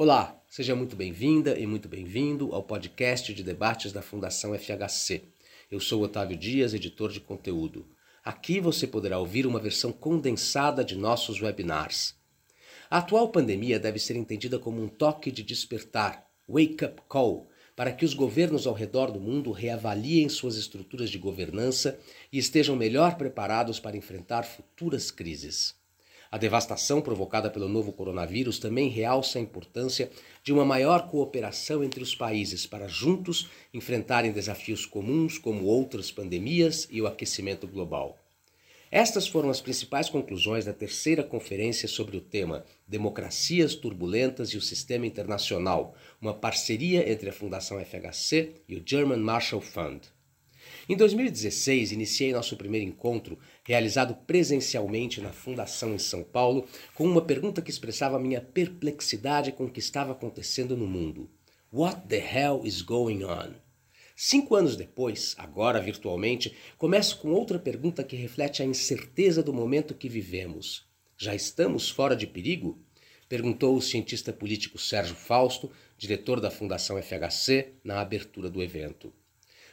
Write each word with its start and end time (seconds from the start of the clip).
Olá, 0.00 0.40
seja 0.48 0.76
muito 0.76 0.94
bem-vinda 0.94 1.58
e 1.58 1.66
muito 1.66 1.88
bem-vindo 1.88 2.54
ao 2.54 2.62
podcast 2.62 3.34
de 3.34 3.42
debates 3.42 3.90
da 3.90 4.00
Fundação 4.00 4.56
FHC. 4.56 5.24
Eu 5.68 5.80
sou 5.80 6.00
Otávio 6.04 6.36
Dias, 6.36 6.72
editor 6.72 7.10
de 7.10 7.18
conteúdo. 7.18 7.84
Aqui 8.24 8.60
você 8.60 8.86
poderá 8.86 9.18
ouvir 9.18 9.44
uma 9.44 9.58
versão 9.58 9.90
condensada 9.90 10.84
de 10.84 10.94
nossos 10.94 11.42
webinars. 11.42 12.14
A 12.88 12.98
atual 12.98 13.30
pandemia 13.30 13.80
deve 13.80 13.98
ser 13.98 14.14
entendida 14.14 14.56
como 14.56 14.80
um 14.80 14.86
toque 14.86 15.32
de 15.32 15.42
despertar, 15.42 16.24
wake-up 16.48 17.02
call, 17.08 17.48
para 17.74 17.90
que 17.90 18.04
os 18.04 18.14
governos 18.14 18.68
ao 18.68 18.74
redor 18.74 19.10
do 19.10 19.18
mundo 19.18 19.50
reavaliem 19.50 20.28
suas 20.28 20.54
estruturas 20.54 21.10
de 21.10 21.18
governança 21.18 21.98
e 22.32 22.38
estejam 22.38 22.76
melhor 22.76 23.16
preparados 23.16 23.80
para 23.80 23.96
enfrentar 23.96 24.44
futuras 24.44 25.10
crises. 25.10 25.74
A 26.30 26.36
devastação 26.36 27.00
provocada 27.00 27.48
pelo 27.48 27.68
novo 27.68 27.90
coronavírus 27.90 28.58
também 28.58 28.88
realça 28.88 29.38
a 29.38 29.42
importância 29.42 30.10
de 30.42 30.52
uma 30.52 30.64
maior 30.64 31.08
cooperação 31.08 31.82
entre 31.82 32.02
os 32.02 32.14
países 32.14 32.66
para 32.66 32.86
juntos 32.86 33.48
enfrentarem 33.72 34.30
desafios 34.30 34.84
comuns 34.84 35.38
como 35.38 35.64
outras 35.64 36.12
pandemias 36.12 36.86
e 36.90 37.00
o 37.00 37.06
aquecimento 37.06 37.66
global. 37.66 38.18
Estas 38.90 39.26
foram 39.26 39.50
as 39.50 39.60
principais 39.60 40.08
conclusões 40.08 40.64
da 40.64 40.72
terceira 40.72 41.22
conferência 41.22 41.86
sobre 41.86 42.16
o 42.16 42.22
tema 42.22 42.64
Democracias 42.86 43.74
Turbulentas 43.74 44.50
e 44.50 44.56
o 44.56 44.62
Sistema 44.62 45.06
Internacional, 45.06 45.94
uma 46.20 46.32
parceria 46.32 47.10
entre 47.10 47.28
a 47.28 47.32
Fundação 47.32 47.78
FHC 47.82 48.54
e 48.66 48.76
o 48.76 48.82
German 48.84 49.18
Marshall 49.18 49.60
Fund. 49.60 50.02
Em 50.88 50.96
2016, 50.96 51.92
iniciei 51.92 52.32
nosso 52.32 52.56
primeiro 52.56 52.86
encontro, 52.86 53.38
realizado 53.68 54.14
presencialmente 54.26 55.20
na 55.20 55.30
Fundação 55.30 55.94
em 55.94 55.98
São 55.98 56.24
Paulo, 56.24 56.66
com 56.94 57.04
uma 57.04 57.20
pergunta 57.20 57.60
que 57.60 57.70
expressava 57.70 58.18
minha 58.18 58.40
perplexidade 58.40 59.52
com 59.52 59.66
o 59.66 59.70
que 59.70 59.78
estava 59.78 60.12
acontecendo 60.12 60.74
no 60.74 60.86
mundo. 60.86 61.28
What 61.70 62.08
the 62.08 62.16
hell 62.16 62.62
is 62.64 62.80
going 62.80 63.24
on? 63.24 63.52
Cinco 64.16 64.54
anos 64.54 64.74
depois, 64.74 65.34
agora 65.36 65.82
virtualmente, 65.82 66.56
começo 66.78 67.18
com 67.18 67.30
outra 67.30 67.58
pergunta 67.58 68.02
que 68.02 68.16
reflete 68.16 68.62
a 68.62 68.64
incerteza 68.64 69.42
do 69.42 69.52
momento 69.52 69.94
que 69.94 70.08
vivemos. 70.08 70.88
Já 71.18 71.34
estamos 71.34 71.90
fora 71.90 72.16
de 72.16 72.26
perigo? 72.26 72.82
Perguntou 73.28 73.76
o 73.76 73.82
cientista 73.82 74.32
político 74.32 74.78
Sérgio 74.78 75.14
Fausto, 75.14 75.70
diretor 75.98 76.40
da 76.40 76.50
Fundação 76.50 76.96
FHC, 77.02 77.74
na 77.84 78.00
abertura 78.00 78.48
do 78.48 78.62
evento. 78.62 79.12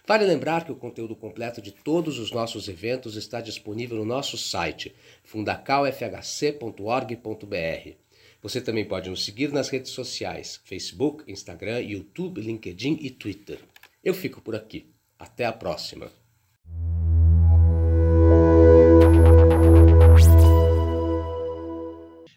Vale 0.07 0.23
lembrar 0.23 0.63
que 0.63 0.71
o 0.71 0.75
conteúdo 0.75 1.15
completo 1.15 1.59
de 1.59 1.71
todos 1.71 2.19
os 2.19 2.31
nossos 2.31 2.67
eventos 2.67 3.15
está 3.15 3.41
disponível 3.41 3.97
no 3.97 4.05
nosso 4.05 4.37
site 4.37 4.93
fundacalfhc.org.br. 5.23 7.95
Você 8.41 8.61
também 8.61 8.85
pode 8.85 9.09
nos 9.09 9.25
seguir 9.25 9.51
nas 9.51 9.69
redes 9.69 9.91
sociais: 9.91 10.61
Facebook, 10.63 11.23
Instagram, 11.31 11.79
YouTube, 11.79 12.39
LinkedIn 12.39 12.99
e 13.01 13.09
Twitter. 13.09 13.59
Eu 14.03 14.13
fico 14.13 14.41
por 14.41 14.55
aqui. 14.55 14.93
Até 15.17 15.45
a 15.45 15.53
próxima. 15.53 16.11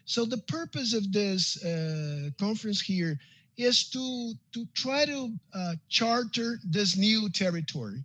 So 0.05 0.25
the 0.25 0.41
purpose 0.47 0.95
of 0.95 1.11
this 1.11 1.57
uh, 1.57 2.31
conference 2.39 2.81
here 2.81 3.19
is 3.59 3.83
to 3.89 4.33
to 4.53 4.65
try 4.73 5.05
to 5.05 5.31
uh, 5.53 5.75
charter 5.89 6.59
this 6.63 6.95
new 6.95 7.29
territory, 7.29 8.03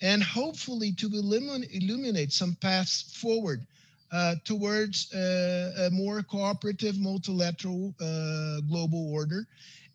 and 0.00 0.22
hopefully 0.22 0.92
to 0.92 1.06
illuminate 1.08 2.32
some 2.32 2.56
paths 2.60 3.02
forward 3.20 3.66
uh, 4.12 4.36
towards 4.44 5.12
uh, 5.12 5.86
a 5.86 5.90
more 5.90 6.22
cooperative, 6.22 6.98
multilateral 7.00 7.94
uh, 8.00 8.60
global 8.68 9.12
order, 9.12 9.46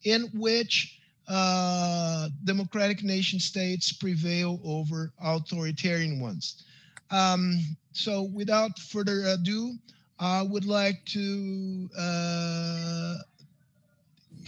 in 0.04 0.24
which 0.34 1.00
uh, 1.30 2.28
democratic 2.44 3.04
nation 3.04 3.40
states 3.40 3.94
prevail 3.94 4.60
over 4.66 5.14
authoritarian 5.24 6.20
ones. 6.20 6.64
Um, 7.12 7.60
so, 7.94 8.24
without 8.24 8.78
further 8.78 9.24
ado, 9.28 9.76
I 10.20 10.42
would 10.42 10.66
like 10.66 11.06
to 11.06 11.90
uh, 11.98 13.16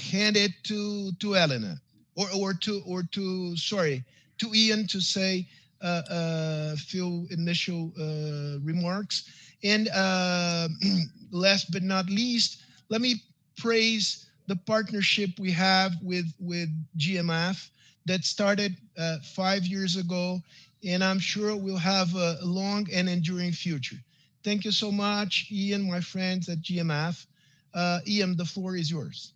hand 0.02 0.38
it 0.38 0.52
to 0.64 1.12
to 1.20 1.36
Elena, 1.36 1.80
or 2.16 2.28
or 2.36 2.54
to 2.54 2.82
or 2.86 3.04
to 3.12 3.56
sorry 3.58 4.04
to 4.40 4.54
Ian 4.54 4.88
to 4.88 5.02
say 5.02 5.48
a 5.82 5.86
uh, 5.86 6.14
uh, 6.14 6.76
few 6.76 7.28
initial 7.32 7.94
uh, 8.00 8.60
remarks. 8.64 9.30
And 9.64 9.88
uh, 9.90 10.68
last 11.32 11.72
but 11.72 11.84
not 11.84 12.10
least, 12.10 12.62
let 12.90 13.02
me 13.02 13.16
praise 13.58 14.30
the 14.48 14.56
partnership 14.56 15.30
we 15.40 15.52
have 15.52 15.94
with 16.02 16.26
with 16.40 16.70
GMF 16.98 17.70
that 18.06 18.26
started 18.26 18.76
uh, 18.98 19.18
five 19.36 19.66
years 19.66 19.96
ago, 19.96 20.42
and 20.84 21.04
I'm 21.04 21.20
sure 21.20 21.56
we'll 21.56 21.78
have 21.78 22.14
a 22.16 22.40
long 22.42 22.88
and 22.92 23.08
enduring 23.08 23.52
future. 23.52 23.98
Thank 24.44 24.66
you 24.66 24.72
so 24.72 24.92
much, 24.92 25.48
Ian, 25.52 25.90
my 25.90 26.02
friends 26.02 26.50
at 26.50 26.62
GMF. 26.62 27.26
Uh, 27.74 28.00
Ian, 28.08 28.36
the 28.36 28.46
floor 28.46 28.76
is 28.76 28.90
yours. 28.90 29.34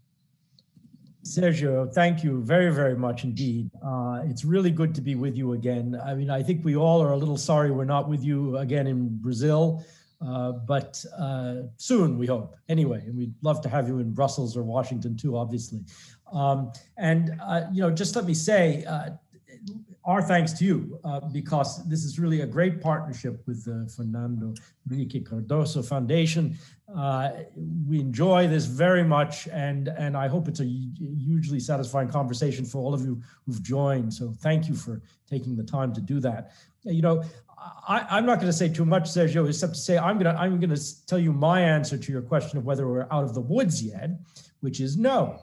Sergio, 1.24 1.92
thank 1.94 2.24
you 2.24 2.42
very, 2.44 2.74
very 2.74 2.96
much 2.96 3.24
indeed. 3.24 3.72
Uh, 3.84 4.22
it's 4.26 4.44
really 4.44 4.72
good 4.72 4.94
to 4.96 5.02
be 5.02 5.16
with 5.16 5.38
you 5.38 5.54
again. 5.54 6.00
I 6.06 6.14
mean, 6.16 6.30
I 6.30 6.44
think 6.44 6.66
we 6.66 6.76
all 6.76 7.02
are 7.02 7.14
a 7.14 7.18
little 7.18 7.38
sorry 7.38 7.72
we're 7.72 7.86
not 7.86 8.10
with 8.10 8.24
you 8.24 8.58
again 8.58 8.88
in 8.88 9.18
Brazil. 9.22 9.86
Uh, 10.26 10.52
but 10.52 11.04
uh, 11.18 11.56
soon, 11.78 12.18
we 12.18 12.28
hope. 12.28 12.56
Anyway, 12.70 13.00
and 13.06 13.18
we'd 13.18 13.34
love 13.42 13.62
to 13.62 13.70
have 13.70 13.88
you 13.88 14.00
in 14.00 14.14
Brussels 14.14 14.56
or 14.56 14.64
Washington 14.64 15.18
too, 15.18 15.38
obviously. 15.38 15.82
Um, 16.32 16.72
and 16.98 17.36
uh, 17.42 17.64
you 17.72 17.82
know, 17.82 17.92
just 17.92 18.16
let 18.16 18.26
me 18.26 18.34
say, 18.34 18.86
uh, 18.86 19.12
our 20.06 20.22
thanks 20.22 20.52
to 20.54 20.66
you 20.66 21.00
uh, 21.04 21.22
because 21.32 21.88
this 21.88 22.04
is 22.04 22.20
really 22.20 22.42
a 22.42 22.46
great 22.46 22.82
partnership 22.82 23.42
with 23.48 23.64
the 23.64 23.90
Fernando 23.96 24.54
Henrique 24.90 25.26
Cardoso 25.28 25.86
Foundation. 25.86 26.58
we 27.88 28.00
enjoy 28.00 28.48
this 28.48 28.66
very 28.66 29.04
much, 29.04 29.48
and 29.48 29.88
and 29.88 30.18
I 30.18 30.28
hope 30.28 30.48
it's 30.48 30.60
a 30.60 30.66
hugely 30.66 31.60
satisfying 31.60 32.10
conversation 32.10 32.66
for 32.66 32.80
all 32.80 32.94
of 32.94 33.02
you 33.02 33.22
who've 33.46 33.64
joined. 33.64 34.14
So 34.14 34.34
thank 34.42 34.68
you 34.68 34.76
for 34.76 35.02
taking 35.30 35.56
the 35.56 35.64
time 35.64 35.94
to 35.94 36.02
do 36.02 36.20
that. 36.20 36.52
You 36.84 37.02
know, 37.02 37.24
I, 37.88 38.18
am 38.18 38.26
not 38.26 38.36
going 38.36 38.52
to 38.52 38.58
say 38.58 38.70
too 38.70 38.86
much, 38.86 39.04
Sergio, 39.04 39.48
except 39.48 39.74
to 39.76 39.80
say 39.80 39.98
I'm 39.98 40.18
going 40.18 40.34
to 40.34 40.40
I'm 40.40 40.60
going 40.60 40.76
to 40.76 41.06
tell 41.06 41.20
you 41.20 41.32
my 41.32 41.62
answer 41.62 41.98
to 41.98 42.12
your 42.12 42.22
question 42.22 42.58
of 42.58 42.66
whether 42.66 42.88
we're 42.88 43.08
out 43.12 43.24
of 43.24 43.34
the 43.34 43.42
woods 43.42 43.82
yet, 43.84 44.10
which 44.62 44.80
is 44.80 44.98
no. 44.98 45.40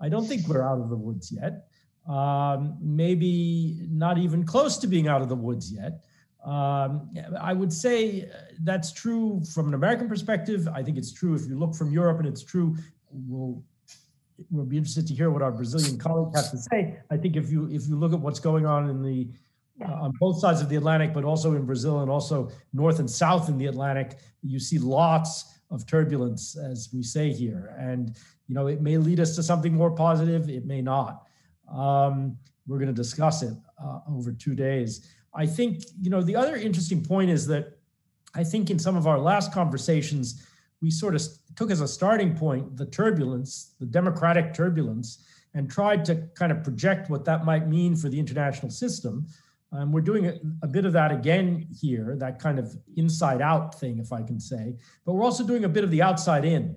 I 0.00 0.08
don't 0.08 0.26
think 0.26 0.46
we're 0.46 0.62
out 0.62 0.80
of 0.80 0.90
the 0.90 0.96
woods 0.96 1.32
yet. 1.32 1.68
Um, 2.08 2.78
maybe 2.80 3.80
not 3.90 4.16
even 4.16 4.44
close 4.44 4.78
to 4.78 4.86
being 4.86 5.08
out 5.08 5.22
of 5.22 5.28
the 5.28 5.34
woods 5.34 5.72
yet. 5.72 6.04
Um, 6.44 7.10
I 7.40 7.52
would 7.52 7.72
say 7.72 8.30
that's 8.62 8.92
true 8.92 9.42
from 9.52 9.66
an 9.66 9.74
American 9.74 10.08
perspective. 10.08 10.68
I 10.72 10.84
think 10.84 10.96
it's 10.98 11.12
true 11.12 11.34
if 11.34 11.46
you 11.46 11.58
look 11.58 11.74
from 11.74 11.90
Europe, 11.90 12.18
and 12.18 12.28
it's 12.28 12.44
true. 12.44 12.76
We'll 13.10 13.62
we'll 14.50 14.66
be 14.66 14.76
interested 14.76 15.06
to 15.08 15.14
hear 15.14 15.30
what 15.30 15.42
our 15.42 15.50
Brazilian 15.50 15.98
colleagues 15.98 16.40
have 16.40 16.50
to 16.52 16.58
say. 16.58 16.98
I 17.10 17.16
think 17.16 17.34
if 17.36 17.50
you 17.50 17.68
if 17.72 17.88
you 17.88 17.96
look 17.96 18.12
at 18.12 18.20
what's 18.20 18.38
going 18.38 18.66
on 18.66 18.88
in 18.88 19.02
the 19.02 19.28
uh, 19.84 19.92
on 19.92 20.12
both 20.20 20.38
sides 20.38 20.60
of 20.60 20.68
the 20.68 20.76
Atlantic, 20.76 21.12
but 21.12 21.24
also 21.24 21.54
in 21.54 21.66
Brazil 21.66 22.00
and 22.00 22.10
also 22.10 22.50
north 22.72 23.00
and 23.00 23.10
south 23.10 23.48
in 23.48 23.58
the 23.58 23.66
Atlantic, 23.66 24.18
you 24.42 24.58
see 24.60 24.78
lots 24.78 25.58
of 25.70 25.86
turbulence, 25.86 26.56
as 26.56 26.88
we 26.94 27.02
say 27.02 27.32
here. 27.32 27.74
And, 27.78 28.16
you 28.48 28.54
know, 28.54 28.68
it 28.68 28.80
may 28.80 28.96
lead 28.96 29.20
us 29.20 29.34
to 29.36 29.42
something 29.42 29.74
more 29.74 29.90
positive, 29.90 30.48
it 30.48 30.64
may 30.64 30.80
not. 30.80 31.25
Um, 31.72 32.36
we're 32.66 32.78
going 32.78 32.88
to 32.88 32.94
discuss 32.94 33.42
it 33.42 33.54
uh, 33.82 34.00
over 34.08 34.32
two 34.32 34.54
days. 34.54 35.08
I 35.34 35.46
think, 35.46 35.84
you 36.00 36.10
know, 36.10 36.22
the 36.22 36.36
other 36.36 36.56
interesting 36.56 37.02
point 37.02 37.30
is 37.30 37.46
that 37.48 37.78
I 38.34 38.44
think 38.44 38.70
in 38.70 38.78
some 38.78 38.96
of 38.96 39.06
our 39.06 39.18
last 39.18 39.52
conversations, 39.52 40.46
we 40.80 40.90
sort 40.90 41.14
of 41.14 41.22
took 41.56 41.70
as 41.70 41.80
a 41.80 41.88
starting 41.88 42.36
point 42.36 42.76
the 42.76 42.86
turbulence, 42.86 43.74
the 43.80 43.86
democratic 43.86 44.52
turbulence, 44.54 45.24
and 45.54 45.70
tried 45.70 46.04
to 46.04 46.16
kind 46.34 46.52
of 46.52 46.62
project 46.62 47.08
what 47.08 47.24
that 47.24 47.44
might 47.44 47.66
mean 47.66 47.96
for 47.96 48.08
the 48.08 48.18
international 48.18 48.70
system. 48.70 49.26
Um, 49.72 49.90
we're 49.90 50.02
doing 50.02 50.26
a, 50.26 50.38
a, 50.62 50.66
bit 50.66 50.84
of 50.84 50.92
that 50.92 51.10
again 51.10 51.66
here, 51.80 52.14
that 52.18 52.38
kind 52.38 52.58
of 52.58 52.76
inside 52.96 53.42
out 53.42 53.78
thing, 53.78 53.98
if 53.98 54.12
I 54.12 54.22
can 54.22 54.38
say. 54.38 54.76
But 55.04 55.14
we're 55.14 55.24
also 55.24 55.44
doing 55.44 55.64
a 55.64 55.68
bit 55.68 55.82
of 55.82 55.90
the 55.90 56.02
outside 56.02 56.44
in 56.44 56.76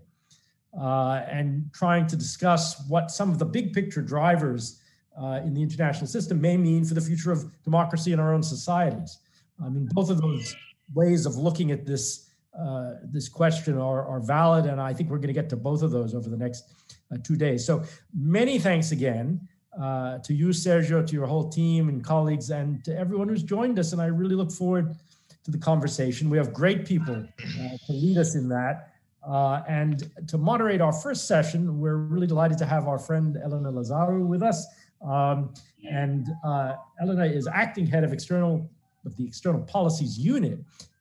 uh, 0.79 1.23
and 1.29 1.69
trying 1.73 2.07
to 2.07 2.15
discuss 2.15 2.87
what 2.87 3.11
some 3.11 3.29
of 3.29 3.37
the 3.37 3.45
big 3.45 3.73
picture 3.73 4.01
drivers 4.01 4.78
uh, 5.21 5.41
in 5.43 5.53
the 5.53 5.61
international 5.61 6.07
system 6.07 6.39
may 6.39 6.57
mean 6.57 6.85
for 6.85 6.93
the 6.93 7.01
future 7.01 7.31
of 7.31 7.45
democracy 7.63 8.13
in 8.13 8.19
our 8.19 8.33
own 8.33 8.43
societies. 8.43 9.19
I 9.63 9.69
mean, 9.69 9.89
both 9.91 10.09
of 10.09 10.21
those 10.21 10.55
ways 10.93 11.25
of 11.25 11.35
looking 11.35 11.71
at 11.71 11.85
this 11.85 12.29
uh, 12.57 12.95
this 13.03 13.29
question 13.29 13.77
are, 13.77 14.05
are 14.05 14.19
valid, 14.19 14.65
and 14.65 14.81
I 14.81 14.93
think 14.93 15.09
we're 15.09 15.17
going 15.17 15.27
to 15.27 15.33
get 15.33 15.49
to 15.49 15.55
both 15.55 15.81
of 15.81 15.91
those 15.91 16.15
over 16.15 16.29
the 16.29 16.37
next 16.37 16.73
uh, 17.11 17.17
two 17.23 17.35
days. 17.35 17.65
So 17.65 17.83
many 18.17 18.57
thanks 18.59 18.91
again 18.91 19.39
uh, 19.79 20.17
to 20.19 20.33
you, 20.33 20.47
Sergio, 20.47 21.05
to 21.05 21.13
your 21.13 21.27
whole 21.27 21.47
team 21.49 21.89
and 21.89 22.03
colleagues, 22.03 22.49
and 22.49 22.83
to 22.85 22.97
everyone 22.97 23.29
who's 23.29 23.43
joined 23.43 23.77
us. 23.77 23.93
And 23.93 24.01
I 24.01 24.07
really 24.07 24.35
look 24.35 24.51
forward 24.51 24.95
to 25.43 25.51
the 25.51 25.57
conversation. 25.57 26.29
We 26.29 26.37
have 26.37 26.53
great 26.53 26.85
people 26.85 27.15
uh, 27.15 27.77
to 27.85 27.93
lead 27.93 28.17
us 28.17 28.35
in 28.35 28.49
that. 28.49 28.93
Uh, 29.25 29.61
and 29.67 30.09
to 30.27 30.37
moderate 30.37 30.81
our 30.81 30.93
first 30.93 31.27
session, 31.27 31.79
we're 31.79 31.97
really 31.97 32.27
delighted 32.27 32.57
to 32.57 32.65
have 32.65 32.87
our 32.87 32.97
friend 32.97 33.37
Elena 33.37 33.71
Lazarou 33.71 34.25
with 34.25 34.41
us. 34.41 34.65
Um, 35.05 35.53
and 35.89 36.27
uh, 36.43 36.75
Elena 37.01 37.25
is 37.25 37.47
acting 37.47 37.85
head 37.87 38.03
of 38.03 38.13
external 38.13 38.69
of 39.05 39.15
the 39.15 39.25
external 39.25 39.61
policies 39.61 40.17
unit 40.17 40.59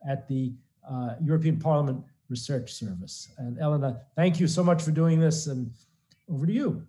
at 0.08 0.28
the 0.28 0.52
uh, 0.88 1.14
European 1.20 1.58
Parliament 1.58 2.04
Research 2.28 2.72
Service. 2.72 3.28
And 3.38 3.58
Elena, 3.58 4.00
thank 4.14 4.38
you 4.38 4.46
so 4.46 4.62
much 4.62 4.82
for 4.82 4.92
doing 4.92 5.18
this, 5.18 5.46
and 5.46 5.70
over 6.30 6.46
to 6.46 6.52
you. 6.52 6.86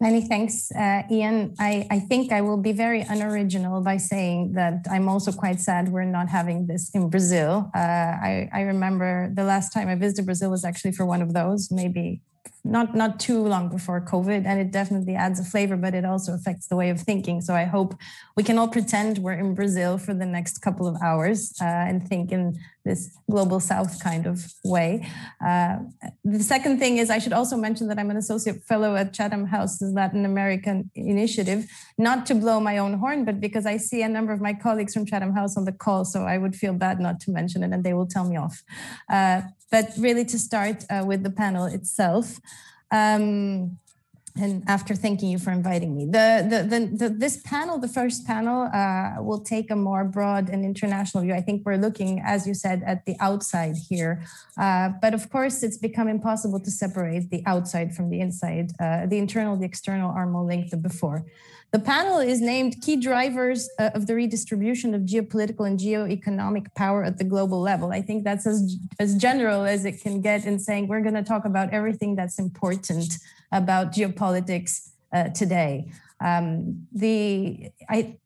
Many 0.00 0.20
thanks, 0.20 0.70
uh, 0.70 1.02
Ian. 1.10 1.56
I, 1.58 1.86
I 1.90 1.98
think 1.98 2.30
I 2.30 2.40
will 2.40 2.56
be 2.56 2.70
very 2.70 3.00
unoriginal 3.00 3.80
by 3.80 3.96
saying 3.96 4.52
that 4.52 4.86
I'm 4.88 5.08
also 5.08 5.32
quite 5.32 5.60
sad 5.60 5.88
we're 5.88 6.04
not 6.04 6.28
having 6.28 6.68
this 6.68 6.90
in 6.94 7.10
Brazil. 7.10 7.68
Uh, 7.74 7.78
I, 7.78 8.48
I 8.52 8.60
remember 8.60 9.28
the 9.34 9.42
last 9.42 9.72
time 9.72 9.88
I 9.88 9.96
visited 9.96 10.24
Brazil 10.24 10.50
was 10.50 10.64
actually 10.64 10.92
for 10.92 11.04
one 11.04 11.20
of 11.20 11.34
those, 11.34 11.72
maybe 11.72 12.22
not 12.68 12.94
not 12.94 13.18
too 13.18 13.42
long 13.42 13.68
before 13.68 14.00
COVID, 14.00 14.44
and 14.46 14.60
it 14.60 14.70
definitely 14.70 15.14
adds 15.14 15.40
a 15.40 15.44
flavor, 15.44 15.76
but 15.76 15.94
it 15.94 16.04
also 16.04 16.34
affects 16.34 16.66
the 16.68 16.76
way 16.76 16.90
of 16.90 17.00
thinking. 17.00 17.40
So 17.40 17.54
I 17.54 17.64
hope 17.64 17.94
we 18.36 18.42
can 18.42 18.58
all 18.58 18.68
pretend 18.68 19.18
we're 19.18 19.32
in 19.32 19.54
Brazil 19.54 19.98
for 19.98 20.14
the 20.14 20.26
next 20.26 20.58
couple 20.58 20.86
of 20.86 20.96
hours 21.02 21.54
uh, 21.60 21.64
and 21.64 22.06
think 22.06 22.30
in 22.32 22.58
this 22.88 23.02
global 23.30 23.60
south 23.60 23.92
kind 24.08 24.24
of 24.26 24.36
way. 24.64 25.06
Uh, 25.44 25.76
the 26.24 26.42
second 26.54 26.78
thing 26.78 26.96
is 26.96 27.10
I 27.10 27.20
should 27.22 27.36
also 27.40 27.56
mention 27.56 27.84
that 27.88 27.98
I'm 28.00 28.10
an 28.10 28.16
associate 28.24 28.58
fellow 28.70 28.90
at 28.96 29.12
Chatham 29.12 29.44
House's 29.46 29.92
Latin 30.00 30.24
American 30.24 30.90
Initiative, 30.94 31.60
not 31.98 32.18
to 32.28 32.34
blow 32.34 32.58
my 32.60 32.78
own 32.78 32.94
horn, 33.02 33.24
but 33.28 33.36
because 33.46 33.66
I 33.66 33.76
see 33.76 34.00
a 34.02 34.08
number 34.16 34.32
of 34.32 34.40
my 34.40 34.54
colleagues 34.54 34.92
from 34.94 35.04
Chatham 35.04 35.34
House 35.34 35.56
on 35.58 35.64
the 35.64 35.76
call, 35.84 36.04
so 36.04 36.18
I 36.34 36.36
would 36.38 36.56
feel 36.62 36.74
bad 36.86 36.98
not 36.98 37.20
to 37.24 37.30
mention 37.30 37.62
it, 37.62 37.70
and 37.74 37.84
they 37.84 37.94
will 37.94 38.10
tell 38.14 38.26
me 38.30 38.36
off. 38.36 38.56
Uh, 39.16 39.42
but 39.70 39.86
really 39.98 40.24
to 40.24 40.38
start 40.38 40.78
uh, 40.90 41.04
with 41.06 41.22
the 41.22 41.34
panel 41.42 41.66
itself. 41.66 42.40
Um, 42.90 43.78
and 44.38 44.62
after 44.66 44.94
thanking 44.94 45.28
you 45.28 45.38
for 45.38 45.50
inviting 45.50 45.96
me. 45.96 46.04
The, 46.06 46.46
the, 46.48 46.62
the, 46.72 46.86
the 46.96 47.08
this 47.14 47.36
panel, 47.38 47.78
the 47.78 47.88
first 47.88 48.26
panel, 48.26 48.70
uh, 48.72 49.22
will 49.22 49.40
take 49.40 49.70
a 49.70 49.76
more 49.76 50.04
broad 50.04 50.48
and 50.48 50.64
international 50.64 51.24
view. 51.24 51.34
I 51.34 51.40
think 51.40 51.64
we're 51.64 51.76
looking, 51.76 52.20
as 52.24 52.46
you 52.46 52.54
said, 52.54 52.82
at 52.86 53.04
the 53.06 53.16
outside 53.20 53.76
here. 53.88 54.24
Uh, 54.56 54.90
but 55.00 55.14
of 55.14 55.30
course, 55.30 55.62
it's 55.62 55.78
become 55.78 56.08
impossible 56.08 56.60
to 56.60 56.70
separate 56.70 57.30
the 57.30 57.42
outside 57.46 57.94
from 57.94 58.10
the 58.10 58.20
inside. 58.20 58.72
Uh, 58.80 59.06
the 59.06 59.18
internal, 59.18 59.56
the 59.56 59.64
external 59.66 60.10
are 60.10 60.26
more 60.26 60.44
linked 60.44 60.70
than 60.70 60.80
before. 60.80 61.24
The 61.70 61.78
panel 61.78 62.18
is 62.18 62.40
named 62.40 62.80
Key 62.80 62.96
Drivers 62.96 63.68
uh, 63.78 63.90
of 63.94 64.06
the 64.06 64.14
Redistribution 64.14 64.94
of 64.94 65.02
Geopolitical 65.02 65.66
and 65.66 65.78
Geoeconomic 65.78 66.74
Power 66.74 67.04
at 67.04 67.18
the 67.18 67.24
Global 67.24 67.60
Level. 67.60 67.92
I 67.92 68.00
think 68.00 68.24
that's 68.24 68.46
as, 68.46 68.78
as 68.98 69.16
general 69.16 69.64
as 69.64 69.84
it 69.84 70.00
can 70.00 70.22
get 70.22 70.46
in 70.46 70.58
saying 70.58 70.88
we're 70.88 71.02
going 71.02 71.14
to 71.14 71.22
talk 71.22 71.44
about 71.44 71.70
everything 71.70 72.16
that's 72.16 72.38
important 72.38 73.18
about 73.52 73.92
geopolitics 73.92 74.92
uh, 75.12 75.28
today. 75.28 75.92
Um, 76.20 76.86
the 76.92 77.70
I 77.88 78.16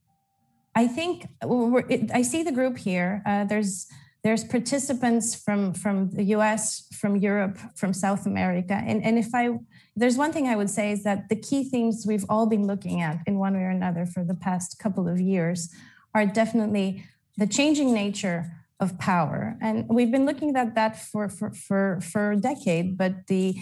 I 0.74 0.86
think 0.86 1.28
it, 1.42 2.10
I 2.14 2.22
see 2.22 2.42
the 2.42 2.52
group 2.52 2.78
here. 2.78 3.22
Uh, 3.26 3.44
there's 3.44 3.86
there's 4.22 4.44
participants 4.44 5.34
from 5.34 5.74
from 5.74 6.10
the 6.10 6.22
U.S., 6.36 6.86
from 6.94 7.16
Europe, 7.16 7.58
from 7.74 7.92
South 7.92 8.24
America, 8.24 8.74
and 8.74 9.02
and 9.02 9.18
if 9.18 9.34
I 9.34 9.58
there's 9.94 10.16
one 10.16 10.32
thing 10.32 10.48
I 10.48 10.56
would 10.56 10.70
say 10.70 10.92
is 10.92 11.02
that 11.04 11.28
the 11.28 11.36
key 11.36 11.64
themes 11.64 12.04
we've 12.06 12.24
all 12.28 12.46
been 12.46 12.66
looking 12.66 13.00
at 13.00 13.18
in 13.26 13.38
one 13.38 13.54
way 13.54 13.62
or 13.62 13.70
another 13.70 14.06
for 14.06 14.24
the 14.24 14.34
past 14.34 14.78
couple 14.78 15.08
of 15.08 15.20
years 15.20 15.70
are 16.14 16.26
definitely 16.26 17.04
the 17.36 17.46
changing 17.46 17.92
nature 17.92 18.50
of 18.80 18.98
power. 18.98 19.56
And 19.60 19.88
we've 19.88 20.10
been 20.10 20.26
looking 20.26 20.56
at 20.56 20.74
that 20.74 20.98
for, 20.98 21.28
for, 21.28 21.52
for, 21.52 22.00
for 22.00 22.32
a 22.32 22.36
decade, 22.36 22.98
but 22.98 23.26
the 23.28 23.54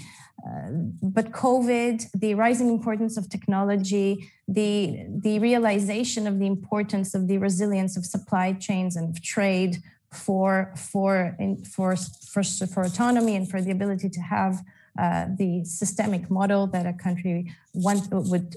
uh, 0.47 0.71
but 1.03 1.33
COVID, 1.33 2.11
the 2.13 2.35
rising 2.35 2.71
importance 2.71 3.19
of 3.19 3.29
technology, 3.29 4.31
the, 4.49 5.05
the 5.23 5.39
realization 5.39 6.27
of 6.27 6.39
the 6.39 6.47
importance 6.47 7.15
of 7.15 7.29
the 7.29 7.37
resilience 7.37 7.95
of 7.95 8.07
supply 8.07 8.55
chains 8.55 8.97
and 8.97 9.15
of 9.15 9.23
trade 9.23 9.77
for, 10.11 10.73
for, 10.77 11.37
in, 11.39 11.63
for, 11.63 11.95
for, 11.95 12.43
for 12.43 12.83
autonomy 12.85 13.37
and 13.37 13.51
for 13.51 13.61
the 13.61 13.71
ability 13.71 14.09
to 14.09 14.21
have 14.21 14.63
uh, 14.99 15.27
the 15.37 15.65
systemic 15.65 16.31
model 16.31 16.67
that 16.69 16.87
a 16.87 16.93
country 16.93 17.53
want, 17.75 18.09
would 18.11 18.57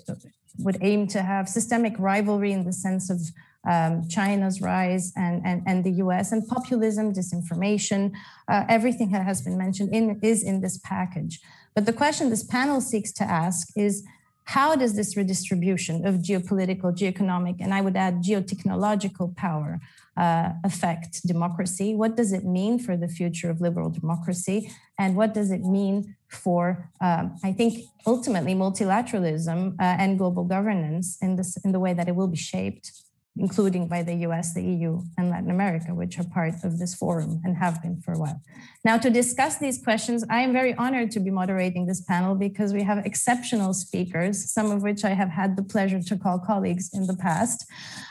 would 0.60 0.78
aim 0.82 1.08
to 1.08 1.22
have 1.22 1.50
systemic 1.50 1.96
rivalry 1.98 2.52
in 2.52 2.64
the 2.64 2.74
sense 2.74 3.10
of 3.10 3.20
um, 3.66 4.08
China's 4.08 4.62
rise 4.62 5.14
and, 5.16 5.42
and, 5.46 5.64
and 5.66 5.84
the 5.84 5.92
US 6.04 6.32
and 6.32 6.48
populism, 6.48 7.14
disinformation, 7.14 8.12
uh, 8.48 8.66
everything 8.68 9.12
that 9.12 9.24
has 9.24 9.42
been 9.42 9.58
mentioned 9.58 9.94
in, 9.94 10.20
is 10.22 10.44
in 10.44 10.62
this 10.62 10.78
package. 10.80 11.40
But 11.74 11.86
the 11.86 11.94
question 11.94 12.30
this 12.30 12.44
panel 12.44 12.82
seeks 12.82 13.12
to 13.14 13.24
ask 13.24 13.70
is 13.76 14.04
how 14.46 14.76
does 14.76 14.96
this 14.96 15.16
redistribution 15.16 16.06
of 16.06 16.16
geopolitical, 16.16 16.96
geoeconomic, 16.96 17.58
and 17.60 17.74
I 17.74 17.82
would 17.82 17.96
add 17.96 18.24
geotechnological 18.24 19.36
power 19.36 19.80
uh, 20.18 20.52
affect 20.64 21.26
democracy? 21.26 21.96
What 21.96 22.16
does 22.16 22.34
it 22.34 22.44
mean 22.44 22.80
for 22.80 22.98
the 22.98 23.08
future 23.08 23.50
of 23.50 23.62
liberal 23.62 23.90
democracy? 23.90 24.72
And 25.00 25.16
what 25.16 25.34
does 25.34 25.52
it 25.52 25.62
mean 25.62 26.16
for, 26.28 26.90
um, 27.02 27.36
I 27.44 27.52
think, 27.54 27.86
ultimately 28.06 28.54
multilateralism 28.54 29.74
uh, 29.74 29.76
and 29.80 30.18
global 30.18 30.44
governance 30.44 31.18
in, 31.22 31.36
this, 31.36 31.58
in 31.64 31.72
the 31.72 31.80
way 31.80 31.94
that 31.94 32.08
it 32.08 32.16
will 32.16 32.28
be 32.28 32.38
shaped 32.38 32.92
including 33.36 33.88
by 33.88 34.04
the 34.04 34.14
US, 34.28 34.54
the 34.54 34.62
EU, 34.62 35.02
and 35.18 35.30
Latin 35.30 35.50
America, 35.50 35.94
which 35.94 36.20
are 36.20 36.24
part 36.24 36.54
of 36.64 36.78
this 36.78 36.94
forum 36.94 37.42
and 37.44 37.58
have 37.58 37.82
been 37.82 38.00
for 38.02 38.14
a 38.14 38.20
while. 38.20 38.42
Now, 38.86 38.98
to 38.98 39.10
discuss 39.10 39.58
these 39.58 39.82
questions, 39.82 40.24
I 40.30 40.42
am 40.42 40.54
very 40.54 40.74
honored 40.76 41.10
to 41.12 41.20
be 41.20 41.32
moderating 41.32 41.86
this 41.86 42.02
panel 42.02 42.36
because 42.36 42.74
we 42.74 42.84
have 42.84 43.06
exceptional 43.06 43.74
speakers, 43.74 44.52
some 44.52 44.70
of 44.72 44.84
which 44.84 45.04
I 45.04 45.12
have 45.12 45.30
had 45.30 45.56
the 45.56 45.64
pleasure 45.64 46.02
to 46.02 46.18
call 46.18 46.38
colleagues 46.38 46.92
in 46.94 47.08
the 47.08 47.16
past. 47.16 47.66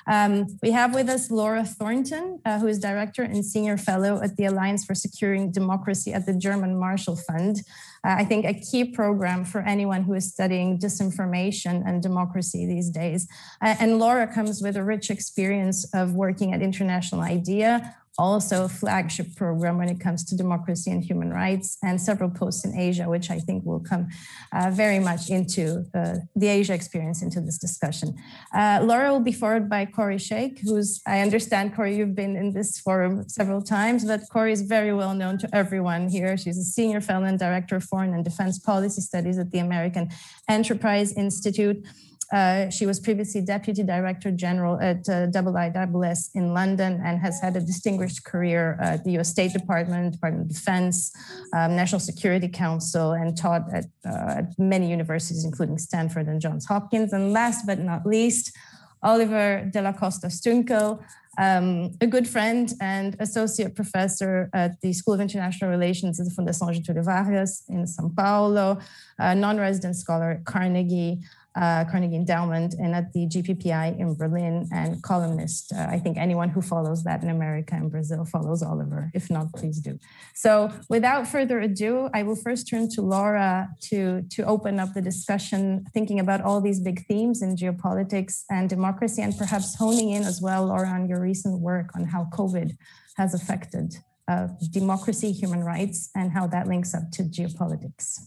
Um, 0.07 0.47
we 0.63 0.73
have 0.73 0.95
with 0.95 1.09
us 1.09 1.31
Laura 1.31 1.65
Thornton, 1.65 2.41
uh, 2.45 2.59
who 2.59 2.67
is 2.67 2.79
Director 2.81 3.23
and 3.23 3.45
Senior 3.45 3.77
Fellow 3.77 4.21
at 4.23 4.37
the 4.37 4.47
Alliance 4.47 4.85
for 4.85 4.95
Securing 4.95 5.53
Democracy 5.53 6.13
at 6.13 6.27
the 6.27 6.35
German 6.35 6.79
Marshall 6.79 7.17
Fund 7.17 7.63
I 8.05 8.25
think 8.25 8.45
a 8.45 8.55
key 8.55 8.85
program 8.85 9.45
for 9.45 9.61
anyone 9.61 10.03
who 10.03 10.15
is 10.15 10.33
studying 10.33 10.79
disinformation 10.79 11.83
and 11.87 12.03
democracy 12.03 12.67
these 12.67 12.91
days. 12.91 13.29
Uh, 13.61 13.77
and 13.79 13.99
Laura 13.99 14.27
comes 14.27 14.61
with 14.61 14.77
a 14.77 14.83
rich 14.83 15.11
experience 15.11 15.89
of 15.95 16.15
working 16.15 16.53
at 16.53 16.63
International 16.63 17.21
IDEA, 17.21 17.95
also 18.19 18.65
a 18.65 18.69
flagship 18.69 19.35
program 19.37 19.79
when 19.79 19.89
it 19.89 19.99
comes 19.99 20.25
to 20.25 20.37
democracy 20.37 20.91
and 20.91 21.03
human 21.03 21.31
rights, 21.31 21.79
and 21.83 22.01
several 22.01 22.31
posts 22.31 22.65
in 22.65 22.77
Asia, 22.79 23.09
which 23.09 23.31
I 23.31 23.39
think 23.39 23.65
will 23.65 23.81
come 23.81 24.09
uh, 24.53 24.71
very 24.71 24.99
much 24.99 25.31
into 25.31 25.85
uh, 25.95 26.17
the 26.37 26.49
Asia 26.49 26.75
experience 26.75 27.23
into 27.23 27.41
this 27.41 27.59
discussion. 27.59 28.15
Uh, 28.55 28.81
Laura 28.83 29.13
will 29.13 29.21
be 29.21 29.33
followed 29.33 29.69
by 29.69 29.87
Kori 29.87 30.17
Schake, 30.17 30.61
who's, 30.61 31.01
I 31.07 31.21
understand, 31.21 31.75
Kori, 31.75 31.97
you've 31.97 32.15
been 32.15 32.37
in 32.37 32.53
this 32.53 32.79
forum 32.79 33.29
several 33.29 33.63
times, 33.63 34.05
but 34.05 34.21
Kori 34.31 34.53
is 34.53 34.63
very 34.63 34.93
well 34.93 35.15
known 35.15 35.39
to 35.39 35.49
everyone 35.55 36.09
here. 36.09 36.37
She's 36.37 36.59
a 36.59 36.65
senior 36.65 37.01
fellow 37.01 37.25
and 37.25 37.39
director 37.39 37.77
of 37.77 37.85
foreign 37.85 38.13
and 38.15 38.25
defense 38.25 38.59
policy 38.59 39.01
studies 39.01 39.39
at 39.39 39.51
the 39.51 39.59
American 39.59 40.11
Enterprise 40.49 41.13
Institute. 41.13 41.85
Uh, 42.33 42.71
she 42.71 42.87
was 42.87 42.99
previously 42.99 43.43
Deputy 43.43 43.83
Director 43.83 44.31
General 44.31 44.81
at 44.81 45.07
uh, 45.07 45.27
IISS 45.27 46.31
in 46.35 46.55
London 46.55 46.99
and 47.05 47.21
has 47.21 47.41
had 47.43 47.55
a 47.57 47.61
distinguished 47.61 48.25
career 48.25 48.79
at 48.81 49.05
the 49.05 49.19
US 49.19 49.29
State 49.29 49.53
Department, 49.53 50.13
Department 50.13 50.47
of 50.47 50.57
Defense, 50.57 51.13
um, 51.53 51.77
National 51.77 52.01
Security 52.01 52.49
Council, 52.49 53.13
and 53.13 53.37
taught 53.37 53.65
at, 53.75 53.85
uh, 54.07 54.39
at, 54.39 54.59
many 54.59 54.89
universities, 54.89 55.45
including 55.45 55.77
Stanford 55.77 56.27
and 56.27 56.41
Johns 56.41 56.65
Hopkins. 56.65 57.13
And 57.13 57.33
last 57.35 57.67
but 57.67 57.79
not 57.79 58.07
least, 58.07 58.57
Oliver 59.03 59.69
della 59.71 59.93
Costa 59.93 60.29
Stuenkel, 60.29 61.03
um, 61.39 61.91
a 62.01 62.07
good 62.07 62.29
friend 62.29 62.73
and 62.81 63.17
associate 63.19 63.75
professor 63.75 64.51
at 64.53 64.81
the 64.81 64.93
School 64.93 65.15
of 65.15 65.21
International 65.21 65.71
Relations 65.71 66.21
at 66.21 66.27
the 66.27 66.33
Fundação 66.33 66.71
Getúlio 66.71 67.05
Vargas 67.05 67.65
in 67.69 67.87
Sao 67.87 68.11
Paulo, 68.15 68.79
a 69.19 69.35
non-resident 69.35 69.97
scholar 69.97 70.33
at 70.33 70.45
Carnegie, 70.45 71.21
uh, 71.55 71.85
Carnegie 71.85 72.17
Endowment 72.17 72.75
and 72.75 72.95
at 72.95 73.13
the 73.13 73.27
GPPI 73.27 73.99
in 73.99 74.15
Berlin 74.15 74.69
and 74.73 75.03
columnist. 75.03 75.73
Uh, 75.73 75.87
I 75.91 75.99
think 75.99 76.17
anyone 76.17 76.49
who 76.49 76.63
follows 76.63 77.05
Latin 77.05 77.31
America 77.31 77.75
and 77.75 77.91
Brazil 77.91 78.25
follows 78.25 78.63
Oliver. 78.63 79.11
If 79.15 79.31
not, 79.31 79.53
please 79.53 79.79
do. 79.79 79.99
So 80.35 80.73
without 80.89 81.29
further 81.29 81.61
ado, 81.61 82.09
I 82.15 82.23
will 82.23 82.37
first 82.37 82.69
turn 82.69 82.89
to 82.91 83.03
Laura 83.03 83.69
to, 83.89 84.23
to 84.31 84.43
open 84.45 84.81
up 84.81 84.95
the 84.95 85.03
discussion, 85.03 85.85
thinking 85.93 86.21
about 86.21 86.41
all 86.41 86.61
these 86.61 86.81
big 86.81 87.05
themes 87.07 87.43
in 87.43 87.57
geopolitics 87.57 88.45
and 88.51 88.69
democracy, 88.69 89.23
and 89.23 89.37
perhaps 89.37 89.77
honing 89.77 90.11
in 90.11 90.23
as 90.23 90.41
well, 90.41 90.67
Laura, 90.67 90.89
on 90.89 91.09
your 91.09 91.21
recent 91.21 91.61
work 91.61 91.91
on 91.95 92.05
how 92.05 92.29
COVID 92.33 92.77
has 93.17 93.35
affected 93.35 93.97
uh, 94.29 94.49
democracy, 94.71 95.33
human 95.33 95.63
rights, 95.63 96.11
and 96.15 96.33
how 96.33 96.47
that 96.47 96.67
links 96.67 96.95
up 96.95 97.11
to 97.13 97.23
geopolitics. 97.25 98.21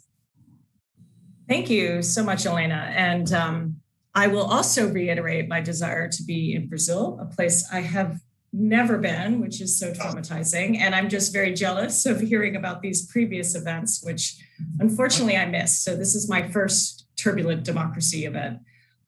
Thank 1.48 1.70
you 1.70 2.02
so 2.02 2.24
much, 2.24 2.46
Elena. 2.46 2.92
And 2.96 3.32
um, 3.34 3.76
I 4.16 4.28
will 4.28 4.46
also 4.46 4.92
reiterate 4.92 5.48
my 5.48 5.62
desire 5.62 6.08
to 6.08 6.24
be 6.24 6.56
in 6.56 6.68
Brazil, 6.68 7.20
a 7.22 7.26
place 7.26 7.68
I 7.72 7.82
have 7.82 8.20
never 8.52 8.98
been, 8.98 9.42
which 9.42 9.62
is 9.62 9.78
so 9.78 9.92
traumatizing. 9.92 10.80
And 10.80 10.96
I'm 10.96 11.10
just 11.10 11.34
very 11.34 11.54
jealous 11.54 12.06
of 12.06 12.22
hearing 12.22 12.56
about 12.56 12.82
these 12.82 13.06
previous 13.08 13.54
events, 13.54 14.02
which 14.04 14.38
unfortunately 14.80 15.36
I 15.36 15.46
missed. 15.46 15.84
So 15.84 15.96
this 15.96 16.16
is 16.16 16.30
my 16.30 16.48
first 16.50 17.06
turbulent 17.18 17.64
democracy 17.64 18.26
event. 18.26 18.60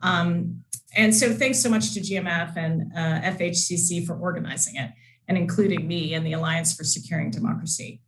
Um, 0.02 0.64
and 0.96 1.16
so 1.16 1.34
thanks 1.34 1.60
so 1.60 1.70
much 1.70 1.94
to 1.94 2.02
GMF 2.02 2.56
and 2.58 2.92
uh, 2.94 3.22
FHCC 3.32 4.06
for 4.06 4.16
organizing 4.18 4.76
it 4.76 4.92
and 5.28 5.38
including 5.38 5.88
me 5.88 6.14
in 6.14 6.24
the 6.24 6.34
Alliance 6.34 6.76
for 6.76 6.84
Securing 6.84 7.32
Democracy. 7.32 8.02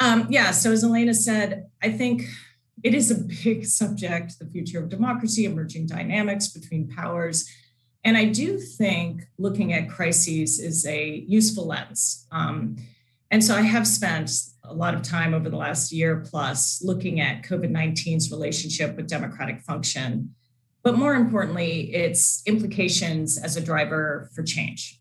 Um, 0.00 0.26
yeah, 0.30 0.52
so 0.52 0.72
as 0.72 0.84
Elena 0.84 1.14
said, 1.14 1.66
I 1.82 1.90
think 1.90 2.22
it 2.82 2.94
is 2.94 3.10
a 3.10 3.16
big 3.44 3.66
subject, 3.66 4.38
the 4.38 4.46
future 4.46 4.82
of 4.82 4.88
democracy, 4.88 5.44
emerging 5.44 5.86
dynamics 5.86 6.48
between 6.48 6.88
powers. 6.88 7.48
And 8.04 8.16
I 8.16 8.26
do 8.26 8.58
think 8.58 9.24
looking 9.38 9.72
at 9.72 9.90
crises 9.90 10.60
is 10.60 10.86
a 10.86 11.24
useful 11.26 11.66
lens. 11.66 12.26
Um, 12.30 12.76
and 13.30 13.44
so 13.44 13.54
I 13.54 13.62
have 13.62 13.86
spent 13.86 14.30
a 14.64 14.72
lot 14.72 14.94
of 14.94 15.02
time 15.02 15.34
over 15.34 15.50
the 15.50 15.56
last 15.56 15.92
year 15.92 16.24
plus 16.28 16.82
looking 16.82 17.20
at 17.20 17.42
COVID 17.42 17.70
19's 17.70 18.30
relationship 18.30 18.96
with 18.96 19.08
democratic 19.08 19.60
function, 19.62 20.34
but 20.82 20.96
more 20.96 21.14
importantly, 21.14 21.94
its 21.94 22.42
implications 22.46 23.38
as 23.38 23.56
a 23.56 23.60
driver 23.60 24.30
for 24.34 24.42
change. 24.42 25.00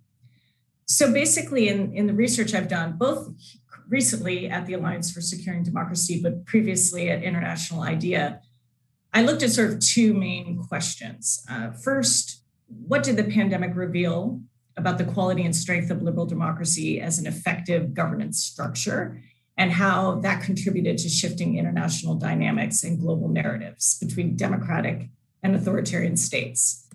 So 0.85 1.11
basically, 1.11 1.67
in, 1.67 1.93
in 1.93 2.07
the 2.07 2.13
research 2.13 2.53
I've 2.53 2.69
done, 2.69 2.97
both 2.97 3.29
recently 3.89 4.49
at 4.49 4.65
the 4.65 4.73
Alliance 4.73 5.11
for 5.11 5.21
Securing 5.21 5.63
Democracy, 5.63 6.19
but 6.21 6.45
previously 6.45 7.09
at 7.09 7.23
International 7.23 7.81
IDEA, 7.81 8.41
I 9.13 9.21
looked 9.21 9.43
at 9.43 9.51
sort 9.51 9.71
of 9.71 9.79
two 9.79 10.13
main 10.13 10.57
questions. 10.67 11.43
Uh, 11.49 11.71
first, 11.71 12.43
what 12.67 13.03
did 13.03 13.15
the 13.17 13.23
pandemic 13.23 13.75
reveal 13.75 14.41
about 14.75 14.97
the 14.97 15.05
quality 15.05 15.43
and 15.43 15.55
strength 15.55 15.89
of 15.89 16.03
liberal 16.03 16.25
democracy 16.25 17.01
as 17.01 17.17
an 17.17 17.25
effective 17.25 17.93
governance 17.93 18.43
structure, 18.43 19.21
and 19.57 19.71
how 19.71 20.19
that 20.19 20.43
contributed 20.43 20.99
to 20.99 21.09
shifting 21.09 21.57
international 21.57 22.13
dynamics 22.13 22.83
and 22.83 22.99
global 22.99 23.27
narratives 23.27 23.97
between 23.99 24.35
democratic 24.35 25.09
and 25.41 25.55
authoritarian 25.55 26.15
states? 26.15 26.86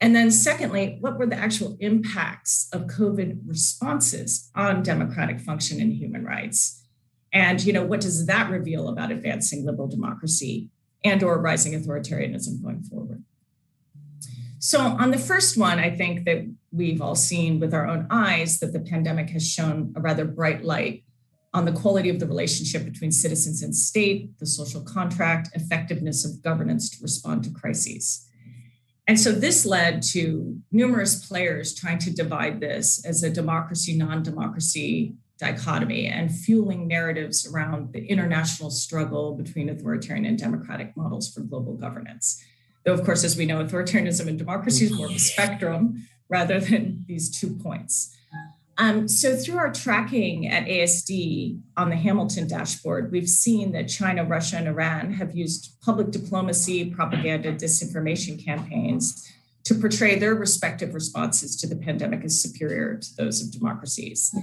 And 0.00 0.14
then, 0.14 0.30
secondly, 0.30 0.98
what 1.00 1.18
were 1.18 1.26
the 1.26 1.36
actual 1.36 1.76
impacts 1.80 2.68
of 2.72 2.82
COVID 2.82 3.40
responses 3.46 4.50
on 4.54 4.82
democratic 4.82 5.40
function 5.40 5.80
and 5.80 5.92
human 5.92 6.24
rights? 6.24 6.84
And 7.32 7.62
you 7.62 7.72
know, 7.72 7.84
what 7.84 8.00
does 8.00 8.26
that 8.26 8.50
reveal 8.50 8.88
about 8.88 9.10
advancing 9.10 9.66
liberal 9.66 9.88
democracy 9.88 10.68
and 11.04 11.22
or 11.22 11.40
rising 11.40 11.72
authoritarianism 11.72 12.62
going 12.62 12.82
forward? 12.82 13.24
So 14.60 14.80
on 14.80 15.10
the 15.10 15.18
first 15.18 15.56
one, 15.56 15.78
I 15.78 15.94
think 15.94 16.24
that 16.24 16.48
we've 16.72 17.00
all 17.00 17.14
seen 17.14 17.60
with 17.60 17.72
our 17.74 17.86
own 17.86 18.06
eyes 18.10 18.58
that 18.60 18.72
the 18.72 18.80
pandemic 18.80 19.30
has 19.30 19.48
shown 19.48 19.92
a 19.96 20.00
rather 20.00 20.24
bright 20.24 20.64
light 20.64 21.04
on 21.54 21.64
the 21.64 21.72
quality 21.72 22.08
of 22.08 22.18
the 22.18 22.26
relationship 22.26 22.84
between 22.84 23.10
citizens 23.10 23.62
and 23.62 23.74
state, 23.74 24.38
the 24.38 24.46
social 24.46 24.82
contract, 24.82 25.50
effectiveness 25.54 26.24
of 26.24 26.42
governance 26.42 26.90
to 26.90 27.02
respond 27.02 27.44
to 27.44 27.50
crises. 27.50 28.27
And 29.08 29.18
so 29.18 29.32
this 29.32 29.64
led 29.64 30.02
to 30.12 30.60
numerous 30.70 31.26
players 31.26 31.74
trying 31.74 31.98
to 32.00 32.14
divide 32.14 32.60
this 32.60 33.04
as 33.06 33.22
a 33.22 33.30
democracy 33.30 33.96
non 33.96 34.22
democracy 34.22 35.14
dichotomy 35.38 36.06
and 36.06 36.34
fueling 36.34 36.86
narratives 36.86 37.50
around 37.50 37.92
the 37.92 38.04
international 38.06 38.70
struggle 38.70 39.34
between 39.34 39.70
authoritarian 39.70 40.26
and 40.26 40.38
democratic 40.38 40.94
models 40.96 41.32
for 41.32 41.40
global 41.40 41.74
governance. 41.74 42.44
Though, 42.84 42.92
of 42.92 43.04
course, 43.04 43.24
as 43.24 43.36
we 43.36 43.46
know, 43.46 43.64
authoritarianism 43.64 44.26
and 44.26 44.36
democracy 44.36 44.86
is 44.86 44.92
more 44.92 45.06
of 45.06 45.12
a 45.12 45.18
spectrum 45.18 46.06
rather 46.28 46.60
than 46.60 47.04
these 47.06 47.30
two 47.30 47.54
points. 47.54 48.14
Um, 48.80 49.08
so 49.08 49.36
through 49.36 49.58
our 49.58 49.72
tracking 49.72 50.46
at 50.46 50.66
ASD 50.66 51.60
on 51.76 51.90
the 51.90 51.96
Hamilton 51.96 52.46
dashboard, 52.46 53.10
we've 53.10 53.28
seen 53.28 53.72
that 53.72 53.88
China, 53.88 54.24
Russia, 54.24 54.56
and 54.56 54.68
Iran 54.68 55.12
have 55.14 55.34
used 55.34 55.80
public 55.82 56.12
diplomacy, 56.12 56.90
propaganda, 56.90 57.52
disinformation 57.52 58.42
campaigns 58.42 59.28
to 59.64 59.74
portray 59.74 60.16
their 60.16 60.34
respective 60.34 60.94
responses 60.94 61.56
to 61.56 61.66
the 61.66 61.76
pandemic 61.76 62.24
as 62.24 62.40
superior 62.40 62.96
to 62.96 63.16
those 63.16 63.42
of 63.42 63.50
democracies. 63.50 64.34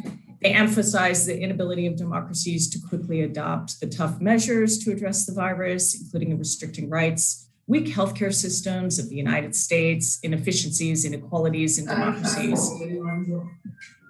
They 0.42 0.52
emphasize 0.54 1.26
the 1.26 1.40
inability 1.40 1.88
of 1.88 1.96
democracies 1.96 2.70
to 2.72 2.80
quickly 2.90 3.22
adopt 3.22 3.80
the 3.80 3.88
tough 3.88 4.20
measures 4.20 4.78
to 4.80 4.92
address 4.92 5.26
the 5.26 5.34
virus, 5.34 6.00
including 6.00 6.38
restricting 6.38 6.90
rights, 6.90 7.48
weak 7.68 7.88
healthcare 7.88 8.34
systems 8.34 9.00
of 9.00 9.10
the 9.10 9.16
United 9.16 9.56
States, 9.56 10.20
inefficiencies, 10.22 11.06
inequalities 11.06 11.80
in 11.80 11.86
democracies. 11.86 12.70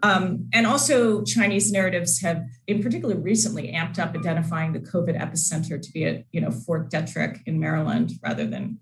Um, 0.06 0.50
and 0.54 0.68
also, 0.68 1.24
Chinese 1.24 1.72
narratives 1.72 2.22
have, 2.22 2.46
in 2.68 2.84
particular, 2.84 3.16
recently 3.16 3.72
amped 3.72 3.98
up 3.98 4.14
identifying 4.14 4.72
the 4.72 4.80
COVID 4.80 5.20
epicenter 5.20 5.82
to 5.82 5.92
be 5.92 6.06
at, 6.06 6.26
you 6.32 6.42
know, 6.42 6.52
Fort 6.52 6.92
Detrick 6.92 7.40
in 7.48 7.60
Maryland 7.60 8.12
rather 8.22 8.46
than 8.46 8.80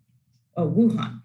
oh, 0.57 0.69
Wuhan. 0.69 1.21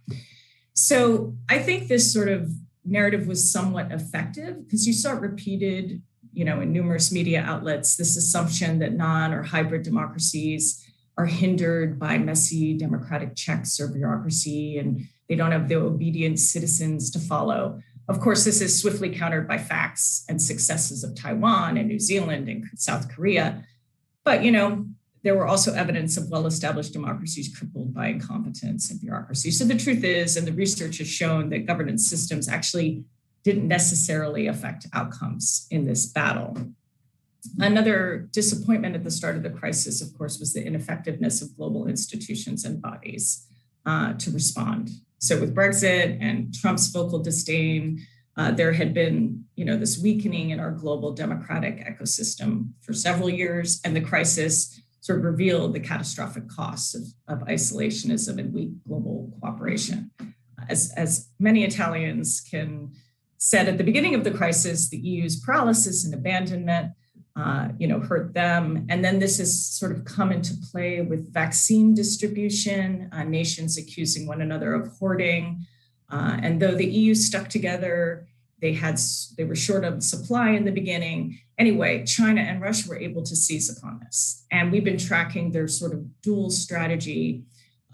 So 0.72 1.34
I 1.48 1.58
think 1.58 1.88
this 1.88 2.12
sort 2.12 2.28
of 2.28 2.48
narrative 2.84 3.26
was 3.26 3.52
somewhat 3.52 3.90
effective 3.90 4.64
because 4.64 4.86
you 4.86 4.92
saw 4.92 5.14
repeated, 5.14 6.00
you 6.32 6.44
know, 6.44 6.60
in 6.60 6.72
numerous 6.72 7.10
media 7.10 7.42
outlets. 7.42 7.96
This 7.96 8.16
assumption 8.16 8.78
that 8.78 8.92
non 8.92 9.34
or 9.34 9.42
hybrid 9.42 9.82
democracies 9.82 10.84
are 11.16 11.26
hindered 11.26 11.98
by 11.98 12.18
messy 12.18 12.78
democratic 12.78 13.34
checks 13.34 13.80
or 13.80 13.88
bureaucracy, 13.88 14.78
and 14.78 15.08
they 15.28 15.34
don't 15.34 15.50
have 15.50 15.68
the 15.68 15.74
obedient 15.74 16.38
citizens 16.38 17.10
to 17.10 17.18
follow. 17.18 17.80
Of 18.08 18.20
course, 18.20 18.44
this 18.44 18.62
is 18.62 18.80
swiftly 18.80 19.14
countered 19.14 19.46
by 19.46 19.58
facts 19.58 20.24
and 20.28 20.40
successes 20.40 21.04
of 21.04 21.14
Taiwan 21.14 21.76
and 21.76 21.88
New 21.88 22.00
Zealand 22.00 22.48
and 22.48 22.64
South 22.76 23.10
Korea. 23.14 23.64
But, 24.24 24.42
you 24.42 24.50
know, 24.50 24.86
there 25.22 25.36
were 25.36 25.46
also 25.46 25.74
evidence 25.74 26.16
of 26.16 26.30
well-established 26.30 26.92
democracies 26.92 27.54
crippled 27.54 27.92
by 27.92 28.06
incompetence 28.06 28.90
and 28.90 29.00
bureaucracy. 29.00 29.50
So 29.50 29.64
the 29.64 29.76
truth 29.76 30.04
is, 30.04 30.36
and 30.36 30.46
the 30.46 30.52
research 30.52 30.98
has 30.98 31.08
shown 31.08 31.50
that 31.50 31.66
governance 31.66 32.08
systems 32.08 32.48
actually 32.48 33.04
didn't 33.44 33.68
necessarily 33.68 34.46
affect 34.46 34.86
outcomes 34.94 35.66
in 35.70 35.84
this 35.84 36.06
battle. 36.06 36.56
Another 37.58 38.28
disappointment 38.32 38.94
at 38.94 39.04
the 39.04 39.10
start 39.10 39.36
of 39.36 39.42
the 39.42 39.50
crisis, 39.50 40.00
of 40.00 40.16
course, 40.16 40.38
was 40.38 40.52
the 40.52 40.64
ineffectiveness 40.64 41.42
of 41.42 41.56
global 41.56 41.86
institutions 41.86 42.64
and 42.64 42.80
bodies 42.80 43.46
uh, 43.86 44.14
to 44.14 44.30
respond 44.30 44.90
so 45.18 45.38
with 45.40 45.54
Brexit 45.54 46.18
and 46.20 46.54
Trump's 46.54 46.88
vocal 46.88 47.18
disdain, 47.18 48.00
uh, 48.36 48.52
there 48.52 48.72
had 48.72 48.94
been, 48.94 49.44
you 49.56 49.64
know, 49.64 49.76
this 49.76 50.00
weakening 50.00 50.50
in 50.50 50.60
our 50.60 50.70
global 50.70 51.12
democratic 51.12 51.84
ecosystem 51.86 52.70
for 52.82 52.92
several 52.92 53.28
years, 53.28 53.80
and 53.84 53.96
the 53.96 54.00
crisis 54.00 54.80
sort 55.00 55.18
of 55.18 55.24
revealed 55.24 55.74
the 55.74 55.80
catastrophic 55.80 56.48
costs 56.48 56.94
of, 56.94 57.02
of 57.26 57.46
isolationism 57.48 58.38
and 58.38 58.52
weak 58.52 58.70
global 58.86 59.32
cooperation. 59.40 60.10
As, 60.68 60.92
as 60.96 61.30
many 61.38 61.64
Italians 61.64 62.40
can 62.40 62.92
said 63.38 63.68
at 63.68 63.78
the 63.78 63.84
beginning 63.84 64.14
of 64.14 64.24
the 64.24 64.32
crisis, 64.32 64.88
the 64.88 64.98
EU's 64.98 65.40
paralysis 65.40 66.04
and 66.04 66.12
abandonment 66.12 66.92
uh, 67.38 67.68
you 67.78 67.86
know, 67.86 68.00
hurt 68.00 68.34
them. 68.34 68.84
And 68.88 69.04
then 69.04 69.20
this 69.20 69.38
has 69.38 69.64
sort 69.64 69.92
of 69.92 70.04
come 70.04 70.32
into 70.32 70.54
play 70.72 71.02
with 71.02 71.32
vaccine 71.32 71.94
distribution, 71.94 73.08
uh, 73.12 73.22
nations 73.22 73.78
accusing 73.78 74.26
one 74.26 74.40
another 74.40 74.74
of 74.74 74.88
hoarding. 74.98 75.64
Uh, 76.10 76.38
and 76.42 76.60
though 76.60 76.74
the 76.74 76.86
EU 76.86 77.14
stuck 77.14 77.48
together, 77.48 78.26
they 78.60 78.72
had 78.72 78.98
they 79.36 79.44
were 79.44 79.54
short 79.54 79.84
of 79.84 80.02
supply 80.02 80.50
in 80.50 80.64
the 80.64 80.72
beginning. 80.72 81.38
Anyway, 81.58 82.04
China 82.04 82.40
and 82.40 82.60
Russia 82.60 82.88
were 82.88 82.98
able 82.98 83.22
to 83.22 83.36
seize 83.36 83.70
upon 83.70 84.00
this, 84.00 84.44
and 84.50 84.72
we've 84.72 84.82
been 84.82 84.98
tracking 84.98 85.52
their 85.52 85.68
sort 85.68 85.92
of 85.92 86.20
dual 86.22 86.50
strategy 86.50 87.44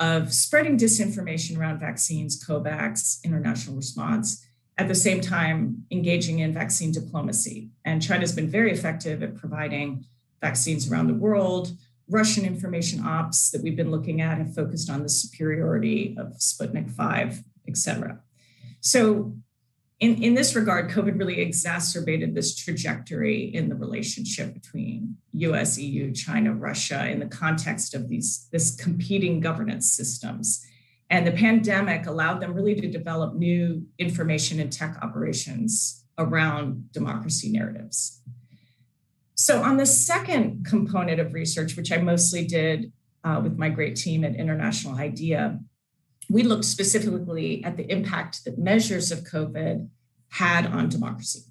of 0.01 0.33
spreading 0.33 0.79
disinformation 0.79 1.59
around 1.59 1.81
vaccines, 1.81 2.43
COVAX, 2.43 3.23
international 3.25 3.77
response, 3.77 4.45
at 4.77 4.89
the 4.89 4.95
same 4.95 5.21
time 5.21 5.85
engaging 5.91 6.41
in 6.41 6.53
vaccine 6.53 6.91
diplomacy. 6.91 7.71
And 7.85 8.03
China's 8.03 8.33
been 8.33 8.51
very 8.51 8.73
effective 8.73 9.23
at 9.23 9.37
providing 9.37 10.05
vaccines 10.41 10.91
around 10.91 11.07
the 11.07 11.15
world. 11.15 11.73
Russian 12.09 12.45
information 12.45 13.05
ops 13.05 13.51
that 13.51 13.63
we've 13.63 13.77
been 13.77 13.91
looking 13.91 14.21
at 14.21 14.39
have 14.39 14.55
focused 14.55 14.91
on 14.91 15.03
the 15.03 15.09
superiority 15.09 16.17
of 16.19 16.35
Sputnik 16.39 16.91
5, 16.91 17.43
et 17.69 17.77
cetera. 17.77 18.21
So, 18.81 19.35
in, 20.01 20.23
in 20.23 20.35
this 20.35 20.57
regard, 20.57 20.91
COVID 20.91 21.19
really 21.19 21.41
exacerbated 21.41 22.35
this 22.35 22.55
trajectory 22.57 23.55
in 23.55 23.69
the 23.69 23.77
relationship 23.77 24.53
between 24.53 25.17
US, 25.33 25.79
EU, 25.79 26.13
China, 26.13 26.53
Russia 26.53 27.09
in 27.09 27.21
the 27.21 27.27
context 27.27 27.95
of 27.95 28.09
these 28.09 28.49
this 28.51 28.75
competing 28.75 29.41
governance 29.41 29.93
systems 29.93 30.67
and 31.15 31.25
the 31.25 31.31
pandemic 31.31 32.07
allowed 32.07 32.41
them 32.41 32.55
really 32.55 32.75
to 32.75 32.89
develop 32.91 33.37
new 33.37 33.87
information 34.01 34.59
and 34.59 34.73
tech 34.73 34.99
operations 35.01 36.05
around 36.19 36.91
democracy 36.91 37.53
narratives. 37.53 38.21
So, 39.37 39.63
on 39.63 39.77
the 39.77 39.87
second 39.87 40.67
component 40.67 41.21
of 41.21 41.33
research, 41.33 41.77
which 41.77 41.93
I 41.93 41.99
mostly 41.99 42.45
did 42.45 42.93
uh, 43.23 43.41
with 43.45 43.57
my 43.57 43.69
great 43.69 43.95
team 43.95 44.25
at 44.25 44.35
International 44.35 44.97
IDEA, 44.97 45.61
we 46.29 46.43
looked 46.43 46.65
specifically 46.65 47.63
at 47.63 47.77
the 47.77 47.89
impact 47.93 48.45
that 48.45 48.59
measures 48.59 49.13
of 49.13 49.21
COVID 49.21 49.89
had 50.31 50.67
on 50.67 50.89
democracy. 50.89 51.43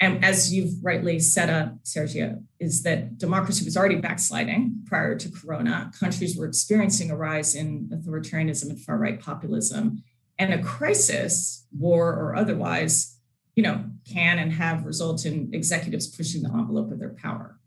And 0.00 0.24
as 0.24 0.52
you've 0.52 0.82
rightly 0.82 1.20
set 1.20 1.50
up, 1.50 1.84
Sergio, 1.84 2.42
is 2.58 2.82
that 2.84 3.18
democracy 3.18 3.66
was 3.66 3.76
already 3.76 3.96
backsliding 3.96 4.82
prior 4.86 5.14
to 5.14 5.30
Corona. 5.30 5.92
Countries 6.00 6.36
were 6.36 6.46
experiencing 6.46 7.10
a 7.10 7.16
rise 7.16 7.54
in 7.54 7.90
authoritarianism 7.92 8.70
and 8.70 8.80
far 8.80 8.96
right 8.96 9.20
populism. 9.20 10.02
And 10.38 10.54
a 10.54 10.62
crisis, 10.62 11.66
war 11.78 12.08
or 12.14 12.34
otherwise, 12.34 13.18
you 13.56 13.62
know, 13.62 13.84
can 14.10 14.38
and 14.38 14.52
have 14.54 14.86
result 14.86 15.26
in 15.26 15.50
executives 15.52 16.06
pushing 16.06 16.42
the 16.42 16.48
envelope 16.48 16.90
of 16.90 16.98
their 16.98 17.10
power. 17.10 17.58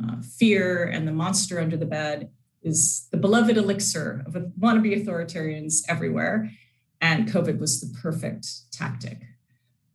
Uh, 0.00 0.20
fear 0.22 0.84
and 0.84 1.08
the 1.08 1.12
monster 1.12 1.58
under 1.58 1.76
the 1.76 1.86
bed 1.86 2.30
is 2.62 3.08
the 3.10 3.16
beloved 3.16 3.56
elixir 3.56 4.22
of 4.26 4.34
wannabe 4.60 5.04
authoritarians 5.04 5.82
everywhere. 5.88 6.52
And 7.00 7.28
COVID 7.28 7.58
was 7.58 7.80
the 7.80 7.98
perfect 7.98 8.70
tactic. 8.70 9.22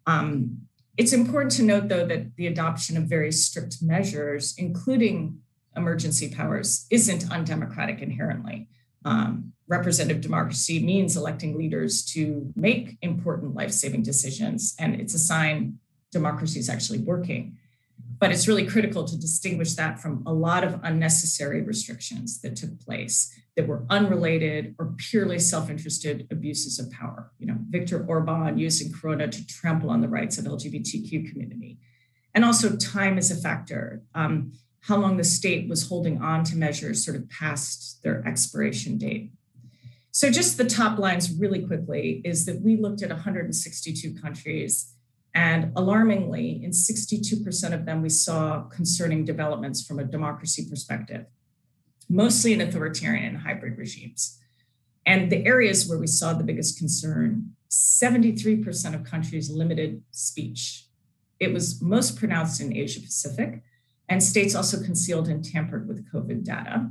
Um, 0.06 0.68
it's 0.98 1.14
important 1.14 1.52
to 1.54 1.64
note, 1.64 1.90
though, 1.90 2.06
that 2.06 2.36
the 2.36 2.48
adoption 2.48 2.98
of 2.98 3.04
very 3.04 3.32
strict 3.32 3.82
measures, 3.82 4.56
including 4.58 5.40
emergency 5.76 6.30
powers, 6.30 6.86
isn't 6.90 7.32
undemocratic 7.32 8.02
inherently. 8.02 8.70
Um, 9.04 9.54
representative 9.68 10.22
democracy 10.22 10.84
means 10.84 11.18
electing 11.18 11.58
leaders 11.58 12.06
to 12.06 12.52
make 12.56 12.98
important 13.02 13.56
life 13.56 13.72
saving 13.72 14.04
decisions, 14.04 14.76
and 14.80 15.00
it's 15.00 15.14
a 15.14 15.20
sign 15.20 15.80
democracy 16.12 16.60
is 16.60 16.70
actually 16.70 17.00
working. 17.00 17.58
But 18.18 18.32
it's 18.32 18.48
really 18.48 18.66
critical 18.66 19.04
to 19.04 19.18
distinguish 19.18 19.74
that 19.74 20.00
from 20.00 20.24
a 20.26 20.34
lot 20.34 20.64
of 20.64 20.80
unnecessary 20.84 21.62
restrictions 21.62 22.42
that 22.42 22.56
took 22.56 22.80
place 22.80 23.38
that 23.56 23.68
were 23.68 23.86
unrelated 23.90 24.76
or 24.80 24.94
purely 24.98 25.38
self-interested 25.38 26.28
abuses 26.32 26.80
of 26.80 26.90
power. 26.92 27.32
You 27.40 27.48
know, 27.48 27.58
Viktor 27.70 28.06
Orban 28.06 28.58
using 28.58 28.92
Corona 28.92 29.28
to 29.28 29.48
trample 29.48 29.90
on 29.90 30.02
the 30.02 30.08
rights 30.08 30.38
of 30.38 30.46
LGBTQ 30.46 31.30
community. 31.32 31.78
And 32.34 32.44
also 32.44 32.76
time 32.76 33.18
is 33.18 33.32
a 33.32 33.36
factor. 33.36 34.02
Um, 34.14 34.54
how 34.82 34.98
long 34.98 35.18
the 35.18 35.24
state 35.24 35.68
was 35.68 35.90
holding 35.90 36.22
on 36.22 36.44
to 36.44 36.56
measures 36.56 37.04
sort 37.04 37.18
of 37.18 37.28
past 37.30 38.04
their 38.04 38.26
expiration 38.28 38.98
date. 38.98 39.32
So 40.12 40.30
just 40.30 40.58
the 40.58 40.66
top 40.66 41.00
lines 41.00 41.34
really 41.38 41.66
quickly 41.66 42.22
is 42.24 42.46
that 42.46 42.62
we 42.62 42.78
looked 42.78 43.02
at 43.02 43.10
162 43.10 44.14
countries 44.22 44.95
and 45.36 45.72
alarmingly, 45.76 46.64
in 46.64 46.72
62% 46.72 47.74
of 47.74 47.86
them, 47.86 48.02
we 48.02 48.10
saw 48.10 48.62
concerning 48.64 49.26
developments 49.26 49.86
from 49.86 50.00
a 50.00 50.04
democracy 50.04 50.68
perspective 50.68 51.26
mostly 52.10 52.54
in 52.54 52.62
authoritarian 52.62 53.26
and 53.26 53.38
hybrid 53.40 53.78
regimes. 53.78 54.40
And 55.06 55.32
the 55.32 55.46
areas 55.46 55.88
where 55.88 56.00
we 56.00 56.08
saw 56.08 56.34
the 56.34 56.44
biggest 56.44 56.78
concern 56.78 57.52
73% 57.70 58.96
of 58.96 59.04
countries 59.04 59.50
limited 59.50 60.02
speech. 60.12 60.86
It 61.40 61.52
was 61.52 61.82
most 61.82 62.18
pronounced 62.18 62.62
in 62.62 62.76
Asia 62.76 63.02
Pacific, 63.02 63.64
and 64.08 64.24
states 64.24 64.56
also 64.56 64.82
concealed 64.82 65.28
and 65.28 65.44
tampered 65.44 65.88
with 65.88 66.10
COVID 66.12 66.44
data. 66.46 66.90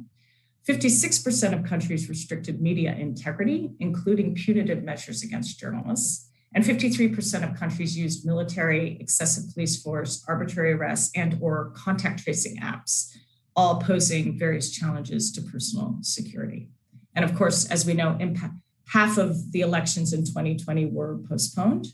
56% 0.68 1.58
of 1.58 1.64
countries 1.64 2.08
restricted 2.08 2.60
media 2.60 2.94
integrity, 2.94 3.70
including 3.78 4.34
punitive 4.34 4.82
measures 4.82 5.22
against 5.22 5.58
journalists. 5.58 6.28
And 6.54 6.64
53% 6.64 7.50
of 7.50 7.58
countries 7.58 7.98
used 7.98 8.24
military, 8.24 8.96
excessive 9.00 9.52
police 9.52 9.82
force, 9.82 10.24
arbitrary 10.28 10.72
arrests, 10.72 11.10
and 11.16 11.36
or 11.40 11.72
contact 11.74 12.22
tracing 12.22 12.58
apps 12.58 13.10
all 13.56 13.80
posing 13.80 14.38
various 14.38 14.70
challenges 14.70 15.30
to 15.32 15.42
personal 15.42 15.98
security. 16.02 16.68
And 17.14 17.24
of 17.24 17.34
course, 17.36 17.66
as 17.70 17.86
we 17.86 17.94
know, 17.94 18.16
impact, 18.18 18.54
half 18.88 19.18
of 19.18 19.52
the 19.52 19.60
elections 19.60 20.12
in 20.12 20.24
2020 20.24 20.86
were 20.86 21.18
postponed. 21.28 21.86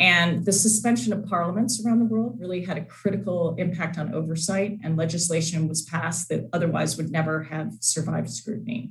And 0.00 0.44
the 0.44 0.52
suspension 0.52 1.12
of 1.12 1.26
parliaments 1.26 1.84
around 1.84 2.00
the 2.00 2.06
world 2.06 2.38
really 2.40 2.64
had 2.64 2.76
a 2.76 2.84
critical 2.84 3.54
impact 3.56 3.98
on 3.98 4.12
oversight, 4.12 4.78
and 4.82 4.96
legislation 4.96 5.68
was 5.68 5.82
passed 5.82 6.28
that 6.28 6.48
otherwise 6.52 6.96
would 6.96 7.10
never 7.10 7.44
have 7.44 7.72
survived 7.80 8.30
scrutiny. 8.30 8.90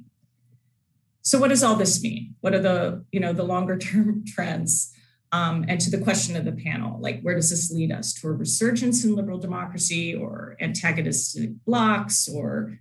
So, 1.22 1.38
what 1.38 1.50
does 1.50 1.64
all 1.64 1.76
this 1.76 2.02
mean? 2.02 2.36
What 2.40 2.54
are 2.54 2.62
the, 2.62 3.04
you 3.12 3.20
know, 3.20 3.34
the 3.34 3.44
longer 3.44 3.78
term 3.78 4.24
trends? 4.28 4.95
Um, 5.32 5.66
and 5.68 5.82
to 5.82 5.90
the 5.90 5.98
question 5.98 6.36
of 6.36 6.46
the 6.46 6.52
panel, 6.52 7.00
like 7.02 7.22
where 7.22 7.36
does 7.36 7.50
this 7.50 7.72
lead 7.72 7.92
us 7.92 8.14
to 8.16 8.28
a 8.28 8.32
resurgence 8.32 9.04
in 9.04 9.16
liberal 9.16 9.38
democracy 9.38 10.16
or 10.16 10.56
antagonistic 10.62 11.50
blocks 11.66 12.30
or, 12.30 12.80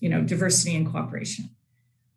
you 0.00 0.08
know, 0.08 0.22
diversity 0.22 0.76
and 0.76 0.90
cooperation? 0.90 1.50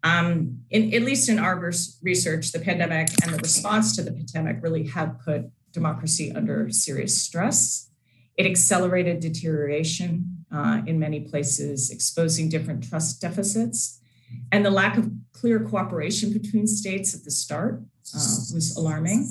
Um, 0.03 0.59
in, 0.69 0.93
at 0.93 1.03
least 1.03 1.29
in 1.29 1.39
our 1.39 1.71
research, 2.01 2.51
the 2.51 2.59
pandemic 2.59 3.09
and 3.23 3.33
the 3.33 3.37
response 3.37 3.95
to 3.95 4.03
the 4.03 4.11
pandemic 4.11 4.57
really 4.61 4.87
have 4.87 5.19
put 5.23 5.49
democracy 5.71 6.31
under 6.33 6.69
serious 6.69 7.19
stress. 7.21 7.89
It 8.35 8.45
accelerated 8.45 9.19
deterioration 9.19 10.45
uh, 10.51 10.81
in 10.85 10.99
many 10.99 11.21
places, 11.21 11.89
exposing 11.89 12.49
different 12.49 12.87
trust 12.87 13.21
deficits. 13.21 13.99
And 14.51 14.65
the 14.65 14.69
lack 14.69 14.97
of 14.97 15.09
clear 15.33 15.59
cooperation 15.59 16.33
between 16.33 16.67
states 16.67 17.15
at 17.15 17.23
the 17.23 17.31
start 17.31 17.81
uh, 18.15 18.35
was 18.53 18.75
alarming. 18.77 19.29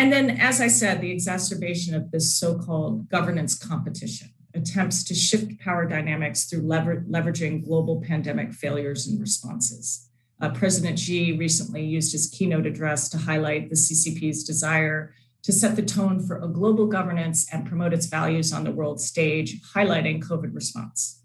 And 0.00 0.10
then, 0.10 0.30
as 0.30 0.62
I 0.62 0.68
said, 0.68 1.02
the 1.02 1.10
exacerbation 1.10 1.94
of 1.94 2.10
this 2.10 2.34
so 2.34 2.56
called 2.58 3.10
governance 3.10 3.54
competition, 3.54 4.30
attempts 4.54 5.04
to 5.04 5.14
shift 5.14 5.60
power 5.60 5.84
dynamics 5.84 6.44
through 6.44 6.62
lever- 6.62 7.04
leveraging 7.06 7.66
global 7.66 8.00
pandemic 8.00 8.54
failures 8.54 9.06
and 9.06 9.20
responses. 9.20 10.08
Uh, 10.40 10.48
President 10.52 10.98
Xi 10.98 11.36
recently 11.36 11.84
used 11.84 12.12
his 12.12 12.28
keynote 12.28 12.64
address 12.64 13.10
to 13.10 13.18
highlight 13.18 13.68
the 13.68 13.76
CCP's 13.76 14.42
desire 14.42 15.12
to 15.42 15.52
set 15.52 15.76
the 15.76 15.82
tone 15.82 16.26
for 16.26 16.38
a 16.38 16.48
global 16.48 16.86
governance 16.86 17.46
and 17.52 17.66
promote 17.66 17.92
its 17.92 18.06
values 18.06 18.54
on 18.54 18.64
the 18.64 18.72
world 18.72 19.02
stage, 19.02 19.60
highlighting 19.74 20.24
COVID 20.24 20.54
response. 20.54 21.20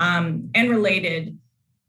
Um, 0.00 0.48
and 0.54 0.70
related, 0.70 1.38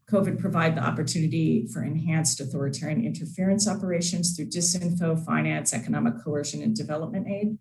COVID 0.10 0.40
provide 0.40 0.76
the 0.76 0.82
opportunity 0.82 1.68
for 1.68 1.84
enhanced 1.84 2.40
authoritarian 2.40 3.06
interference 3.06 3.68
operations 3.68 4.36
through 4.36 4.48
disinfo, 4.48 5.24
finance, 5.24 5.74
economic 5.74 6.16
coercion, 6.24 6.64
and 6.64 6.76
development 6.76 7.28
aid, 7.28 7.58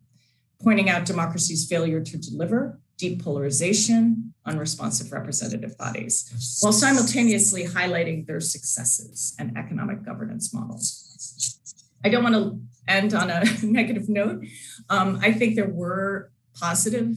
pointing 0.63 0.89
out 0.89 1.05
democracy's 1.05 1.67
failure 1.69 2.01
to 2.01 2.17
deliver, 2.17 2.81
deep 2.97 3.23
polarization, 3.23 4.33
unresponsive 4.47 5.13
representative 5.13 5.77
bodies, 5.77 6.59
while 6.61 6.73
simultaneously 6.73 7.65
highlighting 7.65 8.27
their 8.27 8.41
successes 8.41 9.35
and 9.39 9.57
economic 9.57 10.05
governance 10.05 10.55
models. 10.55 11.05
I 12.05 12.09
don't 12.09 12.23
want 12.23 12.35
to 12.35 12.61
end 12.87 13.13
on 13.13 13.31
a 13.31 13.45
negative 13.63 14.09
note. 14.09 14.45
Um, 14.89 15.19
I 15.23 15.33
think 15.33 15.55
there 15.55 15.69
were 15.69 16.31
positive 16.59 17.15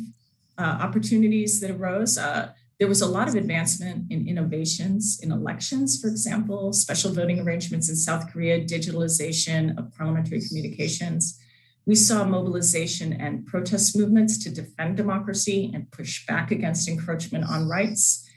uh, 0.57 0.77
opportunities 0.81 1.61
that 1.61 1.71
arose. 1.71 2.17
Uh, 2.17 2.51
there 2.81 2.87
was 2.87 3.03
a 3.03 3.07
lot 3.07 3.27
of 3.27 3.35
advancement 3.35 4.11
in 4.11 4.27
innovations 4.27 5.19
in 5.21 5.31
elections, 5.31 6.01
for 6.01 6.07
example, 6.07 6.73
special 6.73 7.13
voting 7.13 7.39
arrangements 7.39 7.89
in 7.89 7.95
South 7.95 8.33
Korea, 8.33 8.59
digitalization 8.59 9.77
of 9.77 9.95
parliamentary 9.95 10.41
communications. 10.47 11.39
We 11.85 11.93
saw 11.93 12.23
mobilization 12.23 13.13
and 13.13 13.45
protest 13.45 13.95
movements 13.95 14.43
to 14.43 14.49
defend 14.49 14.97
democracy 14.97 15.69
and 15.75 15.91
push 15.91 16.25
back 16.25 16.49
against 16.49 16.89
encroachment 16.89 17.45
on 17.47 17.69
rights. 17.69 18.27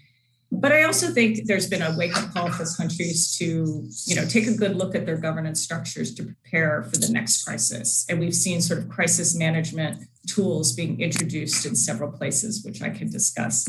But 0.52 0.72
I 0.72 0.83
also 0.83 1.11
think 1.11 1.46
there's 1.46 1.70
been 1.70 1.80
a 1.80 1.96
wake 1.96 2.14
up 2.14 2.35
call 2.35 2.50
for 2.50 2.66
countries 2.76 3.35
to, 3.38 3.88
you 4.04 4.14
know, 4.14 4.26
take 4.26 4.46
a 4.46 4.52
good 4.52 4.76
look 4.76 4.94
at 4.94 5.07
their 5.07 5.16
governance 5.16 5.62
structures 5.62 6.14
to 6.16 6.22
prepare 6.22 6.83
for 6.83 6.98
the 6.98 7.11
next 7.11 7.44
crisis. 7.44 8.04
And 8.11 8.20
we've 8.20 8.35
seen 8.35 8.61
sort 8.61 8.80
of 8.80 8.90
crisis 8.90 9.35
management 9.35 10.04
tools 10.26 10.74
being 10.74 11.00
introduced 11.00 11.64
in 11.64 11.74
several 11.74 12.12
places, 12.12 12.62
which 12.62 12.83
I 12.83 12.90
can 12.90 13.09
discuss 13.09 13.64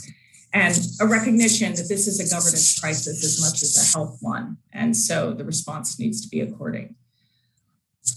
and 0.56 0.74
a 1.02 1.06
recognition 1.06 1.76
that 1.76 1.90
this 1.90 2.08
is 2.08 2.22
a 2.22 2.34
governance 2.34 2.80
crisis 2.80 3.26
as 3.26 3.42
much 3.42 3.62
as 3.62 3.76
a 3.76 3.98
health 3.98 4.20
one. 4.22 4.56
And 4.72 4.96
so 4.96 5.34
the 5.34 5.44
response 5.44 6.00
needs 6.00 6.22
to 6.22 6.30
be 6.30 6.40
according. 6.40 6.96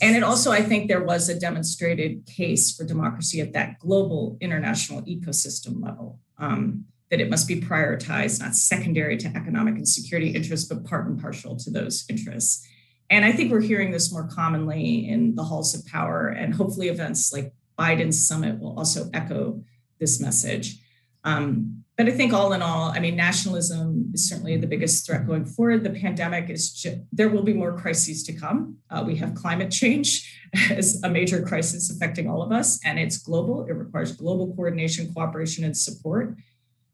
And 0.00 0.14
it 0.14 0.22
also, 0.22 0.52
I 0.52 0.62
think, 0.62 0.86
there 0.86 1.02
was 1.02 1.28
a 1.28 1.38
demonstrated 1.38 2.26
case 2.26 2.76
for 2.76 2.84
democracy 2.84 3.40
at 3.40 3.54
that 3.54 3.80
global 3.80 4.38
international 4.40 5.02
ecosystem 5.02 5.82
level, 5.82 6.20
um, 6.38 6.84
that 7.10 7.20
it 7.20 7.28
must 7.28 7.48
be 7.48 7.60
prioritized, 7.60 8.38
not 8.40 8.54
secondary 8.54 9.16
to 9.16 9.28
economic 9.28 9.74
and 9.74 9.88
security 9.88 10.28
interests, 10.28 10.68
but 10.68 10.84
part 10.84 11.08
and 11.08 11.20
partial 11.20 11.56
to 11.56 11.70
those 11.70 12.04
interests. 12.08 12.64
And 13.10 13.24
I 13.24 13.32
think 13.32 13.50
we're 13.50 13.62
hearing 13.62 13.90
this 13.90 14.12
more 14.12 14.28
commonly 14.28 15.08
in 15.08 15.34
the 15.34 15.42
halls 15.42 15.74
of 15.74 15.84
power, 15.86 16.28
and 16.28 16.54
hopefully 16.54 16.88
events 16.88 17.32
like 17.32 17.52
Biden's 17.76 18.28
summit 18.28 18.60
will 18.60 18.78
also 18.78 19.10
echo 19.12 19.64
this 19.98 20.20
message. 20.20 20.78
Um, 21.24 21.82
but 21.98 22.06
I 22.06 22.12
think 22.12 22.32
all 22.32 22.52
in 22.52 22.62
all, 22.62 22.92
I 22.92 23.00
mean, 23.00 23.16
nationalism 23.16 24.12
is 24.14 24.28
certainly 24.28 24.56
the 24.56 24.68
biggest 24.68 25.04
threat 25.04 25.26
going 25.26 25.44
forward. 25.44 25.82
The 25.82 25.90
pandemic 25.90 26.48
is, 26.48 26.72
just, 26.72 26.98
there 27.10 27.28
will 27.28 27.42
be 27.42 27.52
more 27.52 27.76
crises 27.76 28.22
to 28.22 28.32
come. 28.32 28.76
Uh, 28.88 29.02
we 29.04 29.16
have 29.16 29.34
climate 29.34 29.72
change 29.72 30.40
as 30.70 31.02
a 31.02 31.10
major 31.10 31.42
crisis 31.42 31.90
affecting 31.90 32.30
all 32.30 32.40
of 32.40 32.52
us, 32.52 32.78
and 32.84 33.00
it's 33.00 33.18
global. 33.18 33.66
It 33.66 33.72
requires 33.72 34.12
global 34.12 34.54
coordination, 34.54 35.12
cooperation, 35.12 35.64
and 35.64 35.76
support. 35.76 36.36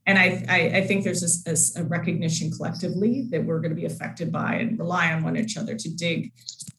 And 0.07 0.19
I, 0.19 0.43
I, 0.49 0.79
I 0.79 0.87
think 0.87 1.05
there's 1.05 1.45
a, 1.47 1.81
a 1.83 1.85
recognition 1.85 2.51
collectively 2.51 3.29
that 3.31 3.45
we're 3.45 3.61
going 3.61 3.73
to 3.73 3.81
be 3.81 3.85
affected 3.85 4.33
by 4.33 4.55
and 4.55 4.79
rely 4.79 5.13
on 5.13 5.23
one 5.23 5.37
another 5.37 5.77
to 5.77 5.95
dig 5.95 6.33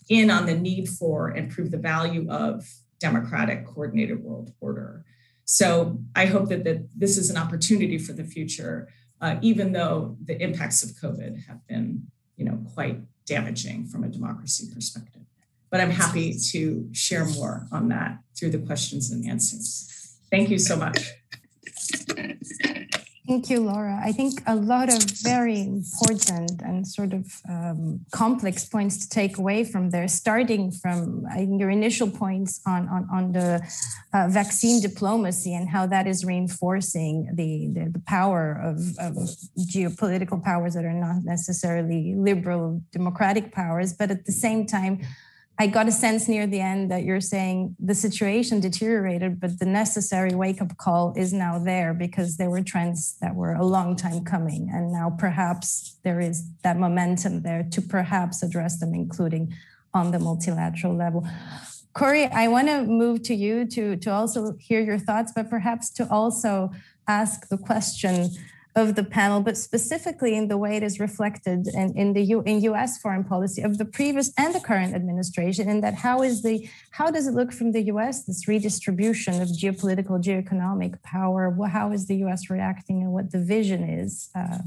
in 0.10 0.32
on 0.32 0.48
the 0.48 0.56
need 0.56 0.90
for 0.90 1.30
and 1.30 1.52
prove 1.52 1.70
the 1.70 1.78
value 1.78 2.28
of 2.32 2.68
democratic 3.00 3.68
coordinated 3.68 4.24
world 4.24 4.52
order. 4.62 5.06
So 5.46 6.00
I 6.16 6.26
hope 6.26 6.50
that, 6.50 6.64
that 6.64 6.88
this 6.96 7.18
is 7.18 7.30
an 7.30 7.38
opportunity 7.38 7.98
for 7.98 8.14
the 8.14 8.24
future, 8.24 8.90
uh, 9.22 9.38
even 9.42 9.72
though 9.72 10.18
the 10.24 10.42
impacts 10.42 10.84
of 10.84 10.90
COVID 10.92 11.46
have 11.48 11.66
been, 11.68 12.08
you 12.36 12.46
know, 12.46 12.60
quite 12.74 13.00
damaging 13.26 13.86
from 13.86 14.04
a 14.04 14.08
democracy 14.08 14.68
perspective. 14.74 15.22
But 15.70 15.82
I'm 15.82 15.92
happy 15.92 16.38
to 16.52 16.90
share 16.94 17.26
more 17.26 17.68
on 17.72 17.90
that 17.90 18.20
through 18.38 18.52
the 18.52 18.60
questions 18.60 19.12
and 19.12 19.28
answers. 19.28 20.18
Thank 20.32 20.50
you 20.50 20.58
so 20.58 20.76
much. 20.76 21.12
Thank 23.28 23.50
you, 23.50 23.60
Laura. 23.60 24.00
I 24.04 24.12
think 24.12 24.44
a 24.46 24.56
lot 24.56 24.88
of 24.88 25.02
very 25.24 25.60
important 25.60 26.62
and 26.62 26.88
sort 26.88 27.12
of 27.12 27.42
um, 27.50 28.06
complex 28.12 28.66
points 28.66 28.98
to 28.98 29.10
take 29.10 29.40
away 29.40 29.64
from 29.64 29.90
there, 29.90 30.08
starting 30.08 30.72
from 30.72 31.26
I 31.32 31.48
your 31.50 31.72
initial 31.72 32.08
points 32.08 32.62
on, 32.68 32.88
on, 32.88 33.08
on 33.12 33.32
the 33.32 33.68
uh, 34.14 34.28
vaccine 34.30 34.80
diplomacy 34.80 35.56
and 35.56 35.68
how 35.68 35.88
that 35.88 36.06
is 36.06 36.24
reinforcing 36.24 37.32
the, 37.34 37.70
the, 37.74 37.90
the 37.90 38.04
power 38.06 38.62
of, 38.64 38.78
of 39.00 39.16
geopolitical 39.58 40.44
powers 40.44 40.76
that 40.76 40.86
are 40.86 40.94
not 40.94 41.24
necessarily 41.24 42.14
liberal 42.16 42.80
democratic 42.92 43.52
powers, 43.52 43.92
but 43.92 44.12
at 44.12 44.26
the 44.26 44.32
same 44.32 44.68
time, 44.68 45.02
I 45.58 45.68
got 45.68 45.88
a 45.88 45.92
sense 45.92 46.28
near 46.28 46.48
the 46.48 46.60
end 46.60 46.92
that 46.92 47.04
you're 47.04 47.22
saying 47.22 47.78
the 47.80 47.96
situation 47.96 48.60
deteriorated, 48.60 49.40
but 49.40 49.58
the 49.60 49.66
necessary 49.66 50.36
wake 50.36 50.62
up 50.62 50.76
call 50.78 51.14
is 51.16 51.32
now 51.32 51.60
there 51.60 51.94
because 51.94 52.36
there 52.36 52.50
were 52.50 52.62
trends 52.62 53.18
that 53.22 53.36
were 53.36 53.54
a 53.54 53.66
long 53.66 53.96
time 53.96 54.26
coming. 54.26 54.70
And 54.74 54.92
now 54.92 55.16
perhaps 55.18 55.98
there 56.04 56.20
is 56.20 56.50
that 56.64 56.78
momentum 56.78 57.42
there 57.42 57.64
to 57.72 57.82
perhaps 57.82 58.44
address 58.44 58.80
them, 58.80 58.94
including 58.94 59.54
on 59.94 60.12
the 60.12 60.20
multilateral 60.20 60.94
level. 60.94 61.26
Kori, 61.94 62.26
I 62.26 62.50
want 62.50 62.68
to 62.68 62.84
move 62.84 63.24
to 63.24 63.34
you 63.34 63.66
to, 63.68 63.96
to 63.96 64.12
also 64.12 64.58
hear 64.60 64.82
your 64.82 65.00
thoughts, 65.00 65.32
but 65.34 65.50
perhaps 65.50 65.90
to 65.92 66.08
also 66.12 66.72
ask 67.08 67.48
the 67.48 67.58
question 67.58 68.30
of 68.76 68.96
the 68.96 69.04
panel, 69.04 69.40
but 69.40 69.58
specifically 69.58 70.36
in 70.36 70.50
the 70.50 70.58
way 70.58 70.76
it 70.76 70.84
is 70.84 71.00
reflected 71.00 71.68
in, 71.68 71.98
in 71.98 72.12
the 72.14 72.22
U, 72.22 72.42
in 72.46 72.62
U.S. 72.62 72.98
foreign 72.98 73.24
policy 73.24 73.62
of 73.62 73.78
the 73.78 73.86
previous 73.86 74.34
and 74.38 74.54
the 74.54 74.60
current 74.60 74.94
administration. 74.94 75.70
In 75.70 75.80
that, 75.82 75.94
how 75.94 76.22
is 76.22 76.44
the 76.44 76.68
how 76.92 77.10
does 77.10 77.26
it 77.26 77.34
look 77.34 77.54
from 77.54 77.72
the 77.72 77.84
U.S. 77.84 78.26
this 78.26 78.48
redistribution 78.48 79.42
of 79.42 79.48
geopolitical, 79.48 80.22
geoeconomic 80.22 81.02
power? 81.04 81.56
How 81.68 81.92
is 81.92 82.08
the 82.08 82.18
U.S. 82.18 82.50
reacting, 82.50 83.02
and 83.02 83.14
what 83.14 83.32
the 83.32 83.40
vision 83.40 83.84
is? 83.84 84.30
Uh, 84.36 84.60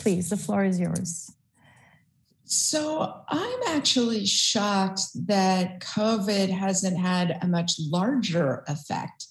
please, 0.00 0.28
the 0.28 0.36
floor 0.36 0.64
is 0.64 0.80
yours. 0.80 1.30
So 2.44 3.22
I'm 3.28 3.60
actually 3.68 4.26
shocked 4.26 5.02
that 5.26 5.80
COVID 5.80 6.48
hasn't 6.48 6.96
had 6.96 7.38
a 7.42 7.46
much 7.46 7.74
larger 7.78 8.64
effect 8.68 9.26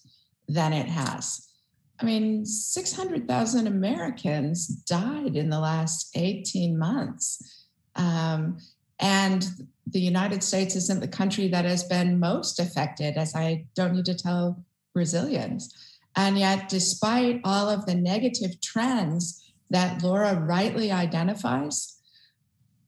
than 0.47 0.73
it 0.73 0.87
has. 0.87 1.44
I 1.99 2.05
mean, 2.05 2.45
600,000 2.45 3.67
Americans 3.67 4.67
died 4.67 5.35
in 5.35 5.49
the 5.49 5.59
last 5.59 6.09
18 6.15 6.77
months. 6.77 7.65
Um, 7.95 8.57
and 8.99 9.47
the 9.87 10.01
United 10.01 10.43
States 10.43 10.75
isn't 10.75 10.99
the 10.99 11.07
country 11.07 11.47
that 11.49 11.65
has 11.65 11.83
been 11.83 12.19
most 12.19 12.59
affected, 12.59 13.17
as 13.17 13.35
I 13.35 13.65
don't 13.75 13.93
need 13.93 14.05
to 14.05 14.15
tell 14.15 14.63
Brazilians. 14.93 15.73
And 16.15 16.37
yet, 16.37 16.69
despite 16.69 17.41
all 17.43 17.69
of 17.69 17.85
the 17.85 17.95
negative 17.95 18.59
trends 18.61 19.43
that 19.69 20.01
Laura 20.03 20.35
rightly 20.35 20.91
identifies, 20.91 21.99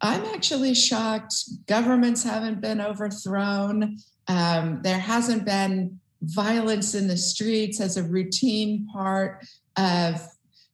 I'm 0.02 0.26
actually 0.26 0.74
shocked 0.76 1.34
governments 1.66 2.24
haven't 2.24 2.62
been 2.62 2.82
overthrown. 2.82 3.98
Um, 4.28 4.82
there 4.84 5.00
hasn't 5.00 5.46
been 5.46 6.00
violence 6.28 6.96
in 6.96 7.08
the 7.08 7.18
streets 7.18 7.80
as 7.80 7.98
a 7.98 8.04
routine 8.04 8.88
part 8.92 9.46
of, 9.78 10.22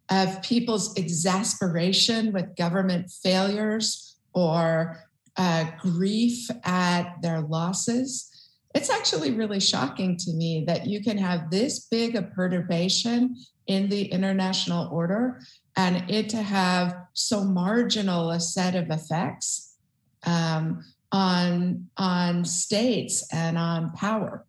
of 0.10 0.42
people's 0.42 0.98
exasperation 0.98 2.32
with 2.34 2.56
government 2.56 3.10
failures 3.10 4.18
or 4.34 4.98
uh, 5.38 5.66
grief 5.80 6.50
at 6.63 7.22
their 7.22 7.42
losses. 7.42 8.30
It's 8.76 8.89
actually 8.89 9.32
really 9.32 9.60
shocking 9.60 10.18
to 10.18 10.34
me 10.34 10.63
that 10.68 10.88
you 10.88 11.02
can 11.02 11.18
have 11.18 11.52
this 11.52 11.88
big 11.88 12.16
a 12.16 12.24
perturbation 12.24 13.36
in 13.68 13.89
the 13.89 14.06
international 14.06 14.89
order 14.92 15.42
and 15.76 16.10
it 16.10 16.30
to 16.30 16.42
have 16.42 16.96
so 17.13 17.44
marginal 17.44 18.32
a 18.32 18.39
set 18.39 18.76
of 18.76 18.89
effects 18.89 19.76
um, 20.26 20.84
on, 21.12 21.88
on 21.98 22.46
states 22.46 23.28
and 23.32 23.58
on 23.58 23.92
power. 23.92 24.46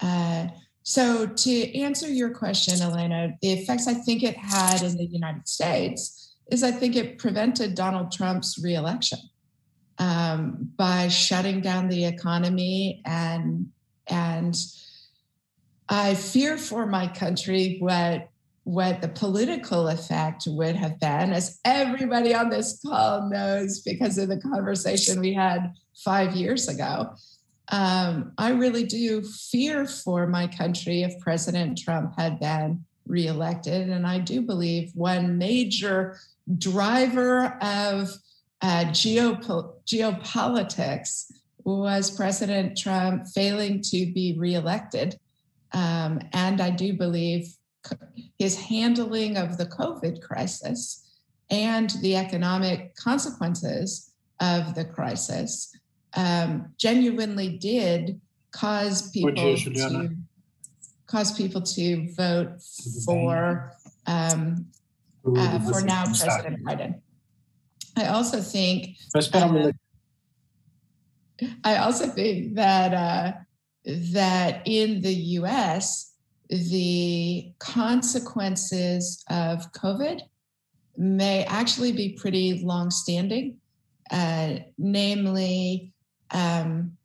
Uh, 0.00 0.48
so, 0.82 1.26
to 1.26 1.78
answer 1.78 2.08
your 2.08 2.30
question, 2.30 2.80
Elena, 2.80 3.36
the 3.42 3.52
effects 3.52 3.86
I 3.86 3.94
think 3.94 4.22
it 4.22 4.36
had 4.36 4.82
in 4.82 4.96
the 4.96 5.04
United 5.04 5.46
States 5.46 6.34
is 6.50 6.62
I 6.62 6.70
think 6.70 6.96
it 6.96 7.18
prevented 7.18 7.74
Donald 7.74 8.10
Trump's 8.10 8.58
reelection 8.58 9.18
um, 9.98 10.70
by 10.76 11.08
shutting 11.08 11.60
down 11.60 11.88
the 11.88 12.04
economy 12.04 13.02
and 13.04 13.70
and 14.06 14.56
I 15.90 16.14
fear 16.14 16.56
for 16.56 16.86
my 16.86 17.06
country 17.06 17.76
what 17.80 18.28
what 18.64 19.00
the 19.00 19.08
political 19.08 19.88
effect 19.88 20.44
would 20.46 20.76
have 20.76 21.00
been, 21.00 21.32
as 21.32 21.58
everybody 21.64 22.34
on 22.34 22.50
this 22.50 22.78
call 22.86 23.28
knows 23.30 23.80
because 23.80 24.18
of 24.18 24.28
the 24.28 24.36
conversation 24.36 25.20
we 25.20 25.32
had 25.32 25.72
five 25.94 26.36
years 26.36 26.68
ago 26.68 27.14
um, 27.70 28.32
I 28.38 28.50
really 28.50 28.84
do 28.84 29.22
fear 29.22 29.86
for 29.86 30.26
my 30.26 30.46
country 30.46 31.02
if 31.02 31.18
President 31.20 31.78
Trump 31.78 32.14
had 32.18 32.40
been 32.40 32.84
reelected. 33.06 33.90
And 33.90 34.06
I 34.06 34.18
do 34.18 34.40
believe 34.40 34.90
one 34.94 35.38
major 35.38 36.18
driver 36.56 37.58
of 37.60 38.10
uh, 38.62 38.84
geopo- 38.86 39.74
geopolitics 39.86 41.30
was 41.64 42.10
President 42.10 42.76
Trump 42.76 43.26
failing 43.26 43.82
to 43.82 44.12
be 44.12 44.34
reelected. 44.38 45.18
Um, 45.72 46.20
and 46.32 46.60
I 46.60 46.70
do 46.70 46.94
believe 46.94 47.54
his 48.38 48.56
handling 48.56 49.36
of 49.36 49.58
the 49.58 49.66
COVID 49.66 50.22
crisis 50.22 51.04
and 51.50 51.90
the 52.02 52.16
economic 52.16 52.94
consequences 52.96 54.12
of 54.40 54.74
the 54.74 54.84
crisis 54.84 55.77
um, 56.14 56.72
genuinely 56.78 57.56
did 57.58 58.20
cause 58.50 59.10
people 59.10 59.34
to 59.34 60.16
cause 61.06 61.32
people 61.36 61.62
to 61.62 62.12
vote 62.14 62.60
for 63.04 63.72
um, 64.06 64.66
uh, 65.36 65.58
for 65.60 65.80
now 65.82 66.04
President 66.04 66.64
Biden. 66.64 67.00
I 67.96 68.06
also 68.06 68.40
think. 68.40 68.96
Uh, 69.14 69.72
I 71.64 71.76
also 71.76 72.06
think 72.06 72.54
that 72.56 72.94
uh, 72.94 73.32
that 74.12 74.62
in 74.64 75.02
the 75.02 75.14
U.S. 75.14 76.14
the 76.48 77.52
consequences 77.58 79.24
of 79.30 79.72
COVID 79.72 80.20
may 80.96 81.44
actually 81.44 81.92
be 81.92 82.18
pretty 82.20 82.60
long-standing, 82.64 83.56
uh, 84.10 84.56
namely 84.76 85.92
um, 86.30 86.96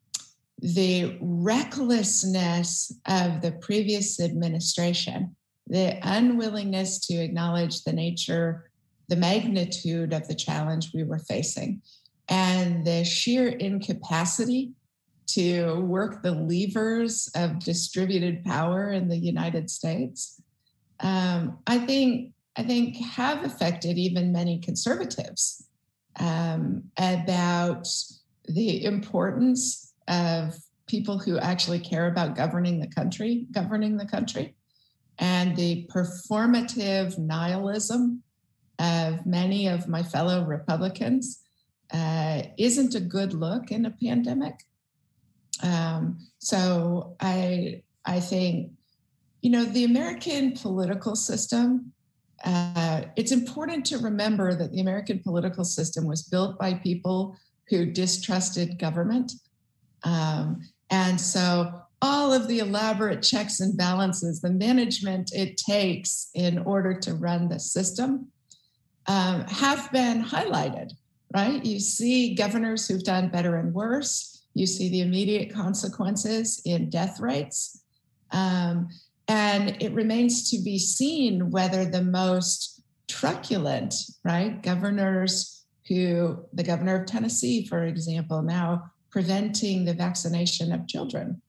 the 0.60 1.18
recklessness 1.22 2.94
of 3.06 3.42
the 3.42 3.52
previous 3.52 4.20
administration, 4.20 5.36
the 5.68 5.98
unwillingness 6.04 7.00
to 7.08 7.16
acknowledge 7.16 7.84
the 7.84 7.94
nature, 7.94 8.70
the 9.10 9.16
magnitude 9.16 10.14
of 10.14 10.28
the 10.28 10.36
challenge 10.36 10.92
we 10.94 11.04
were 11.04 11.20
facing, 11.20 11.82
and 12.30 12.86
the 12.86 13.04
sheer 13.04 13.50
incapacity 13.50 14.72
to 15.26 15.76
work 15.82 16.22
the 16.22 16.32
levers 16.32 17.30
of 17.36 17.60
distributed 17.60 18.44
power 18.44 18.92
in 18.92 19.08
the 19.08 19.18
United 19.18 19.70
States, 19.70 20.42
um, 21.00 21.58
I 21.68 21.80
think 21.80 22.32
I 22.56 22.64
think 22.64 22.98
have 22.98 23.44
affected 23.44 23.98
even 23.98 24.32
many 24.32 24.60
conservatives 24.60 25.68
um, 26.20 26.84
about 26.98 27.88
the 28.46 28.84
importance 28.86 29.94
of 30.08 30.56
people 30.88 31.18
who 31.18 31.38
actually 31.40 31.80
care 31.80 32.08
about 32.08 32.36
governing 32.36 32.80
the 32.80 32.88
country, 32.88 33.48
governing 33.52 33.98
the 33.98 34.06
country, 34.06 34.56
and 35.20 35.56
the 35.56 35.88
performative 35.94 37.18
nihilism 37.18 38.22
of 38.80 39.26
many 39.26 39.68
of 39.68 39.88
my 39.88 40.04
fellow 40.04 40.44
Republicans 40.46 41.44
uh, 41.94 42.42
isn't 42.58 42.96
a 42.96 43.00
good 43.00 43.34
look 43.34 43.72
in 43.72 43.86
a 43.86 43.92
pandemic. 43.92 44.56
Um, 45.62 46.20
so 46.40 47.16
I 47.20 47.84
I 48.06 48.20
think 48.20 48.72
you 49.42 49.52
know 49.52 49.66
the 49.66 49.84
American 49.86 50.54
political 50.54 51.16
system. 51.16 51.92
Uh, 52.44 53.04
it's 53.16 53.32
important 53.32 53.86
to 53.86 53.98
remember 54.00 54.54
that 54.54 54.74
the 54.74 54.82
American 54.82 55.20
political 55.20 55.64
system 55.64 56.06
was 56.06 56.24
built 56.24 56.60
by 56.60 56.74
people 56.74 57.38
who 57.70 57.86
distrusted 57.86 58.80
government. 58.80 59.34
Um, 60.04 60.62
and 60.90 61.20
so 61.20 61.82
all 62.02 62.34
of 62.34 62.48
the 62.48 62.60
elaborate 62.60 63.24
checks 63.24 63.62
and 63.62 63.78
balances, 63.78 64.42
the 64.42 64.52
management 64.52 65.32
it 65.34 65.56
takes 65.58 66.30
in 66.36 66.60
order 66.60 66.94
to 67.00 67.14
run 67.14 67.48
the 67.48 67.60
system 67.60 68.28
um, 69.08 69.46
have 69.48 69.92
been 69.92 70.24
highlighted, 70.24 70.92
right? 71.34 71.64
You 71.64 71.80
see 71.80 72.36
governors 72.36 72.88
who've 72.88 73.04
done 73.04 73.30
better 73.30 73.56
and 73.56 73.74
worse. 73.74 74.46
You 74.54 74.68
see 74.68 74.90
the 74.90 75.02
immediate 75.02 75.54
consequences 75.54 76.62
in 76.66 76.90
death 76.90 77.20
rates. 77.20 77.82
Um, 78.32 78.90
and 79.28 79.82
it 79.82 79.94
remains 79.94 80.50
to 80.52 80.62
be 80.62 80.78
seen 80.78 81.52
whether 81.52 81.86
the 81.86 82.04
most 82.04 82.82
truculent, 83.08 83.96
right, 84.24 84.62
governors 84.62 85.63
who, 85.88 86.40
the 86.54 86.64
governor 86.64 87.02
of 87.02 87.06
Tennessee, 87.06 87.66
for 87.66 87.84
example, 87.84 88.42
now 88.42 88.92
preventing 89.10 89.86
the 89.86 89.94
vaccination 89.94 90.72
of 90.72 90.88
children, 90.88 91.42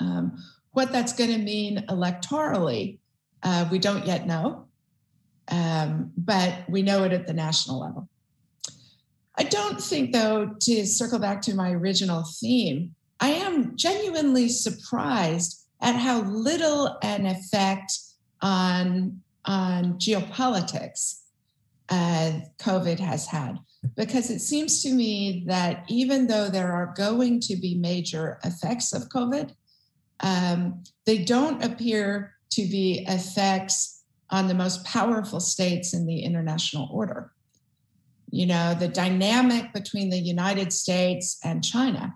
um, 0.00 0.42
what 0.72 0.92
that's 0.92 1.12
going 1.12 1.30
to 1.30 1.38
mean 1.38 1.84
electorally, 1.88 2.98
uh, 3.42 3.66
we 3.70 3.78
don't 3.78 4.06
yet 4.06 4.26
know, 4.26 4.66
um, 5.48 6.12
but 6.16 6.64
we 6.68 6.82
know 6.82 7.04
it 7.04 7.12
at 7.12 7.26
the 7.26 7.32
national 7.32 7.80
level. 7.80 8.08
I 9.36 9.44
don't 9.44 9.80
think, 9.80 10.12
though, 10.12 10.54
to 10.60 10.86
circle 10.86 11.18
back 11.18 11.40
to 11.42 11.54
my 11.54 11.70
original 11.70 12.24
theme, 12.40 12.94
I 13.20 13.30
am 13.30 13.76
genuinely 13.76 14.48
surprised 14.48 15.64
at 15.80 15.94
how 15.94 16.22
little 16.22 16.98
an 17.02 17.26
effect 17.26 17.98
on, 18.40 19.20
on 19.44 19.94
geopolitics 19.94 21.20
uh, 21.88 22.32
COVID 22.58 22.98
has 22.98 23.26
had. 23.26 23.58
Because 23.96 24.30
it 24.30 24.40
seems 24.40 24.82
to 24.82 24.92
me 24.92 25.44
that 25.46 25.84
even 25.88 26.26
though 26.26 26.48
there 26.48 26.72
are 26.72 26.94
going 26.96 27.40
to 27.40 27.56
be 27.56 27.76
major 27.76 28.38
effects 28.44 28.92
of 28.92 29.08
COVID, 29.08 29.52
um, 30.20 30.82
they 31.06 31.18
don't 31.18 31.64
appear 31.64 32.34
to 32.50 32.62
be 32.62 33.04
effects 33.08 34.02
on 34.30 34.48
the 34.48 34.54
most 34.54 34.84
powerful 34.84 35.40
states 35.40 35.94
in 35.94 36.06
the 36.06 36.20
international 36.20 36.88
order. 36.92 37.32
You 38.30 38.46
know, 38.46 38.74
the 38.74 38.88
dynamic 38.88 39.72
between 39.72 40.10
the 40.10 40.18
United 40.18 40.72
States 40.72 41.38
and 41.44 41.64
China 41.64 42.14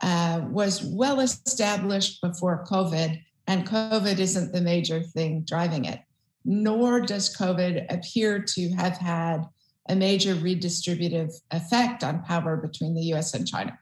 uh, 0.00 0.42
was 0.48 0.82
well 0.82 1.20
established 1.20 2.22
before 2.22 2.64
COVID, 2.70 3.20
and 3.46 3.68
COVID 3.68 4.18
isn't 4.18 4.52
the 4.52 4.60
major 4.60 5.02
thing 5.02 5.42
driving 5.42 5.84
it, 5.84 6.00
nor 6.44 7.00
does 7.00 7.34
COVID 7.36 7.86
appear 7.92 8.40
to 8.40 8.70
have 8.74 8.96
had 8.96 9.44
a 9.88 9.96
major 9.96 10.34
redistributive 10.34 11.32
effect 11.50 12.02
on 12.02 12.22
power 12.22 12.56
between 12.56 12.94
the 12.94 13.14
US 13.14 13.34
and 13.34 13.46
China. 13.46 13.78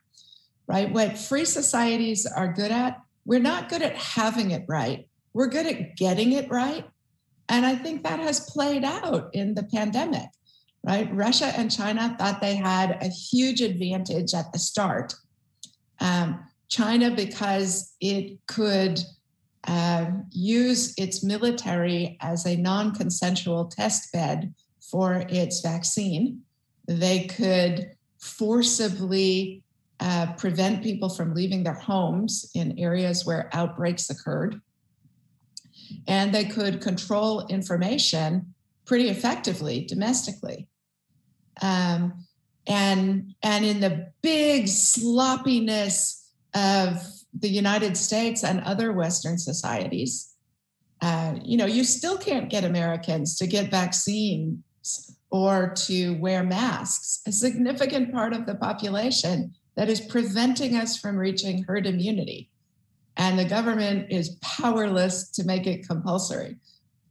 Right? 0.66 0.90
What 0.92 1.18
free 1.18 1.44
societies 1.44 2.26
are 2.26 2.52
good 2.52 2.70
at 2.70 3.02
we're 3.24 3.40
not 3.40 3.68
good 3.68 3.82
at 3.82 3.96
having 3.96 4.50
it 4.50 4.64
right. 4.68 5.08
We're 5.32 5.48
good 5.48 5.66
at 5.66 5.96
getting 5.96 6.32
it 6.32 6.50
right. 6.50 6.84
And 7.48 7.64
I 7.64 7.74
think 7.76 8.02
that 8.02 8.20
has 8.20 8.50
played 8.50 8.84
out 8.84 9.30
in 9.32 9.54
the 9.54 9.62
pandemic, 9.64 10.28
right? 10.82 11.12
Russia 11.14 11.52
and 11.56 11.70
China 11.70 12.16
thought 12.18 12.40
they 12.40 12.56
had 12.56 12.98
a 13.02 13.08
huge 13.08 13.60
advantage 13.60 14.34
at 14.34 14.52
the 14.52 14.58
start. 14.58 15.14
Um, 16.00 16.44
China, 16.68 17.10
because 17.10 17.94
it 18.00 18.38
could 18.46 19.00
uh, 19.66 20.06
use 20.30 20.94
its 20.98 21.22
military 21.22 22.16
as 22.20 22.46
a 22.46 22.56
non 22.56 22.94
consensual 22.94 23.66
test 23.66 24.12
bed 24.12 24.54
for 24.80 25.24
its 25.28 25.60
vaccine, 25.60 26.40
they 26.86 27.24
could 27.26 27.92
forcibly 28.18 29.62
uh, 30.00 30.32
prevent 30.34 30.82
people 30.82 31.08
from 31.08 31.34
leaving 31.34 31.62
their 31.62 31.74
homes 31.74 32.50
in 32.54 32.78
areas 32.78 33.24
where 33.24 33.48
outbreaks 33.52 34.10
occurred. 34.10 34.60
And 36.08 36.34
they 36.34 36.44
could 36.44 36.80
control 36.80 37.46
information 37.46 38.54
pretty 38.84 39.08
effectively 39.08 39.84
domestically. 39.84 40.66
Um, 41.60 42.26
and, 42.66 43.34
and 43.42 43.64
in 43.64 43.80
the 43.80 44.12
big 44.22 44.66
sloppiness 44.66 46.30
of 46.54 47.00
the 47.38 47.48
United 47.48 47.96
States 47.96 48.44
and 48.44 48.60
other 48.60 48.92
Western 48.92 49.38
societies, 49.38 50.34
uh, 51.00 51.34
you 51.42 51.56
know, 51.56 51.66
you 51.66 51.84
still 51.84 52.16
can't 52.16 52.48
get 52.48 52.64
Americans 52.64 53.36
to 53.36 53.46
get 53.46 53.70
vaccines 53.70 55.16
or 55.30 55.72
to 55.74 56.14
wear 56.20 56.44
masks. 56.44 57.22
A 57.26 57.32
significant 57.32 58.12
part 58.12 58.32
of 58.32 58.46
the 58.46 58.54
population 58.54 59.54
that 59.74 59.88
is 59.88 60.00
preventing 60.00 60.76
us 60.76 60.96
from 60.96 61.16
reaching 61.16 61.64
herd 61.64 61.86
immunity. 61.86 62.50
And 63.16 63.38
the 63.38 63.44
government 63.44 64.10
is 64.10 64.36
powerless 64.40 65.28
to 65.30 65.44
make 65.44 65.66
it 65.66 65.86
compulsory. 65.86 66.56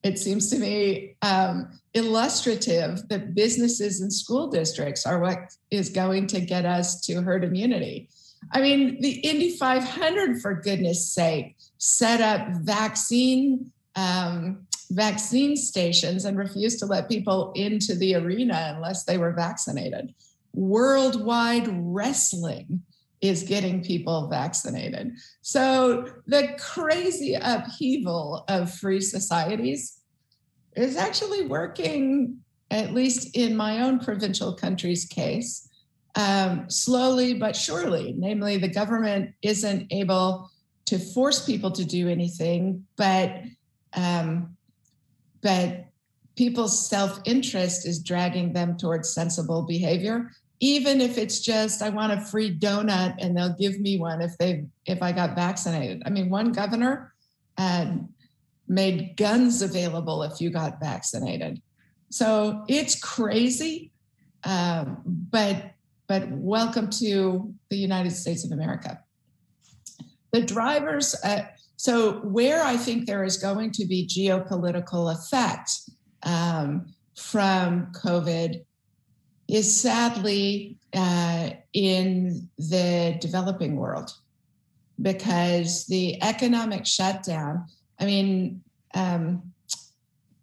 It 0.03 0.17
seems 0.17 0.49
to 0.49 0.57
me 0.57 1.15
um, 1.21 1.79
illustrative 1.93 3.07
that 3.09 3.35
businesses 3.35 4.01
and 4.01 4.11
school 4.11 4.47
districts 4.47 5.05
are 5.05 5.19
what 5.19 5.55
is 5.69 5.89
going 5.89 6.27
to 6.27 6.41
get 6.41 6.65
us 6.65 7.01
to 7.01 7.21
herd 7.21 7.43
immunity. 7.43 8.09
I 8.51 8.61
mean, 8.61 8.99
the 9.01 9.19
Indy 9.19 9.55
500, 9.55 10.41
for 10.41 10.55
goodness 10.55 11.07
sake, 11.07 11.57
set 11.77 12.21
up 12.21 12.47
vaccine 12.61 13.71
um, 13.95 14.67
vaccine 14.89 15.55
stations 15.55 16.25
and 16.25 16.37
refused 16.37 16.79
to 16.79 16.85
let 16.85 17.07
people 17.07 17.51
into 17.55 17.95
the 17.95 18.15
arena 18.15 18.73
unless 18.75 19.05
they 19.05 19.17
were 19.17 19.31
vaccinated 19.31 20.13
worldwide 20.53 21.67
wrestling 21.71 22.81
is 23.21 23.43
getting 23.43 23.83
people 23.83 24.27
vaccinated. 24.27 25.13
So 25.41 26.07
the 26.25 26.55
crazy 26.59 27.37
upheaval 27.39 28.43
of 28.47 28.73
free 28.73 29.01
societies 29.01 29.99
is 30.75 30.97
actually 30.97 31.45
working, 31.45 32.39
at 32.71 32.93
least 32.93 33.35
in 33.35 33.55
my 33.55 33.81
own 33.81 33.99
provincial 33.99 34.55
country's 34.55 35.05
case, 35.05 35.69
um, 36.15 36.69
slowly 36.69 37.33
but 37.33 37.55
surely. 37.55 38.13
Namely, 38.17 38.57
the 38.57 38.67
government 38.67 39.33
isn't 39.41 39.91
able 39.91 40.49
to 40.85 40.99
force 40.99 41.45
people 41.45 41.71
to 41.71 41.85
do 41.85 42.09
anything, 42.09 42.85
but 42.97 43.41
um, 43.93 44.57
but 45.41 45.85
people's 46.35 46.87
self-interest 46.87 47.85
is 47.85 48.01
dragging 48.01 48.53
them 48.53 48.77
towards 48.77 49.13
sensible 49.13 49.63
behavior 49.63 50.31
even 50.61 51.01
if 51.01 51.17
it's 51.17 51.39
just 51.39 51.81
I 51.81 51.89
want 51.89 52.13
a 52.13 52.21
free 52.21 52.55
donut 52.55 53.15
and 53.19 53.35
they'll 53.35 53.55
give 53.55 53.79
me 53.79 53.97
one 53.97 54.21
if 54.21 54.37
they 54.37 54.65
if 54.85 55.01
I 55.01 55.11
got 55.11 55.35
vaccinated. 55.35 56.03
I 56.05 56.11
mean, 56.11 56.29
one 56.29 56.51
governor 56.53 57.13
had 57.57 58.07
made 58.67 59.17
guns 59.17 59.61
available 59.61 60.23
if 60.23 60.39
you 60.39 60.51
got 60.51 60.79
vaccinated. 60.79 61.61
So 62.09 62.63
it's 62.67 62.97
crazy, 62.99 63.91
um, 64.43 65.01
but 65.05 65.71
but 66.11 66.27
welcome 66.29 66.89
to 66.89 67.53
the 67.69 67.77
United 67.77 68.11
States 68.11 68.43
of 68.43 68.51
America. 68.51 68.99
The 70.33 70.41
drivers. 70.41 71.15
Uh, 71.23 71.43
so 71.77 72.19
where 72.19 72.61
I 72.61 72.75
think 72.75 73.05
there 73.05 73.23
is 73.23 73.37
going 73.37 73.71
to 73.71 73.85
be 73.85 74.05
geopolitical 74.05 75.09
effect 75.15 75.71
um, 76.23 76.87
from 77.15 77.93
COVID 77.93 78.65
is 79.47 79.73
sadly 79.73 80.75
uh, 80.93 81.51
in 81.71 82.49
the 82.57 83.15
developing 83.21 83.77
world 83.77 84.11
because 85.01 85.85
the 85.85 86.21
economic 86.21 86.85
shutdown, 86.85 87.67
I 88.01 88.05
mean, 88.05 88.61
um, 88.95 89.43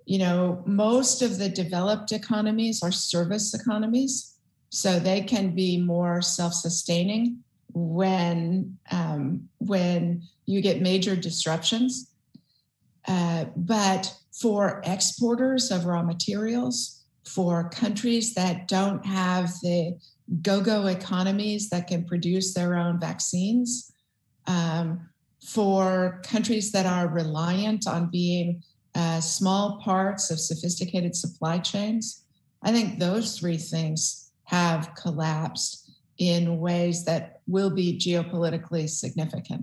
you 0.07 0.19
know, 0.19 0.63
most 0.65 1.21
of 1.21 1.37
the 1.37 1.51
developed 1.51 2.11
economies 2.13 2.83
are 2.83 2.91
service 2.91 3.53
economies, 3.53 4.38
so 4.71 4.99
they 4.99 5.21
can 5.21 5.55
be 5.55 5.79
more 5.79 6.21
self-sustaining 6.21 7.39
when 7.73 8.79
um, 8.91 9.49
when 9.59 10.23
you 10.47 10.61
get 10.61 10.83
major 10.83 11.17
disruptions. 11.17 12.13
Uh, 13.07 13.47
but 13.57 14.15
for 14.33 14.83
exporters 14.85 15.71
of 15.71 15.87
raw 15.87 16.03
materials, 16.03 17.05
for 17.25 17.69
countries 17.71 18.35
that 18.35 18.69
don't 18.69 19.05
have 19.05 19.51
the 19.63 19.99
go 20.43 20.61
go 20.61 20.87
economies 20.87 21.71
that 21.71 21.87
can 21.87 22.05
produce 22.05 22.55
their 22.55 22.75
own 22.75 23.01
vaccines, 23.01 23.93
um, 24.47 25.09
for 25.45 26.21
countries 26.25 26.73
that 26.73 26.87
are 26.87 27.09
reliant 27.09 27.87
on 27.87 28.11
being 28.11 28.63
uh, 28.95 29.21
small 29.21 29.81
parts 29.83 30.31
of 30.31 30.41
sophisticated 30.41 31.15
supply 31.15 31.59
chains. 31.59 32.25
I 32.63 32.73
think 32.73 32.99
those 32.99 33.39
three 33.39 33.57
things 33.57 34.28
have 34.49 34.95
collapsed 34.95 35.91
in 36.17 36.59
ways 36.59 37.05
that 37.05 37.43
will 37.47 37.69
be 37.69 37.99
geopolitically 37.99 38.89
significant. 38.89 39.63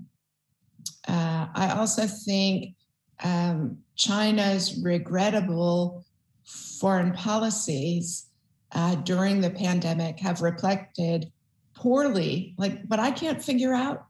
Uh, 1.07 1.47
I 1.55 1.75
also 1.75 2.05
think 2.05 2.75
um, 3.23 3.79
China's 3.95 4.79
regrettable 4.83 6.05
foreign 6.43 7.13
policies 7.13 8.27
uh, 8.73 8.93
during 8.93 9.41
the 9.41 9.49
pandemic 9.49 10.19
have 10.19 10.43
reflected 10.43 11.31
poorly. 11.73 12.53
Like, 12.59 12.85
what 12.85 12.99
I 12.99 13.09
can't 13.09 13.43
figure 13.43 13.73
out 13.73 14.05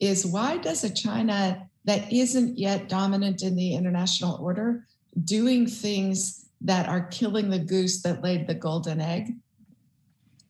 is 0.00 0.24
why 0.24 0.56
does 0.56 0.84
a 0.84 0.94
China 0.94 1.68
that 1.84 2.10
isn't 2.10 2.58
yet 2.58 2.88
dominant 2.88 3.42
in 3.42 3.56
the 3.56 3.74
international 3.74 4.38
order 4.40 4.86
doing 5.22 5.66
things 5.66 6.46
that 6.62 6.88
are 6.88 7.08
killing 7.08 7.50
the 7.50 7.58
goose 7.58 8.00
that 8.02 8.24
laid 8.24 8.46
the 8.46 8.54
golden 8.54 9.02
egg? 9.02 9.34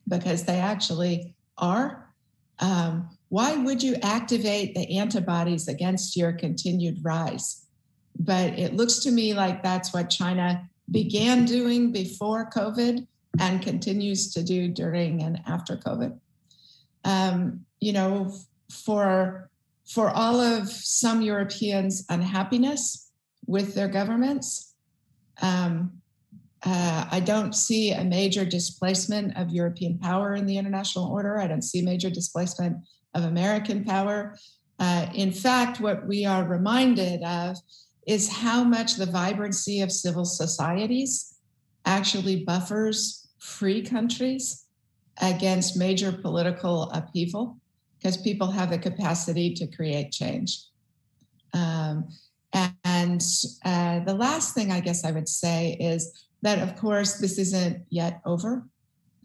Because 0.07 0.43
they 0.43 0.59
actually 0.59 1.35
are. 1.57 2.13
Um, 2.59 3.09
why 3.29 3.55
would 3.55 3.81
you 3.81 3.95
activate 4.01 4.75
the 4.75 4.97
antibodies 4.97 5.67
against 5.67 6.15
your 6.15 6.31
continued 6.31 6.99
rise? 7.03 7.65
But 8.17 8.57
it 8.57 8.75
looks 8.75 8.99
to 8.99 9.11
me 9.11 9.33
like 9.33 9.61
that's 9.61 9.93
what 9.93 10.09
China 10.09 10.69
began 10.91 11.45
doing 11.45 11.91
before 11.91 12.49
COVID 12.49 13.05
and 13.39 13.61
continues 13.61 14.31
to 14.33 14.43
do 14.43 14.69
during 14.69 15.21
and 15.23 15.41
after 15.47 15.75
COVID. 15.77 16.17
Um, 17.03 17.65
you 17.79 17.93
know, 17.93 18.33
for 18.71 19.49
for 19.85 20.09
all 20.09 20.39
of 20.39 20.67
some 20.69 21.21
Europeans' 21.21 22.05
unhappiness 22.09 23.11
with 23.45 23.75
their 23.75 23.87
governments, 23.87 24.73
um, 25.41 26.01
uh, 26.63 27.05
I 27.11 27.19
don't 27.19 27.53
see 27.53 27.91
a 27.91 28.03
major 28.03 28.45
displacement 28.45 29.37
of 29.37 29.49
European 29.49 29.99
power 29.99 30.35
in 30.35 30.45
the 30.45 30.57
international 30.57 31.11
order. 31.11 31.39
I 31.39 31.47
don't 31.47 31.61
see 31.61 31.81
major 31.81 32.09
displacement 32.09 32.77
of 33.13 33.23
American 33.23 33.83
power. 33.83 34.35
Uh, 34.79 35.07
in 35.13 35.31
fact, 35.31 35.79
what 35.79 36.07
we 36.07 36.25
are 36.25 36.43
reminded 36.43 37.23
of 37.23 37.57
is 38.07 38.29
how 38.29 38.63
much 38.63 38.95
the 38.95 39.05
vibrancy 39.05 39.81
of 39.81 39.91
civil 39.91 40.25
societies 40.25 41.35
actually 41.85 42.43
buffers 42.43 43.27
free 43.39 43.81
countries 43.81 44.65
against 45.21 45.77
major 45.77 46.11
political 46.11 46.89
upheaval 46.91 47.57
because 47.97 48.17
people 48.17 48.51
have 48.51 48.69
the 48.69 48.77
capacity 48.77 49.53
to 49.53 49.67
create 49.67 50.11
change. 50.11 50.61
Um, 51.53 52.09
and 52.83 53.21
uh, 53.63 53.99
the 54.01 54.13
last 54.13 54.53
thing 54.53 54.71
I 54.71 54.79
guess 54.79 55.03
I 55.03 55.11
would 55.11 55.29
say 55.29 55.77
is 55.79 56.24
that, 56.45 56.59
of 56.59 56.75
course, 56.75 57.17
this 57.17 57.39
isn't 57.39 57.83
yet 57.89 58.21
over. 58.23 58.63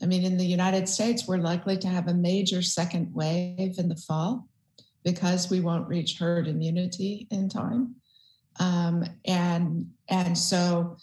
I 0.03 0.07
mean, 0.07 0.25
in 0.25 0.39
the 0.39 0.47
United 0.47 0.89
States, 0.89 1.29
we're 1.29 1.37
likely 1.37 1.77
to 1.77 1.87
have 1.87 2.09
a 2.09 2.15
major 2.15 2.63
second 2.63 3.15
wave 3.15 3.79
in 3.79 3.91
the 3.91 4.03
fall 4.09 4.49
because 5.05 5.51
we 5.51 5.61
won't 5.61 5.87
reach 5.87 6.19
herd 6.19 6.49
immunity 6.49 7.27
in 7.31 7.51
time. 7.51 7.97
Um, 8.59 9.05
and 9.27 9.91
and 10.09 10.37
so, 10.37 10.97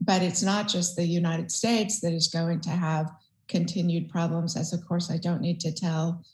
but 0.00 0.20
it's 0.20 0.42
not 0.42 0.66
just 0.66 0.96
the 0.96 1.06
United 1.06 1.52
States 1.52 2.00
that 2.00 2.12
is 2.12 2.26
going 2.26 2.60
to 2.62 2.70
have 2.70 3.12
continued 3.46 4.08
problems, 4.08 4.56
as 4.56 4.72
of 4.72 4.84
course 4.84 5.12
I 5.12 5.16
don't 5.16 5.40
need 5.40 5.60
to 5.60 5.72
tell 5.72 6.24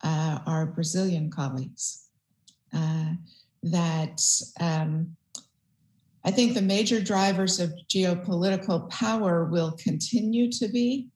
uh, 0.00 0.38
our 0.46 0.64
Brazilian 0.64 1.30
colleagues 1.30 2.08
uh, 2.72 3.12
that 3.62 4.22
um, 4.58 5.16
I 6.24 6.30
think 6.30 6.54
the 6.54 6.62
major 6.62 7.00
drivers 7.00 7.60
of 7.60 7.74
geopolitical 7.88 8.88
power 8.88 9.44
will 9.44 9.72
continue 9.72 10.50
to 10.52 10.68
be 10.68 11.08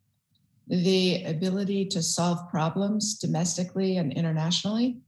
the 0.68 1.25
ability 1.25 1.87
to 1.87 2.03
solve 2.03 2.51
problems 2.51 3.14
domestically 3.14 3.97
and 3.97 4.12
internationally. 4.12 4.99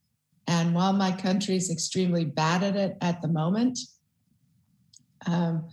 And 0.47 0.75
while 0.75 0.95
my 0.95 1.13
country 1.13 1.57
is 1.57 1.71
extremely 1.71 2.25
bad 2.25 2.63
at 2.63 2.77
it 2.77 2.97
at 3.03 3.21
the 3.21 3.29
moment, 3.29 3.79
um, 5.27 5.69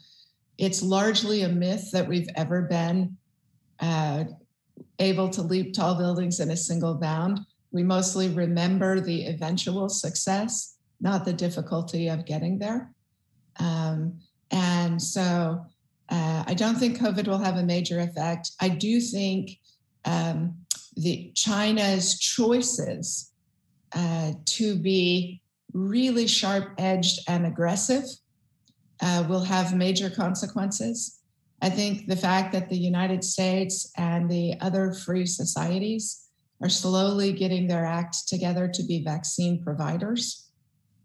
it's 0.58 0.84
largely 0.84 1.44
a 1.44 1.50
myth 1.50 1.92
that 1.92 2.08
we've 2.08 2.30
ever 2.36 2.64
been 2.64 3.16
uh, 3.80 4.26
able 5.00 5.30
to 5.30 5.42
leap 5.42 5.74
tall 5.74 5.96
buildings 5.96 6.42
in 6.42 6.52
a 6.52 6.58
single 6.58 6.96
bound. 6.96 7.40
We 7.72 7.84
mostly 7.84 8.28
remember 8.28 9.00
the 9.00 9.26
eventual 9.28 9.88
success, 9.88 10.76
not 11.00 11.24
the 11.24 11.34
difficulty 11.34 12.10
of 12.10 12.26
getting 12.26 12.60
there. 12.60 12.92
Um, 13.60 14.20
and 14.52 15.02
so 15.02 15.66
uh, 16.10 16.44
I 16.48 16.54
don't 16.54 16.76
think 16.76 17.00
COVID 17.00 17.28
will 17.28 17.40
have 17.40 17.58
a 17.58 17.64
major 17.64 18.00
effect. 18.00 18.52
I 18.62 18.70
do 18.70 19.00
think 19.00 19.60
um, 20.06 20.56
the 20.96 21.32
China's 21.36 22.18
choices 22.20 23.32
uh, 23.94 24.34
to 24.46 24.76
be 24.76 25.42
really 25.74 26.28
sharp 26.28 26.74
edged 26.78 27.20
and 27.28 27.46
aggressive 27.46 28.04
uh, 29.02 29.26
will 29.30 29.44
have 29.44 29.76
major 29.76 30.10
consequences. 30.10 31.20
I 31.62 31.70
think 31.70 32.08
the 32.08 32.16
fact 32.16 32.54
that 32.54 32.70
the 32.70 32.78
United 32.78 33.24
States 33.24 33.92
and 33.98 34.30
the 34.30 34.56
other 34.62 34.94
free 34.94 35.26
societies 35.26 36.28
are 36.62 36.70
slowly 36.70 37.32
getting 37.34 37.68
their 37.68 37.86
act 37.86 38.28
together 38.28 38.68
to 38.68 38.84
be 38.84 39.04
vaccine 39.04 39.64
providers 39.64 40.50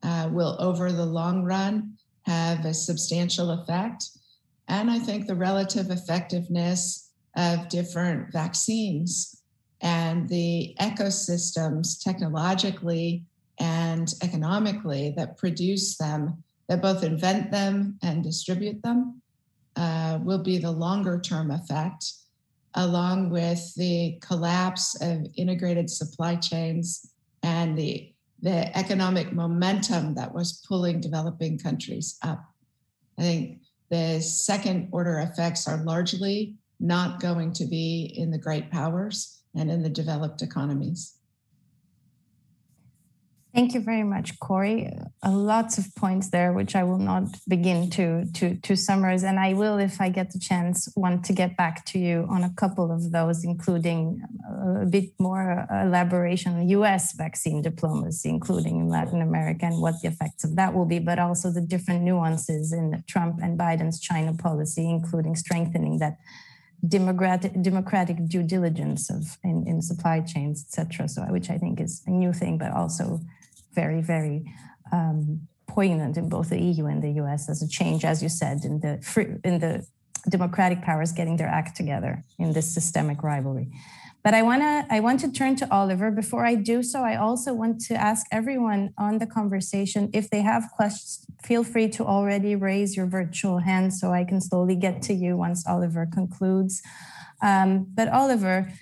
uh, 0.02 0.28
will, 0.32 0.56
over 0.58 0.92
the 0.92 1.06
long 1.06 1.42
run, 1.44 1.91
have 2.22 2.64
a 2.64 2.74
substantial 2.74 3.50
effect. 3.50 4.04
And 4.68 4.90
I 4.90 4.98
think 4.98 5.26
the 5.26 5.34
relative 5.34 5.90
effectiveness 5.90 7.10
of 7.36 7.68
different 7.68 8.32
vaccines 8.32 9.42
and 9.80 10.28
the 10.28 10.76
ecosystems 10.80 12.02
technologically 12.02 13.24
and 13.58 14.12
economically 14.22 15.12
that 15.16 15.36
produce 15.36 15.96
them, 15.96 16.42
that 16.68 16.80
both 16.80 17.02
invent 17.02 17.50
them 17.50 17.98
and 18.02 18.22
distribute 18.22 18.82
them, 18.82 19.20
uh, 19.76 20.18
will 20.22 20.42
be 20.42 20.58
the 20.58 20.70
longer 20.70 21.20
term 21.20 21.50
effect, 21.50 22.12
along 22.74 23.30
with 23.30 23.74
the 23.74 24.18
collapse 24.20 24.94
of 25.00 25.26
integrated 25.36 25.90
supply 25.90 26.36
chains 26.36 27.12
and 27.42 27.76
the 27.76 28.11
the 28.42 28.76
economic 28.76 29.32
momentum 29.32 30.14
that 30.14 30.34
was 30.34 30.64
pulling 30.68 31.00
developing 31.00 31.58
countries 31.58 32.18
up. 32.22 32.44
I 33.18 33.22
think 33.22 33.60
the 33.88 34.20
second 34.20 34.88
order 34.90 35.18
effects 35.20 35.68
are 35.68 35.84
largely 35.84 36.56
not 36.80 37.20
going 37.20 37.52
to 37.52 37.64
be 37.64 38.12
in 38.16 38.30
the 38.30 38.38
great 38.38 38.70
powers 38.70 39.42
and 39.54 39.70
in 39.70 39.82
the 39.82 39.88
developed 39.88 40.42
economies. 40.42 41.18
Thank 43.54 43.74
you 43.74 43.80
very 43.80 44.02
much, 44.02 44.40
Kori. 44.40 44.90
Uh, 45.22 45.30
lots 45.30 45.76
of 45.76 45.94
points 45.94 46.30
there, 46.30 46.54
which 46.54 46.74
I 46.74 46.84
will 46.84 46.98
not 46.98 47.24
begin 47.46 47.90
to, 47.90 48.24
to, 48.32 48.56
to 48.56 48.76
summarize. 48.76 49.24
And 49.24 49.38
I 49.38 49.52
will, 49.52 49.76
if 49.76 50.00
I 50.00 50.08
get 50.08 50.32
the 50.32 50.38
chance, 50.38 50.88
want 50.96 51.22
to 51.26 51.34
get 51.34 51.54
back 51.54 51.84
to 51.86 51.98
you 51.98 52.26
on 52.30 52.44
a 52.44 52.54
couple 52.54 52.90
of 52.90 53.12
those, 53.12 53.44
including 53.44 54.22
a 54.82 54.86
bit 54.86 55.10
more 55.18 55.66
elaboration 55.70 56.54
on 56.54 56.68
US 56.70 57.12
vaccine 57.12 57.60
diplomacy, 57.60 58.30
including 58.30 58.80
in 58.80 58.88
Latin 58.88 59.20
America, 59.20 59.66
and 59.66 59.82
what 59.82 60.00
the 60.00 60.08
effects 60.08 60.44
of 60.44 60.56
that 60.56 60.72
will 60.72 60.86
be, 60.86 60.98
but 60.98 61.18
also 61.18 61.50
the 61.50 61.60
different 61.60 62.00
nuances 62.02 62.72
in 62.72 63.04
Trump 63.06 63.40
and 63.42 63.58
Biden's 63.58 64.00
China 64.00 64.32
policy, 64.32 64.88
including 64.88 65.36
strengthening 65.36 65.98
that 65.98 66.16
democratic 66.88 67.60
democratic 67.62 68.26
due 68.28 68.42
diligence 68.42 69.10
of 69.10 69.36
in, 69.44 69.66
in 69.68 69.82
supply 69.82 70.20
chains, 70.20 70.64
etc. 70.64 71.06
So, 71.06 71.22
which 71.24 71.50
I 71.50 71.58
think 71.58 71.82
is 71.82 72.02
a 72.06 72.10
new 72.10 72.32
thing, 72.32 72.56
but 72.56 72.72
also 72.72 73.20
very, 73.74 74.02
very 74.02 74.52
um, 74.92 75.48
poignant 75.66 76.16
in 76.16 76.28
both 76.28 76.50
the 76.50 76.60
EU 76.60 76.86
and 76.86 77.02
the 77.02 77.12
US 77.22 77.48
as 77.48 77.62
a 77.62 77.68
change, 77.68 78.04
as 78.04 78.22
you 78.22 78.28
said, 78.28 78.64
in 78.64 78.80
the 78.80 78.94
in 79.44 79.58
the 79.58 79.86
democratic 80.28 80.82
powers 80.82 81.12
getting 81.12 81.36
their 81.36 81.48
act 81.48 81.76
together 81.76 82.24
in 82.38 82.52
this 82.52 82.72
systemic 82.72 83.22
rivalry. 83.22 83.68
But 84.24 84.34
I 84.34 84.42
want 84.42 84.62
to 84.62 84.86
I 84.88 85.00
want 85.00 85.18
to 85.20 85.32
turn 85.32 85.56
to 85.56 85.74
Oliver. 85.74 86.10
Before 86.10 86.44
I 86.46 86.54
do 86.54 86.82
so, 86.82 87.02
I 87.02 87.16
also 87.16 87.52
want 87.52 87.80
to 87.88 87.94
ask 87.94 88.24
everyone 88.30 88.94
on 88.96 89.18
the 89.18 89.26
conversation 89.26 90.10
if 90.12 90.30
they 90.30 90.42
have 90.42 90.70
questions. 90.76 91.26
Feel 91.42 91.64
free 91.64 91.88
to 91.88 92.04
already 92.04 92.54
raise 92.54 92.96
your 92.96 93.06
virtual 93.06 93.58
hand 93.58 93.92
so 93.92 94.12
I 94.12 94.22
can 94.22 94.40
slowly 94.40 94.76
get 94.76 95.02
to 95.02 95.12
you 95.12 95.36
once 95.36 95.66
Oliver 95.66 96.06
concludes. 96.06 96.82
Um, 97.42 97.88
but 97.92 98.06
Oliver, 98.08 98.72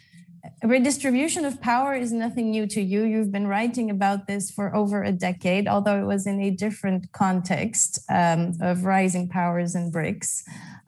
redistribution 0.68 1.44
of 1.44 1.60
power 1.60 1.94
is 1.94 2.12
nothing 2.12 2.50
new 2.50 2.66
to 2.66 2.82
you. 2.82 3.04
You've 3.04 3.32
been 3.32 3.46
writing 3.46 3.88
about 3.90 4.26
this 4.26 4.50
for 4.50 4.74
over 4.74 5.02
a 5.02 5.12
decade, 5.12 5.66
although 5.66 6.00
it 6.02 6.06
was 6.06 6.26
in 6.26 6.40
a 6.40 6.50
different 6.50 7.12
context 7.12 7.98
um, 8.10 8.52
of 8.60 8.84
rising 8.84 9.28
powers 9.28 9.74
and 9.74 9.92
BRICS. 9.92 10.42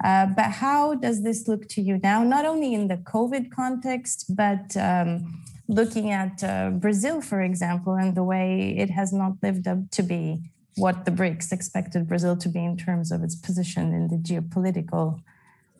Uh, 0.04 0.26
but 0.26 0.50
how 0.50 0.94
does 0.94 1.22
this 1.22 1.48
look 1.48 1.68
to 1.68 1.80
you 1.80 1.98
now, 2.02 2.22
not 2.22 2.44
only 2.44 2.74
in 2.74 2.88
the 2.88 2.98
COVID 2.98 3.50
context, 3.50 4.36
but 4.36 4.76
um, 4.76 5.42
looking 5.68 6.10
at 6.10 6.44
uh, 6.44 6.70
Brazil, 6.70 7.22
for 7.22 7.40
example, 7.40 7.94
and 7.94 8.14
the 8.14 8.24
way 8.24 8.76
it 8.76 8.90
has 8.90 9.12
not 9.12 9.32
lived 9.42 9.66
up 9.66 9.90
to 9.92 10.02
be 10.02 10.40
what 10.76 11.04
the 11.04 11.10
BRICS 11.10 11.52
expected 11.52 12.08
Brazil 12.08 12.36
to 12.36 12.48
be 12.48 12.64
in 12.64 12.76
terms 12.76 13.12
of 13.12 13.22
its 13.22 13.36
position 13.36 13.92
in 13.92 14.08
the 14.08 14.16
geopolitical 14.16 15.22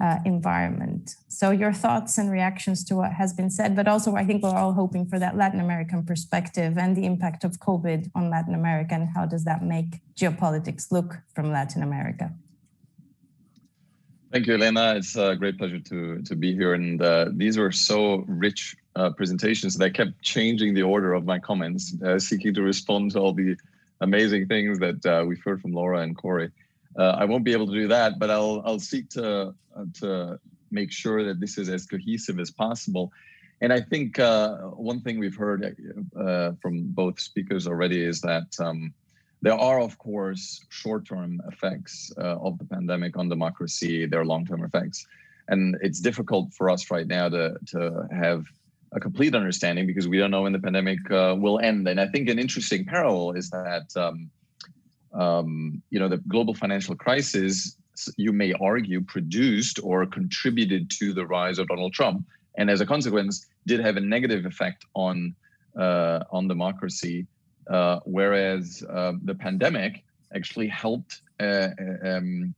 uh, 0.02 0.18
environment. 0.24 1.14
So, 1.28 1.52
your 1.52 1.72
thoughts 1.72 2.18
and 2.18 2.30
reactions 2.30 2.84
to 2.84 2.96
what 2.96 3.12
has 3.12 3.32
been 3.32 3.48
said, 3.48 3.76
but 3.76 3.86
also 3.86 4.16
I 4.16 4.24
think 4.24 4.42
we're 4.42 4.50
all 4.50 4.72
hoping 4.72 5.06
for 5.06 5.18
that 5.20 5.36
Latin 5.36 5.60
American 5.60 6.04
perspective 6.04 6.76
and 6.76 6.96
the 6.96 7.06
impact 7.06 7.44
of 7.44 7.60
COVID 7.60 8.10
on 8.14 8.28
Latin 8.28 8.54
America 8.54 8.94
and 8.94 9.08
how 9.14 9.26
does 9.26 9.44
that 9.44 9.62
make 9.62 10.00
geopolitics 10.16 10.90
look 10.90 11.18
from 11.34 11.52
Latin 11.52 11.82
America? 11.82 12.32
Thank 14.32 14.46
you, 14.46 14.54
Elena. 14.54 14.94
It's 14.96 15.14
a 15.14 15.36
great 15.36 15.56
pleasure 15.56 15.78
to 15.78 16.22
to 16.22 16.34
be 16.34 16.54
here. 16.54 16.74
And 16.74 17.00
uh, 17.00 17.26
these 17.30 17.56
were 17.56 17.70
so 17.70 18.24
rich 18.26 18.74
uh, 18.96 19.10
presentations 19.10 19.76
that 19.76 19.84
I 19.84 19.90
kept 19.90 20.20
changing 20.22 20.74
the 20.74 20.82
order 20.82 21.12
of 21.12 21.24
my 21.24 21.38
comments, 21.38 21.94
uh, 22.04 22.18
seeking 22.18 22.52
to 22.54 22.62
respond 22.62 23.12
to 23.12 23.20
all 23.20 23.32
the 23.32 23.56
amazing 24.00 24.48
things 24.48 24.78
that 24.80 25.06
uh, 25.06 25.24
we've 25.26 25.42
heard 25.44 25.60
from 25.62 25.72
Laura 25.72 26.00
and 26.00 26.16
Kori. 26.16 26.50
Uh, 26.96 27.16
I 27.18 27.24
won't 27.24 27.44
be 27.44 27.52
able 27.52 27.66
to 27.66 27.72
do 27.72 27.88
that, 27.88 28.18
but 28.18 28.30
I'll 28.30 28.62
I'll 28.64 28.78
seek 28.78 29.08
to 29.10 29.54
uh, 29.76 29.84
to 30.00 30.38
make 30.70 30.92
sure 30.92 31.24
that 31.24 31.40
this 31.40 31.58
is 31.58 31.68
as 31.68 31.86
cohesive 31.86 32.38
as 32.38 32.50
possible. 32.50 33.12
And 33.60 33.72
I 33.72 33.80
think 33.80 34.18
one 34.18 35.00
thing 35.02 35.18
we've 35.18 35.36
heard 35.36 35.76
from 36.60 36.88
both 36.88 37.20
speakers 37.20 37.66
already 37.66 38.04
is 38.04 38.20
that. 38.22 38.48
Um, 38.58 38.94
there 39.42 39.54
are, 39.54 39.80
of 39.80 39.98
course, 39.98 40.64
short-term 40.68 41.42
effects 41.50 42.12
uh, 42.16 42.38
of 42.38 42.58
the 42.58 42.64
pandemic 42.64 43.18
on 43.18 43.28
democracy. 43.28 44.06
There 44.06 44.20
are 44.20 44.24
long-term 44.24 44.62
effects, 44.64 45.04
and 45.48 45.76
it's 45.82 45.98
difficult 45.98 46.54
for 46.54 46.70
us 46.70 46.90
right 46.92 47.08
now 47.08 47.28
to 47.28 47.56
to 47.72 48.06
have 48.12 48.46
a 48.92 49.00
complete 49.00 49.34
understanding 49.34 49.86
because 49.86 50.06
we 50.06 50.18
don't 50.18 50.30
know 50.30 50.42
when 50.42 50.52
the 50.52 50.60
pandemic 50.60 50.98
uh, 51.10 51.34
will 51.36 51.58
end. 51.58 51.88
And 51.88 52.00
I 52.00 52.06
think 52.06 52.28
an 52.28 52.38
interesting 52.38 52.84
parallel 52.84 53.32
is 53.32 53.50
that 53.50 53.88
um, 53.96 54.30
um, 55.14 55.82
you 55.90 55.98
know 55.98 56.08
the 56.08 56.18
global 56.18 56.54
financial 56.54 56.94
crisis, 56.94 57.76
you 58.16 58.32
may 58.32 58.52
argue, 58.54 59.00
produced 59.02 59.78
or 59.82 60.06
contributed 60.06 60.90
to 60.98 61.12
the 61.12 61.26
rise 61.26 61.58
of 61.58 61.68
Donald 61.68 61.92
Trump, 61.92 62.24
and 62.56 62.70
as 62.70 62.80
a 62.80 62.86
consequence, 62.86 63.46
did 63.66 63.80
have 63.80 63.96
a 63.96 64.00
negative 64.00 64.46
effect 64.46 64.84
on 64.94 65.34
uh, 65.76 66.20
on 66.30 66.48
democracy 66.48 67.26
uh, 67.68 68.00
whereas 68.04 68.82
uh, 68.88 69.12
the 69.24 69.34
pandemic 69.34 70.04
actually 70.34 70.68
helped 70.68 71.22
uh, 71.40 71.68
um, 72.04 72.54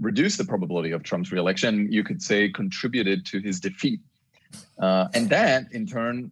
reduce 0.00 0.36
the 0.36 0.44
probability 0.44 0.92
of 0.92 1.02
Trump's 1.02 1.32
reelection. 1.32 1.90
You 1.90 2.04
could 2.04 2.22
say 2.22 2.48
contributed 2.48 3.26
to 3.26 3.40
his 3.40 3.60
defeat, 3.60 4.00
uh, 4.78 5.08
and 5.14 5.28
that 5.30 5.72
in 5.72 5.86
turn, 5.86 6.30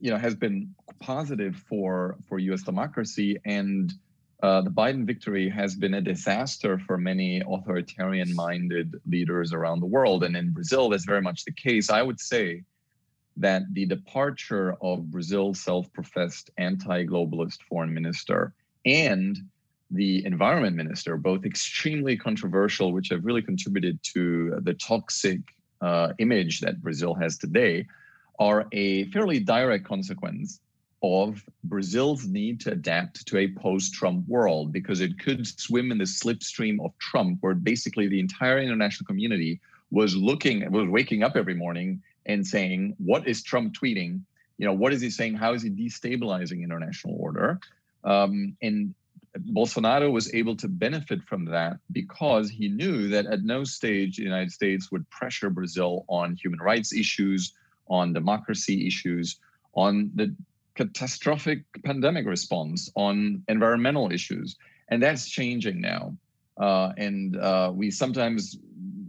you 0.00 0.10
know, 0.10 0.16
has 0.16 0.34
been 0.34 0.74
positive 0.98 1.56
for 1.68 2.16
for 2.28 2.38
U.S. 2.38 2.62
democracy. 2.62 3.38
And 3.44 3.92
uh, 4.42 4.60
the 4.60 4.70
Biden 4.70 5.06
victory 5.06 5.48
has 5.48 5.74
been 5.74 5.94
a 5.94 6.00
disaster 6.00 6.78
for 6.78 6.98
many 6.98 7.40
authoritarian-minded 7.40 9.00
leaders 9.06 9.52
around 9.52 9.80
the 9.80 9.86
world. 9.86 10.24
And 10.24 10.36
in 10.36 10.50
Brazil, 10.50 10.90
that's 10.90 11.06
very 11.06 11.22
much 11.22 11.44
the 11.44 11.52
case. 11.52 11.88
I 11.88 12.02
would 12.02 12.20
say 12.20 12.62
that 13.38 13.62
the 13.72 13.86
departure 13.86 14.76
of 14.82 15.10
Brazil's 15.10 15.60
self 15.60 15.90
professed 15.92 16.50
anti 16.58 17.04
globalist 17.06 17.62
foreign 17.68 17.92
minister 17.92 18.52
and 18.84 19.38
the 19.90 20.24
environment 20.26 20.76
minister, 20.76 21.16
both 21.16 21.44
extremely 21.44 22.16
controversial, 22.16 22.92
which 22.92 23.08
have 23.10 23.24
really 23.24 23.42
contributed 23.42 23.98
to 24.02 24.58
the 24.62 24.74
toxic 24.74 25.40
uh, 25.80 26.12
image 26.18 26.60
that 26.60 26.82
Brazil 26.82 27.14
has 27.14 27.38
today, 27.38 27.86
are 28.38 28.66
a 28.72 29.04
fairly 29.10 29.38
direct 29.38 29.84
consequence 29.84 30.60
of 31.02 31.44
Brazil's 31.64 32.26
need 32.26 32.60
to 32.60 32.72
adapt 32.72 33.26
to 33.26 33.38
a 33.38 33.52
post 33.52 33.92
Trump 33.92 34.26
world 34.26 34.72
because 34.72 35.00
it 35.00 35.18
could 35.18 35.46
swim 35.46 35.92
in 35.92 35.98
the 35.98 36.04
slipstream 36.04 36.84
of 36.84 36.96
Trump, 36.98 37.38
where 37.40 37.54
basically 37.54 38.08
the 38.08 38.20
entire 38.20 38.58
international 38.58 39.06
community 39.06 39.60
was 39.90 40.16
looking, 40.16 40.70
was 40.72 40.88
waking 40.88 41.22
up 41.22 41.36
every 41.36 41.54
morning 41.54 42.02
and 42.24 42.46
saying, 42.46 42.94
what 42.98 43.28
is 43.28 43.42
Trump 43.42 43.74
tweeting? 43.74 44.20
You 44.58 44.66
know, 44.66 44.72
what 44.72 44.92
is 44.92 45.00
he 45.00 45.10
saying? 45.10 45.34
How 45.34 45.52
is 45.52 45.62
he 45.62 45.70
destabilizing 45.70 46.62
international 46.62 47.16
order? 47.20 47.60
Um, 48.04 48.56
and 48.62 48.94
Bolsonaro 49.52 50.10
was 50.10 50.32
able 50.34 50.56
to 50.56 50.68
benefit 50.68 51.22
from 51.22 51.44
that 51.46 51.78
because 51.92 52.48
he 52.48 52.68
knew 52.68 53.08
that 53.08 53.26
at 53.26 53.42
no 53.42 53.64
stage 53.64 54.16
the 54.16 54.22
United 54.22 54.50
States 54.50 54.90
would 54.90 55.08
pressure 55.10 55.50
Brazil 55.50 56.04
on 56.08 56.36
human 56.36 56.60
rights 56.60 56.92
issues, 56.92 57.52
on 57.88 58.12
democracy 58.12 58.86
issues, 58.86 59.38
on 59.74 60.10
the 60.14 60.34
catastrophic 60.76 61.64
pandemic 61.84 62.26
response, 62.26 62.90
on 62.94 63.42
environmental 63.48 64.12
issues. 64.12 64.56
And 64.88 65.02
that's 65.02 65.28
changing 65.28 65.80
now. 65.80 66.16
Uh, 66.58 66.92
and 66.96 67.36
uh, 67.36 67.72
we 67.74 67.90
sometimes, 67.90 68.56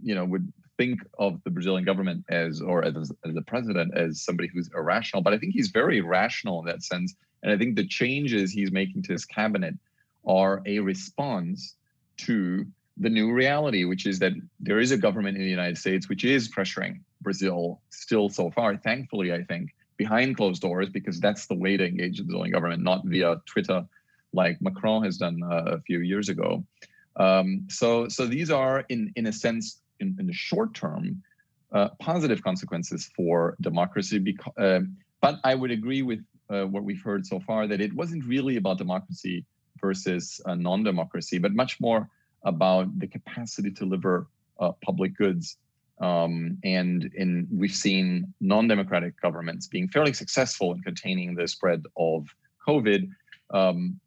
you 0.03 0.15
know, 0.15 0.25
would 0.25 0.51
think 0.77 0.99
of 1.17 1.43
the 1.43 1.49
Brazilian 1.49 1.85
government 1.85 2.23
as, 2.29 2.61
or 2.61 2.83
as, 2.83 3.11
as 3.25 3.33
the 3.33 3.41
president, 3.41 3.95
as 3.97 4.21
somebody 4.21 4.49
who's 4.53 4.69
irrational, 4.75 5.21
but 5.21 5.33
I 5.33 5.37
think 5.37 5.53
he's 5.53 5.69
very 5.69 6.01
rational 6.01 6.59
in 6.59 6.65
that 6.65 6.83
sense. 6.83 7.15
And 7.43 7.51
I 7.51 7.57
think 7.57 7.75
the 7.75 7.87
changes 7.87 8.51
he's 8.51 8.71
making 8.71 9.03
to 9.03 9.13
his 9.13 9.25
cabinet 9.25 9.75
are 10.25 10.61
a 10.65 10.79
response 10.79 11.75
to 12.17 12.65
the 12.97 13.09
new 13.09 13.31
reality, 13.31 13.85
which 13.85 14.05
is 14.05 14.19
that 14.19 14.33
there 14.59 14.79
is 14.79 14.91
a 14.91 14.97
government 14.97 15.37
in 15.37 15.43
the 15.43 15.49
United 15.49 15.77
States 15.77 16.09
which 16.09 16.23
is 16.23 16.49
pressuring 16.49 17.01
Brazil 17.21 17.81
still 17.89 18.29
so 18.29 18.49
far, 18.51 18.75
thankfully, 18.77 19.33
I 19.33 19.43
think, 19.43 19.75
behind 19.97 20.37
closed 20.37 20.61
doors, 20.61 20.89
because 20.89 21.19
that's 21.19 21.47
the 21.47 21.55
way 21.55 21.77
to 21.77 21.85
engage 21.85 22.17
the 22.17 22.23
Brazilian 22.23 22.51
government, 22.51 22.83
not 22.83 23.05
via 23.05 23.41
Twitter 23.45 23.85
like 24.33 24.61
Macron 24.61 25.03
has 25.03 25.17
done 25.17 25.41
uh, 25.43 25.77
a 25.77 25.81
few 25.81 25.99
years 25.99 26.29
ago. 26.29 26.63
Um, 27.15 27.67
so, 27.69 28.07
so 28.07 28.27
these 28.27 28.51
are, 28.51 28.85
in 28.89 29.11
in 29.15 29.25
a 29.27 29.33
sense, 29.33 29.81
in, 29.99 30.15
in 30.19 30.27
the 30.27 30.33
short 30.33 30.73
term 30.73 31.23
uh, 31.71 31.89
positive 31.99 32.43
consequences 32.43 33.09
for 33.15 33.55
democracy. 33.61 34.19
Because, 34.19 34.53
uh, 34.57 34.81
but 35.21 35.39
I 35.43 35.55
would 35.55 35.71
agree 35.71 36.03
with 36.03 36.21
uh, 36.49 36.65
what 36.65 36.83
we've 36.83 37.01
heard 37.01 37.25
so 37.25 37.39
far 37.39 37.67
that 37.67 37.81
it 37.81 37.93
wasn't 37.93 38.23
really 38.25 38.57
about 38.57 38.77
democracy 38.77 39.45
versus 39.81 40.39
non-democracy, 40.45 41.37
but 41.39 41.53
much 41.53 41.79
more 41.79 42.09
about 42.43 42.87
the 42.99 43.07
capacity 43.07 43.71
to 43.71 43.79
deliver 43.85 44.27
uh, 44.59 44.71
public 44.83 45.15
goods. 45.17 45.57
Um, 45.99 46.57
and 46.63 47.11
in 47.15 47.47
we've 47.51 47.71
seen 47.71 48.33
non-democratic 48.39 49.19
governments 49.19 49.67
being 49.67 49.87
fairly 49.87 50.13
successful 50.13 50.71
in 50.73 50.81
containing 50.81 51.33
the 51.35 51.47
spread 51.47 51.83
of 51.97 52.27
COVID. 52.67 53.09
Um, 53.51 53.99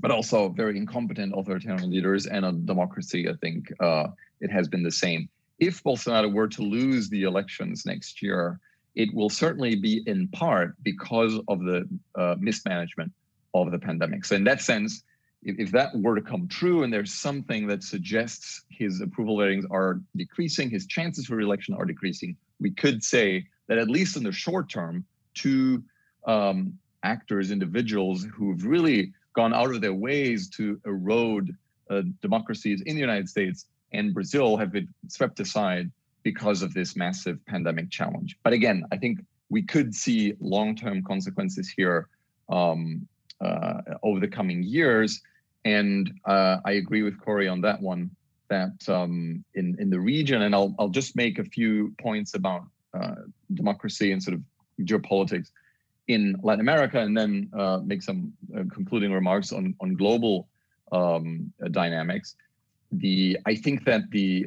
but 0.00 0.10
also 0.10 0.48
very 0.48 0.76
incompetent 0.78 1.34
authoritarian 1.36 1.90
leaders 1.90 2.26
and 2.26 2.44
a 2.44 2.52
democracy, 2.52 3.28
I 3.28 3.34
think, 3.34 3.70
uh, 3.80 4.08
it 4.40 4.50
has 4.50 4.66
been 4.66 4.82
the 4.82 4.90
same. 4.90 5.28
If 5.58 5.82
Bolsonaro 5.82 6.32
were 6.32 6.48
to 6.48 6.62
lose 6.62 7.10
the 7.10 7.24
elections 7.24 7.84
next 7.84 8.22
year, 8.22 8.58
it 8.94 9.12
will 9.14 9.28
certainly 9.28 9.76
be 9.76 10.02
in 10.06 10.26
part 10.28 10.74
because 10.82 11.38
of 11.48 11.60
the 11.60 11.86
uh, 12.14 12.36
mismanagement 12.38 13.12
of 13.54 13.70
the 13.70 13.78
pandemic. 13.78 14.24
So, 14.24 14.36
in 14.36 14.44
that 14.44 14.62
sense, 14.62 15.02
if, 15.42 15.72
that 15.72 15.90
were 15.94 16.14
to 16.14 16.22
come 16.22 16.48
true 16.48 16.82
and 16.82 16.92
there's 16.92 17.12
something 17.12 17.66
that 17.68 17.82
suggests 17.82 18.62
his 18.68 19.00
approval 19.00 19.38
ratings 19.38 19.64
are 19.70 20.00
decreasing, 20.16 20.70
his 20.70 20.86
chances 20.86 21.26
for 21.26 21.36
reelection 21.36 21.74
are 21.74 21.84
decreasing, 21.84 22.36
we 22.60 22.70
could 22.70 23.02
say 23.02 23.46
that 23.68 23.78
at 23.78 23.88
least 23.88 24.16
in 24.16 24.22
the 24.22 24.32
short 24.32 24.68
term, 24.68 25.04
two 25.34 25.82
um, 26.26 26.78
actors, 27.02 27.50
individuals 27.50 28.24
who've 28.24 28.64
really 28.64 29.12
gone 29.34 29.54
out 29.54 29.74
of 29.74 29.80
their 29.80 29.94
ways 29.94 30.48
to 30.48 30.80
erode 30.84 31.56
uh, 31.88 32.02
democracies 32.20 32.82
in 32.82 32.94
the 32.94 33.00
United 33.00 33.28
States 33.28 33.66
and 33.92 34.14
Brazil 34.14 34.56
have 34.56 34.72
been 34.72 34.88
swept 35.08 35.40
aside 35.40 35.90
because 36.22 36.62
of 36.62 36.74
this 36.74 36.96
massive 36.96 37.44
pandemic 37.46 37.90
challenge. 37.90 38.36
But 38.44 38.52
again, 38.52 38.84
I 38.92 38.96
think 38.96 39.20
we 39.48 39.62
could 39.62 39.94
see 39.94 40.34
long-term 40.40 41.02
consequences 41.02 41.72
here 41.74 42.08
um, 42.48 43.08
uh, 43.40 43.80
over 44.02 44.20
the 44.20 44.28
coming 44.28 44.62
years. 44.62 45.22
And 45.64 46.12
uh, 46.24 46.58
I 46.64 46.72
agree 46.72 47.02
with 47.02 47.20
Kori 47.20 47.48
on 47.48 47.60
that 47.62 47.80
one. 47.80 48.10
That 48.48 48.88
um, 48.88 49.44
in 49.54 49.76
in 49.78 49.90
the 49.90 50.00
region, 50.00 50.42
and 50.42 50.54
I'll 50.54 50.74
I'll 50.78 50.88
just 50.88 51.14
make 51.14 51.38
a 51.38 51.44
few 51.44 51.94
points 52.00 52.34
about 52.34 52.64
uh, 52.92 53.14
democracy 53.54 54.10
and 54.10 54.20
sort 54.20 54.34
of 54.34 54.42
geopolitics 54.80 55.50
in 56.08 56.34
Latin 56.42 56.60
America, 56.60 56.98
and 56.98 57.16
then 57.16 57.48
uh, 57.56 57.78
make 57.84 58.02
some 58.02 58.32
uh, 58.56 58.64
concluding 58.72 59.12
remarks 59.12 59.52
on 59.52 59.76
on 59.80 59.94
global 59.94 60.48
um, 60.90 61.52
dynamics 61.70 62.34
the 62.92 63.38
I 63.46 63.54
think 63.54 63.84
that 63.84 64.10
the 64.10 64.46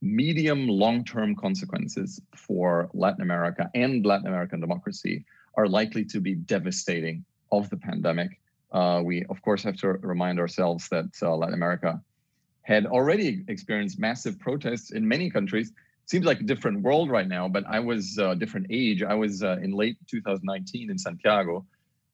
medium 0.00 0.68
long-term 0.68 1.36
consequences 1.36 2.20
for 2.34 2.90
Latin 2.92 3.22
America 3.22 3.70
and 3.74 4.04
Latin 4.04 4.26
American 4.26 4.60
democracy 4.60 5.24
are 5.56 5.66
likely 5.66 6.04
to 6.06 6.20
be 6.20 6.34
devastating 6.34 7.24
of 7.52 7.70
the 7.70 7.76
pandemic. 7.76 8.40
Uh, 8.72 9.02
we 9.04 9.24
of 9.26 9.40
course 9.42 9.62
have 9.62 9.76
to 9.76 9.88
remind 9.88 10.38
ourselves 10.40 10.88
that 10.88 11.10
uh, 11.22 11.34
Latin 11.36 11.54
America 11.54 12.00
had 12.62 12.86
already 12.86 13.44
experienced 13.48 13.98
massive 13.98 14.38
protests 14.38 14.90
in 14.92 15.06
many 15.06 15.30
countries. 15.30 15.72
Seems 16.06 16.26
like 16.26 16.40
a 16.40 16.44
different 16.44 16.82
world 16.82 17.10
right 17.10 17.28
now, 17.28 17.48
but 17.48 17.64
I 17.66 17.80
was 17.80 18.18
a 18.18 18.30
uh, 18.30 18.34
different 18.34 18.66
age. 18.70 19.02
I 19.02 19.14
was 19.14 19.42
uh, 19.42 19.58
in 19.62 19.72
late 19.72 19.96
2019 20.08 20.90
in 20.90 20.98
Santiago 20.98 21.64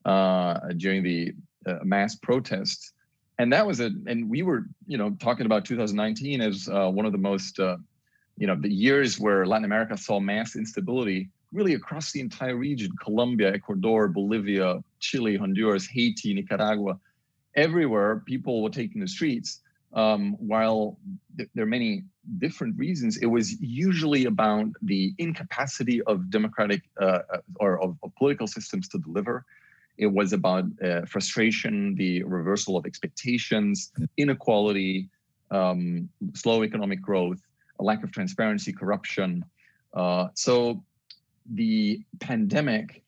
uh, 0.05 0.59
during 0.77 1.03
the 1.03 1.33
uh, 1.67 1.79
mass 1.83 2.15
protests 2.17 2.93
and 3.41 3.51
that 3.55 3.67
was 3.67 3.81
it 3.81 3.93
and 4.07 4.29
we 4.29 4.43
were 4.43 4.67
you 4.87 4.99
know 4.99 5.11
talking 5.19 5.47
about 5.47 5.65
2019 5.65 6.43
as 6.43 6.69
uh, 6.69 6.89
one 6.91 7.07
of 7.07 7.13
the 7.13 7.19
most 7.19 7.59
uh, 7.59 7.77
you 8.37 8.47
know 8.47 8.55
the 8.55 8.71
years 8.71 9.19
where 9.19 9.47
latin 9.47 9.65
america 9.65 9.97
saw 9.97 10.21
mass 10.21 10.57
instability 10.57 11.31
really 11.53 11.75
across 11.75 12.13
the 12.13 12.21
entire 12.21 12.57
region 12.57 12.91
colombia 13.03 13.53
ecuador 13.53 14.09
bolivia 14.09 14.83
chile 14.99 15.37
honduras 15.37 15.87
haiti 15.87 16.35
nicaragua 16.35 16.99
everywhere 17.57 18.23
people 18.27 18.63
were 18.63 18.71
taking 18.71 19.01
the 19.01 19.09
streets 19.09 19.61
um, 19.93 20.37
while 20.39 20.99
th- 21.37 21.49
there 21.55 21.65
are 21.65 21.69
many 21.69 22.05
different 22.39 22.79
reasons, 22.79 23.17
it 23.19 23.27
was 23.27 23.61
usually 23.61 24.27
about 24.27 24.67
the 24.83 25.15
incapacity 25.19 26.01
of 26.03 26.31
democratic 26.31 26.83
uh, 27.01 27.21
uh, 27.33 27.39
or 27.57 27.81
of, 27.83 27.97
of, 28.03 28.15
political 28.15 28.47
systems 28.47 28.89
to 28.89 28.99
deliver. 28.99 29.45
It 29.99 30.07
was 30.07 30.33
about 30.33 30.65
uh, 30.83 31.03
frustration, 31.07 31.95
the 31.97 32.23
reversal 32.23 32.77
of 32.77 32.87
expectations, 32.87 33.93
inequality, 34.17 35.09
um, 35.51 36.09
slow 36.35 36.63
economic 36.63 37.03
growth, 37.03 37.41
a 37.81 37.83
lack 37.83 38.05
of 38.05 38.13
transparency, 38.13 38.73
corruption. 38.73 39.45
Uh, 39.93 40.29
so 40.35 40.83
the 41.51 42.01
pandemic, 42.21 43.03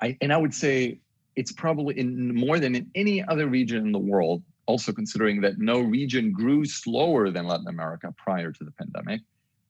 I, 0.00 0.16
and 0.20 0.32
I 0.32 0.36
would 0.36 0.54
say 0.54 0.98
it's 1.34 1.52
probably 1.52 1.98
in 1.98 2.34
more 2.34 2.58
than 2.58 2.74
in 2.74 2.90
any 2.94 3.22
other 3.22 3.46
region 3.46 3.84
in 3.84 3.92
the 3.92 3.98
world, 3.98 4.42
also 4.66 4.92
considering 4.92 5.40
that 5.42 5.58
no 5.58 5.80
region 5.80 6.32
grew 6.32 6.64
slower 6.64 7.30
than 7.30 7.46
Latin 7.46 7.68
America 7.68 8.14
prior 8.16 8.52
to 8.52 8.64
the 8.64 8.70
pandemic. 8.72 9.20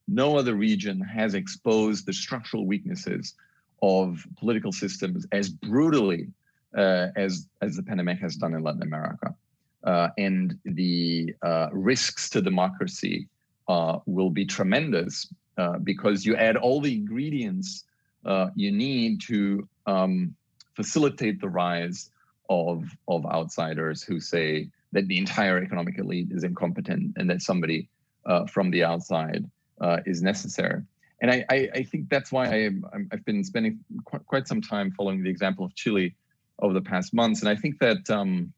No 0.07 0.37
other 0.37 0.55
region 0.55 1.01
has 1.01 1.33
exposed 1.33 2.05
the 2.05 2.13
structural 2.13 2.65
weaknesses 2.65 3.35
of 3.81 4.25
political 4.37 4.71
systems 4.71 5.27
as 5.31 5.49
brutally 5.49 6.27
uh, 6.75 7.07
as, 7.15 7.47
as 7.61 7.75
the 7.75 7.83
pandemic 7.83 8.19
has 8.19 8.35
done 8.35 8.53
in 8.53 8.63
Latin 8.63 8.83
America. 8.83 9.35
Uh, 9.83 10.09
and 10.17 10.57
the 10.65 11.33
uh, 11.43 11.69
risks 11.71 12.29
to 12.29 12.41
democracy 12.41 13.27
uh, 13.67 13.99
will 14.05 14.29
be 14.29 14.45
tremendous 14.45 15.27
uh, 15.57 15.77
because 15.79 16.25
you 16.25 16.35
add 16.35 16.55
all 16.55 16.81
the 16.81 16.93
ingredients 16.93 17.83
uh, 18.25 18.49
you 18.55 18.71
need 18.71 19.21
to 19.21 19.67
um, 19.85 20.35
facilitate 20.75 21.39
the 21.41 21.49
rise 21.49 22.11
of, 22.49 22.85
of 23.07 23.25
outsiders 23.25 24.03
who 24.03 24.19
say, 24.19 24.69
that 24.91 25.07
the 25.07 25.17
entire 25.17 25.61
economic 25.61 25.97
elite 25.99 26.29
is 26.31 26.43
incompetent 26.43 27.13
and 27.17 27.29
that 27.29 27.41
somebody 27.41 27.89
uh, 28.25 28.45
from 28.45 28.71
the 28.71 28.83
outside 28.83 29.45
uh, 29.81 29.99
is 30.05 30.21
necessary. 30.21 30.81
And 31.21 31.31
I, 31.31 31.45
I, 31.49 31.69
I, 31.73 31.83
think 31.83 32.09
that's 32.09 32.31
why 32.31 32.45
I, 32.45 32.69
have 33.11 33.25
been 33.25 33.43
spending 33.43 33.79
quite, 34.05 34.25
quite 34.25 34.47
some 34.47 34.61
time 34.61 34.91
following 34.91 35.23
the 35.23 35.29
example 35.29 35.65
of 35.65 35.73
Chile 35.75 36.15
over 36.59 36.73
the 36.73 36.81
past 36.81 37.13
months. 37.13 37.41
And 37.41 37.49
I 37.49 37.55
think 37.55 37.79
that 37.79 38.09
um, 38.09 38.53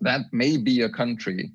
that 0.00 0.22
may 0.32 0.56
be 0.56 0.82
a 0.82 0.88
country 0.88 1.50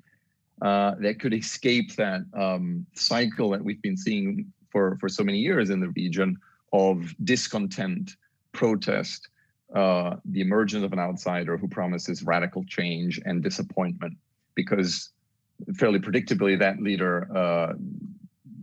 uh, 0.62 0.94
that 1.00 1.20
could 1.20 1.32
escape 1.32 1.96
that 1.96 2.22
um, 2.34 2.86
cycle 2.94 3.50
that 3.50 3.64
we've 3.64 3.82
been 3.82 3.96
seeing 3.96 4.52
for, 4.70 4.96
for 5.00 5.08
so 5.08 5.24
many 5.24 5.38
years 5.38 5.70
in 5.70 5.80
the 5.80 5.88
region 5.90 6.36
of 6.76 7.14
discontent, 7.24 8.16
protest, 8.52 9.28
uh, 9.74 10.16
the 10.26 10.40
emergence 10.40 10.84
of 10.84 10.92
an 10.92 10.98
outsider 10.98 11.56
who 11.56 11.68
promises 11.68 12.22
radical 12.22 12.64
change 12.64 13.20
and 13.24 13.42
disappointment 13.42 14.14
because 14.54 15.10
fairly 15.74 15.98
predictably 15.98 16.58
that 16.58 16.80
leader 16.80 17.14
uh, 17.34 17.72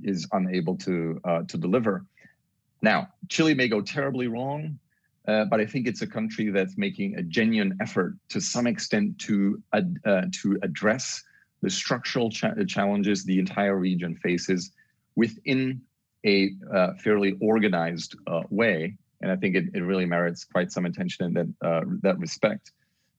is 0.03 0.28
unable 0.32 0.76
to 0.78 1.20
uh, 1.26 1.41
to 1.47 1.57
deliver. 1.57 2.05
Now, 2.82 3.07
Chile 3.30 3.53
may 3.53 3.68
go 3.68 3.82
terribly 3.82 4.28
wrong, 4.28 4.78
uh, 5.28 5.45
but 5.45 5.59
I 5.59 5.66
think 5.66 5.88
it's 5.88 6.01
a 6.01 6.07
country 6.07 6.49
that's 6.51 6.78
making 6.78 7.16
a 7.16 7.24
genuine 7.24 7.78
effort 7.82 8.16
to 8.30 8.39
some 8.39 8.68
extent 8.68 9.18
to 9.20 9.61
uh, 9.74 9.82
to 10.41 10.59
address 10.61 11.24
the 11.61 11.70
structural 11.70 12.30
cha- 12.30 12.53
challenges 12.68 13.24
the 13.24 13.39
entire 13.39 13.78
region 13.78 14.16
faces 14.16 14.72
within 15.16 15.82
a 16.26 16.52
fairly 16.98 17.36
organized 17.42 18.16
way 18.50 18.98
and 19.24 19.32
I 19.32 19.38
think 19.38 19.56
it, 19.56 19.70
it 19.74 19.80
really 19.80 20.06
merits 20.06 20.44
quite 20.44 20.72
some 20.72 20.86
attention 20.86 21.26
in 21.26 21.34
that 21.34 21.68
uh, 21.68 21.82
that 22.02 22.20
respect. 22.20 22.72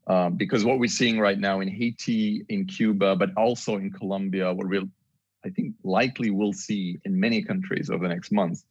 Um, 0.06 0.36
because 0.36 0.62
what 0.64 0.78
we're 0.78 0.98
seeing 1.00 1.18
right 1.18 1.38
now 1.38 1.60
in 1.60 1.68
Haiti, 1.68 2.44
in 2.50 2.66
Cuba, 2.66 3.16
but 3.16 3.30
also 3.38 3.76
in 3.76 3.90
Colombia, 3.90 4.52
what 4.52 4.68
we'll, 4.68 4.90
I 5.46 5.48
think, 5.48 5.74
likely 5.82 6.30
will 6.30 6.52
see 6.52 6.98
in 7.06 7.18
many 7.18 7.42
countries 7.42 7.88
over 7.88 8.06
the 8.06 8.14
next 8.14 8.30
months, 8.32 8.66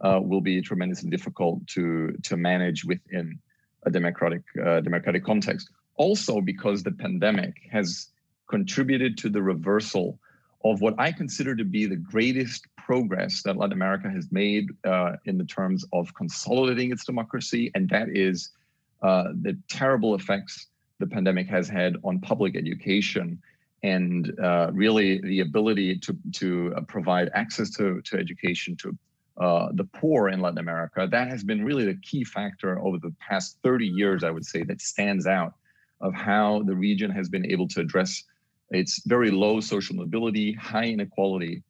uh, 0.00 0.20
will 0.22 0.40
be 0.40 0.62
tremendously 0.62 1.10
difficult 1.10 1.66
to 1.74 2.16
to 2.22 2.36
manage 2.38 2.84
within 2.86 3.38
a 3.84 3.90
democratic 3.90 4.42
uh, 4.64 4.80
democratic 4.80 5.22
context. 5.22 5.68
Also, 5.96 6.40
because 6.40 6.82
the 6.82 6.92
pandemic 6.92 7.54
has 7.70 8.08
contributed 8.48 9.18
to 9.18 9.28
the 9.28 9.42
reversal 9.42 10.18
of 10.64 10.80
what 10.80 10.94
I 10.98 11.12
consider 11.12 11.54
to 11.56 11.64
be 11.64 11.84
the 11.84 11.96
greatest 11.96 12.66
progress 12.84 13.42
that 13.42 13.56
Latin 13.56 13.72
America 13.72 14.08
has 14.10 14.30
made 14.30 14.68
uh, 14.84 15.12
in 15.24 15.38
the 15.38 15.44
terms 15.44 15.84
of 15.92 16.12
consolidating 16.14 16.92
its 16.92 17.04
democracy, 17.04 17.70
and 17.74 17.88
that 17.88 18.08
is 18.08 18.50
uh, 19.02 19.28
the 19.42 19.56
terrible 19.68 20.14
effects 20.14 20.66
the 20.98 21.06
pandemic 21.06 21.48
has 21.48 21.68
had 21.68 21.96
on 22.04 22.20
public 22.20 22.56
education 22.56 23.40
and 23.82 24.38
uh, 24.40 24.70
really 24.72 25.20
the 25.22 25.40
ability 25.40 25.96
to, 25.98 26.16
to 26.32 26.74
uh, 26.76 26.80
provide 26.82 27.30
access 27.34 27.70
to, 27.70 28.02
to 28.02 28.18
education 28.18 28.76
to 28.76 28.96
uh, 29.38 29.68
the 29.72 29.84
poor 29.84 30.28
in 30.28 30.40
Latin 30.40 30.58
America. 30.58 31.08
That 31.10 31.28
has 31.28 31.42
been 31.42 31.64
really 31.64 31.86
the 31.86 31.94
key 31.94 32.24
factor 32.24 32.78
over 32.80 32.98
the 32.98 33.14
past 33.26 33.56
30 33.62 33.86
years, 33.86 34.22
I 34.22 34.30
would 34.30 34.44
say, 34.44 34.62
that 34.64 34.82
stands 34.82 35.26
out 35.26 35.54
of 36.02 36.12
how 36.12 36.62
the 36.64 36.74
region 36.74 37.10
has 37.10 37.28
been 37.28 37.46
able 37.46 37.68
to 37.68 37.80
address 37.80 38.22
it's 38.70 39.02
very 39.04 39.30
low 39.30 39.60
social 39.60 39.96
mobility, 39.96 40.52
high 40.52 40.86
inequality, 40.86 41.62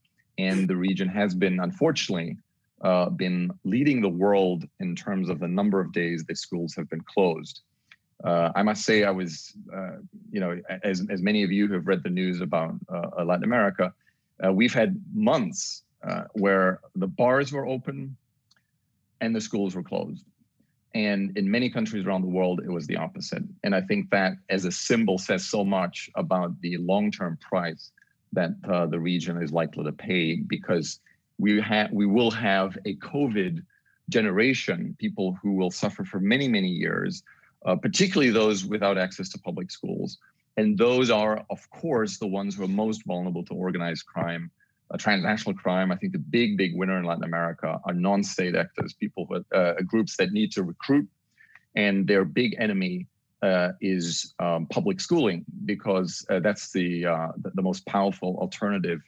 and 0.46 0.68
the 0.68 0.76
region 0.76 1.08
has 1.08 1.34
been, 1.34 1.60
unfortunately, 1.60 2.36
uh, 2.82 3.10
been 3.10 3.50
leading 3.64 4.00
the 4.00 4.08
world 4.08 4.64
in 4.80 4.96
terms 4.96 5.28
of 5.28 5.38
the 5.38 5.48
number 5.48 5.80
of 5.80 5.92
days 5.92 6.24
that 6.24 6.38
schools 6.38 6.74
have 6.74 6.88
been 6.88 7.04
closed. 7.14 7.60
Uh, 8.24 8.50
I 8.54 8.62
must 8.62 8.84
say, 8.84 9.04
I 9.04 9.10
was, 9.10 9.54
uh, 9.74 9.96
you 10.30 10.40
know, 10.40 10.60
as, 10.82 11.06
as 11.10 11.20
many 11.22 11.42
of 11.42 11.50
you 11.50 11.66
who 11.66 11.74
have 11.74 11.86
read 11.86 12.02
the 12.02 12.10
news 12.10 12.40
about 12.40 12.74
uh, 12.92 13.24
Latin 13.24 13.44
America, 13.44 13.92
uh, 14.44 14.52
we've 14.52 14.74
had 14.74 15.00
months 15.12 15.82
uh, 16.06 16.24
where 16.32 16.80
the 16.96 17.06
bars 17.06 17.52
were 17.52 17.66
open 17.66 18.16
and 19.20 19.34
the 19.34 19.40
schools 19.40 19.74
were 19.74 19.82
closed. 19.82 20.24
And 20.94 21.36
in 21.36 21.50
many 21.50 21.70
countries 21.70 22.04
around 22.04 22.22
the 22.22 22.28
world, 22.28 22.60
it 22.64 22.70
was 22.70 22.86
the 22.86 22.96
opposite. 22.96 23.44
And 23.62 23.74
I 23.74 23.82
think 23.82 24.10
that 24.10 24.32
as 24.48 24.64
a 24.64 24.72
symbol 24.72 25.18
says 25.18 25.46
so 25.46 25.64
much 25.64 26.10
about 26.14 26.58
the 26.62 26.78
long 26.78 27.10
term 27.10 27.38
price 27.40 27.92
that 28.32 28.50
uh, 28.68 28.86
the 28.86 28.98
region 28.98 29.42
is 29.42 29.52
likely 29.52 29.84
to 29.84 29.92
pay 29.92 30.36
because 30.36 31.00
we, 31.38 31.60
have 31.60 31.90
we 31.92 32.06
will 32.06 32.30
have 32.30 32.76
a 32.84 32.96
COVID 32.96 33.64
generation, 34.08 34.94
people 34.98 35.36
who 35.42 35.52
will 35.52 35.70
suffer 35.70 36.04
for 36.04 36.20
many, 36.20 36.48
many 36.48 36.68
years, 36.68 37.22
uh, 37.66 37.76
particularly 37.76 38.30
those 38.30 38.64
without 38.64 38.98
access 38.98 39.28
to 39.30 39.38
public 39.38 39.70
schools. 39.70 40.18
And 40.56 40.76
those 40.76 41.10
are, 41.10 41.44
of 41.48 41.68
course, 41.70 42.18
the 42.18 42.26
ones 42.26 42.56
who 42.56 42.64
are 42.64 42.68
most 42.68 43.04
vulnerable 43.06 43.44
to 43.44 43.54
organized 43.54 44.06
crime 44.06 44.50
uh, 44.90 44.96
transnational 44.96 45.54
crime. 45.54 45.92
I 45.92 45.96
think 45.96 46.12
the 46.12 46.18
big, 46.18 46.56
big 46.56 46.76
winner 46.76 46.98
in 46.98 47.04
Latin 47.04 47.24
America 47.24 47.80
are 47.84 47.94
non-state 47.94 48.56
actors, 48.56 48.92
people 48.92 49.28
uh, 49.54 49.74
groups 49.86 50.16
that 50.16 50.32
need 50.32 50.52
to 50.52 50.62
recruit, 50.62 51.08
and 51.76 52.06
their 52.06 52.24
big 52.24 52.56
enemy 52.58 53.06
uh, 53.42 53.72
is 53.80 54.34
um, 54.38 54.66
public 54.66 55.00
schooling 55.00 55.44
because 55.64 56.26
uh, 56.30 56.40
that's 56.40 56.72
the, 56.72 57.06
uh, 57.06 57.28
the, 57.38 57.50
the 57.54 57.62
most 57.62 57.86
powerful 57.86 58.36
alternative 58.38 59.00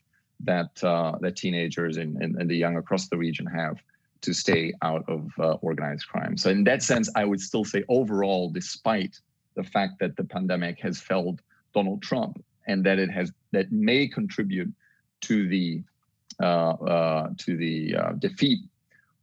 that 0.45 0.83
uh, 0.83 1.17
that 1.21 1.37
teenagers 1.37 1.99
and, 1.99 2.21
and, 2.21 2.35
and, 2.37 2.51
the 2.51 2.57
young 2.57 2.77
across 2.77 3.07
the 3.09 3.17
region 3.17 3.47
have 3.47 3.79
to 4.23 4.33
stay 4.33 4.73
out 4.83 5.05
of 5.09 5.31
organized 5.63 6.09
crime. 6.09 6.37
So 6.37 6.51
in 6.51 6.65
that 6.65 6.83
sense, 6.83 7.09
I 7.15 7.25
would 7.25 7.41
still 7.41 7.65
say 7.65 7.85
overall, 7.89 8.51
despite 8.51 9.21
the 9.55 9.63
fact 9.63 10.01
that 10.01 10.17
the 10.17 10.25
pandemic 10.25 10.81
has 10.81 11.01
felled 11.01 11.43
Donald 11.75 12.03
Trump 12.03 12.43
and 12.67 12.85
that 12.85 12.99
it 12.99 13.11
has 13.11 13.33
that 13.53 13.71
may 13.73 14.09
contribute 14.09 14.73
to 15.23 15.49
the 15.49 15.83
uh, 16.41 16.71
uh, 16.71 17.29
to 17.39 17.57
the 17.57 17.97
uh, 17.97 18.13
defeat 18.13 18.61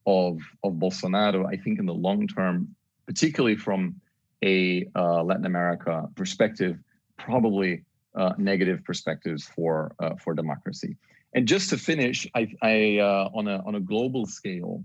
of 0.06 0.40
of 0.64 0.74
Bolsonaro, 0.74 1.46
I 1.46 1.58
think 1.58 1.80
in 1.80 1.86
the 1.86 1.94
long 1.94 2.28
term, 2.28 2.76
particularly 3.06 3.56
from 3.56 4.00
a 4.44 4.86
Latin 4.96 5.46
America 5.46 6.08
perspective, 6.16 6.78
probably 7.18 7.84
negative 8.38 8.84
perspectives 8.84 9.46
for 9.48 9.94
for 10.22 10.34
democracy. 10.34 10.96
And 11.36 11.48
just 11.48 11.70
to 11.70 11.78
finish, 11.78 12.28
I, 12.34 12.52
I 12.62 13.00
on 13.34 13.48
a 13.48 13.64
on 13.66 13.76
a 13.76 13.80
global 13.80 14.26
scale, 14.26 14.84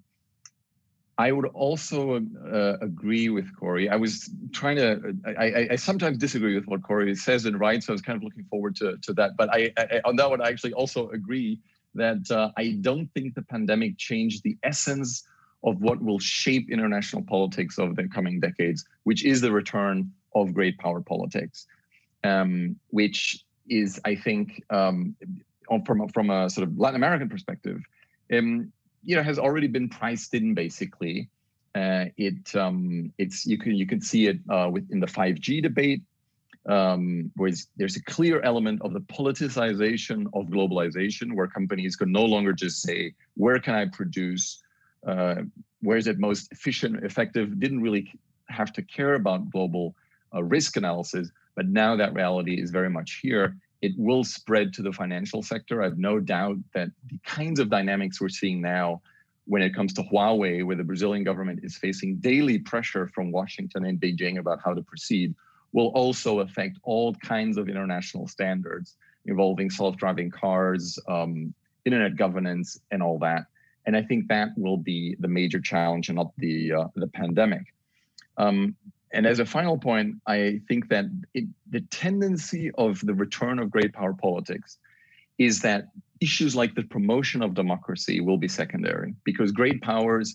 I 1.17 1.31
would 1.31 1.47
also 1.47 2.17
uh, 2.17 2.77
agree 2.81 3.29
with 3.29 3.55
Kori. 3.57 3.89
I 3.89 3.97
was 3.97 4.31
trying 4.53 4.77
to. 4.77 5.15
I, 5.27 5.69
I, 5.71 5.77
sometimes 5.77 6.19
disagree 6.19 6.57
with 6.57 6.67
what 6.67 6.83
Kori 6.83 7.15
says 7.15 7.45
and 7.45 7.59
writes. 7.61 7.87
So 7.87 7.93
I 7.93 7.95
was 7.95 8.03
kind 8.03 8.17
of 8.17 8.25
looking 8.25 8.45
forward 8.45 8.75
to, 8.77 8.97
to 9.03 9.13
that. 9.15 9.37
But 9.37 9.49
I, 9.53 9.73
I 9.77 10.01
on 10.05 10.17
that 10.17 10.29
one, 10.29 10.41
I 10.41 10.49
actually 10.49 10.73
also 10.73 11.11
agree 11.11 11.61
that 11.95 12.29
uh, 12.31 12.51
I 12.57 12.79
don't 12.81 13.07
think 13.15 13.35
the 13.35 13.43
pandemic 13.43 13.97
changed 13.97 14.43
the 14.43 14.59
essence 14.65 15.25
of 15.65 15.81
what 15.81 16.01
will 16.03 16.19
shape 16.19 16.71
international 16.71 17.23
politics 17.23 17.79
of 17.79 17.97
the 17.97 18.07
coming 18.09 18.39
decades, 18.39 18.85
which 19.05 19.25
is 19.25 19.41
the 19.41 19.51
return 19.51 20.13
of 20.35 20.55
great 20.55 20.79
power 20.79 21.01
politics, 21.01 21.67
um, 22.23 22.77
which 22.91 23.45
is, 23.69 24.01
I 24.05 24.15
think, 24.15 24.63
um, 24.71 25.17
from 25.87 26.09
from 26.09 26.31
a 26.31 26.49
sort 26.51 26.69
of 26.69 26.79
Latin 26.79 26.97
American 26.97 27.29
perspective. 27.29 27.81
Um, 28.33 28.73
you 29.05 29.17
know 29.17 29.23
has 29.23 29.39
already 29.39 29.67
been 29.67 29.89
priced 29.89 30.35
in 30.35 30.55
basically. 30.55 31.29
Uh, 31.75 32.07
it 32.17 32.55
um, 32.55 33.13
it's 33.19 33.47
you 33.47 33.59
can 33.59 33.75
you 33.75 33.87
can 33.87 34.01
see 34.01 34.27
it 34.27 34.39
uh, 34.49 34.69
within 34.71 35.01
the 35.01 35.07
5G 35.07 35.63
debate. 35.63 36.03
um, 36.67 37.31
whereas 37.37 37.69
there's 37.77 37.97
a 37.97 38.03
clear 38.05 38.41
element 38.41 38.81
of 38.83 38.95
the 38.95 39.01
politicization 39.01 40.27
of 40.33 40.47
globalization, 40.47 41.35
where 41.35 41.47
companies 41.47 41.95
can 41.97 42.11
no 42.11 42.25
longer 42.25 42.53
just 42.55 42.81
say, 42.81 43.15
"Where 43.35 43.59
can 43.59 43.75
I 43.75 43.87
produce? 43.87 44.63
Uh, 45.07 45.43
where 45.83 45.97
is 45.97 46.07
it 46.07 46.19
most 46.19 46.51
efficient, 46.53 47.05
effective?" 47.05 47.59
Didn't 47.61 47.83
really 47.83 48.13
have 48.49 48.73
to 48.75 48.83
care 48.83 49.15
about 49.15 49.51
global 49.51 49.95
uh, 50.35 50.43
risk 50.43 50.77
analysis, 50.77 51.31
but 51.57 51.67
now 51.69 51.97
that 51.97 52.15
reality 52.15 52.61
is 52.61 52.71
very 52.71 52.91
much 52.91 53.21
here. 53.23 53.57
It 53.83 53.93
will 53.99 54.25
spread 54.25 54.73
to 54.75 54.83
the 54.83 54.93
financial 54.93 55.43
sector. 55.43 55.83
I 55.83 55.85
have 55.85 55.99
no 55.99 56.19
doubt 56.19 56.57
that 56.75 56.89
the 57.11 57.19
kinds 57.25 57.61
of 57.61 57.69
dynamics 57.69 58.21
we're 58.21 58.31
seeing 58.31 58.63
now 58.63 59.03
when 59.47 59.61
it 59.61 59.75
comes 59.75 59.93
to 59.95 60.03
Huawei, 60.03 60.65
where 60.65 60.77
the 60.77 60.85
Brazilian 60.85 61.23
government 61.23 61.61
is 61.63 61.77
facing 61.77 62.17
daily 62.17 62.59
pressure 62.59 63.09
from 63.09 63.31
Washington 63.31 63.85
and 63.85 64.01
Beijing 64.01 64.39
about 64.39 64.61
how 64.65 64.73
to 64.73 64.83
proceed, 64.83 65.35
will 65.73 65.89
also 65.89 66.41
affect 66.41 66.79
all 66.83 67.15
kinds 67.17 67.59
of 67.59 67.69
international 67.69 68.27
standards 68.27 68.97
involving 69.27 69.69
self-driving 69.69 70.31
cars, 70.31 70.99
um, 71.09 71.53
internet 71.85 72.17
governance, 72.17 72.81
and 72.91 73.03
all 73.03 73.19
that. 73.19 73.45
And 73.87 73.97
I 73.97 74.03
think 74.03 74.29
that 74.29 74.49
will 74.57 74.77
be 74.77 75.17
the 75.21 75.29
major 75.29 75.61
challenge 75.61 76.09
and 76.09 76.17
not 76.17 76.33
the 76.39 76.73
uh, 76.73 76.89
the 76.97 77.09
pandemic. 77.09 77.75
Um, 78.37 78.77
and 79.13 79.27
as 79.27 79.39
a 79.39 79.47
final 79.47 79.79
point, 79.79 80.17
I 80.27 80.61
think 80.67 80.89
that 80.89 81.05
it, 81.35 81.45
the 81.71 81.83
tendency 81.83 82.73
of 82.77 83.01
the 83.07 83.15
return 83.15 83.59
of 83.61 83.71
great 83.71 83.93
power 83.93 84.13
politics 84.13 84.79
is 85.39 85.61
that 85.61 85.89
issues 86.21 86.57
like 86.57 86.75
the 86.75 86.83
promotion 86.83 87.43
of 87.43 87.55
democracy 87.55 88.21
will 88.21 88.39
be 88.39 88.49
secondary 88.49 89.15
because 89.25 89.53
great 89.53 89.81
powers 89.83 90.35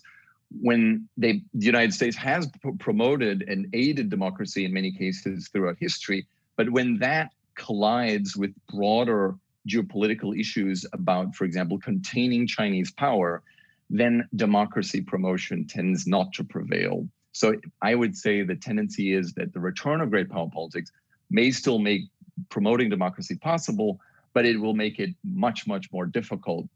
when 0.60 1.08
they 1.16 1.42
the 1.54 1.66
united 1.66 1.92
states 1.94 2.16
has 2.16 2.46
p- 2.62 2.70
promoted 2.78 3.44
and 3.48 3.66
aided 3.72 4.10
democracy 4.10 4.64
in 4.64 4.72
many 4.72 4.90
cases 4.90 5.48
throughout 5.48 5.76
history 5.78 6.26
but 6.56 6.68
when 6.70 6.98
that 6.98 7.30
collides 7.54 8.36
with 8.36 8.52
broader 8.72 9.34
geopolitical 9.68 10.38
issues 10.38 10.86
about 10.92 11.34
for 11.34 11.44
example 11.44 11.78
containing 11.78 12.46
chinese 12.46 12.90
power 12.90 13.42
then 13.90 14.26
democracy 14.36 15.00
promotion 15.00 15.66
tends 15.66 16.06
not 16.06 16.32
to 16.32 16.44
prevail 16.44 17.06
so 17.32 17.54
i 17.82 17.94
would 17.94 18.16
say 18.16 18.42
the 18.42 18.56
tendency 18.56 19.12
is 19.12 19.32
that 19.34 19.52
the 19.52 19.60
return 19.60 20.00
of 20.00 20.10
great 20.10 20.30
power 20.30 20.48
politics 20.52 20.90
may 21.30 21.50
still 21.50 21.78
make 21.78 22.02
promoting 22.48 22.88
democracy 22.88 23.36
possible 23.36 24.00
but 24.32 24.44
it 24.44 24.58
will 24.58 24.74
make 24.74 24.98
it 24.98 25.10
much 25.24 25.66
much 25.66 25.92
more 25.92 26.06
difficult 26.06 26.66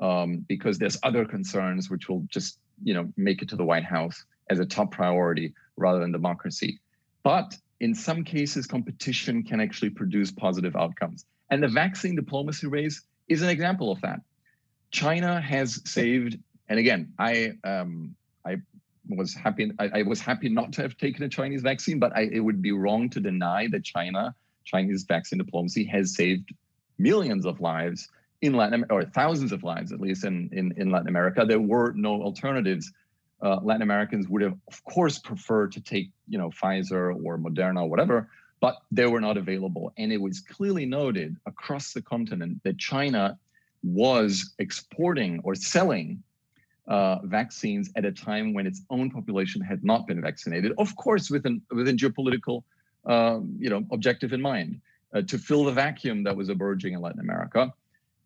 um, 0.00 0.44
because 0.48 0.78
there's 0.78 0.98
other 1.02 1.24
concerns 1.24 1.88
which 1.90 2.08
will 2.08 2.24
just 2.28 2.58
you 2.82 2.94
know 2.94 3.12
make 3.16 3.42
it 3.42 3.48
to 3.48 3.56
the 3.56 3.64
White 3.64 3.84
House 3.84 4.24
as 4.50 4.58
a 4.58 4.66
top 4.66 4.90
priority 4.90 5.54
rather 5.76 6.00
than 6.00 6.12
democracy. 6.12 6.78
But 7.22 7.56
in 7.80 7.94
some 7.94 8.24
cases, 8.24 8.66
competition 8.66 9.42
can 9.42 9.60
actually 9.60 9.90
produce 9.90 10.30
positive 10.30 10.76
outcomes. 10.76 11.26
And 11.50 11.62
the 11.62 11.68
vaccine 11.68 12.16
diplomacy 12.16 12.66
race 12.66 13.02
is 13.28 13.42
an 13.42 13.48
example 13.48 13.90
of 13.90 14.00
that. 14.00 14.20
China 14.90 15.40
has 15.40 15.80
saved, 15.84 16.38
and 16.68 16.78
again, 16.78 17.12
I 17.18 17.52
um, 17.64 18.14
I 18.44 18.56
was 19.08 19.34
happy 19.34 19.70
I, 19.78 19.88
I, 20.00 20.02
was 20.02 20.20
happy 20.20 20.48
not 20.48 20.72
to 20.74 20.82
have 20.82 20.96
taken 20.96 21.22
a 21.24 21.28
Chinese 21.28 21.62
vaccine, 21.62 21.98
but 21.98 22.16
I, 22.16 22.22
it 22.22 22.40
would 22.40 22.62
be 22.62 22.72
wrong 22.72 23.10
to 23.10 23.20
deny 23.20 23.68
that 23.68 23.84
China 23.84 24.34
Chinese 24.64 25.04
vaccine 25.04 25.38
diplomacy 25.38 25.84
has 25.84 26.14
saved 26.14 26.52
millions 26.98 27.46
of 27.46 27.60
lives 27.60 28.08
in 28.42 28.54
Latin 28.54 28.84
or 28.90 29.04
thousands 29.04 29.52
of 29.52 29.62
lives 29.62 29.92
at 29.92 30.00
least 30.00 30.24
in, 30.24 30.50
in, 30.52 30.74
in 30.76 30.90
Latin 30.90 31.08
America. 31.08 31.44
There 31.46 31.60
were 31.60 31.92
no 31.92 32.22
alternatives. 32.22 32.92
Uh, 33.42 33.60
Latin 33.62 33.82
Americans 33.82 34.28
would 34.28 34.42
have, 34.42 34.56
of 34.68 34.84
course, 34.84 35.18
preferred 35.18 35.72
to 35.72 35.80
take, 35.80 36.10
you 36.28 36.38
know, 36.38 36.50
Pfizer 36.50 37.14
or 37.24 37.38
Moderna 37.38 37.82
or 37.82 37.90
whatever, 37.90 38.28
but 38.66 38.78
they 38.90 39.06
were 39.06 39.20
not 39.28 39.36
available. 39.36 39.92
And 39.96 40.08
it 40.12 40.20
was 40.20 40.40
clearly 40.40 40.86
noted 40.86 41.36
across 41.52 41.92
the 41.92 42.02
continent 42.02 42.54
that 42.64 42.76
China 42.78 43.38
was 43.84 44.30
exporting 44.58 45.32
or 45.44 45.54
selling 45.54 46.08
uh, 46.88 47.18
vaccines 47.22 47.84
at 47.98 48.04
a 48.04 48.10
time 48.10 48.46
when 48.54 48.66
its 48.66 48.80
own 48.90 49.08
population 49.18 49.60
had 49.60 49.84
not 49.84 50.08
been 50.08 50.20
vaccinated. 50.20 50.72
Of 50.84 50.96
course, 50.96 51.30
within 51.30 51.62
within 51.70 51.96
geopolitical, 51.96 52.56
um, 53.14 53.54
you 53.62 53.70
know, 53.70 53.82
objective 53.96 54.32
in 54.32 54.42
mind, 54.52 54.70
uh, 55.14 55.22
to 55.30 55.36
fill 55.38 55.62
the 55.70 55.76
vacuum 55.84 56.18
that 56.24 56.34
was 56.40 56.48
emerging 56.48 56.92
in 56.94 57.00
Latin 57.06 57.20
America. 57.20 57.72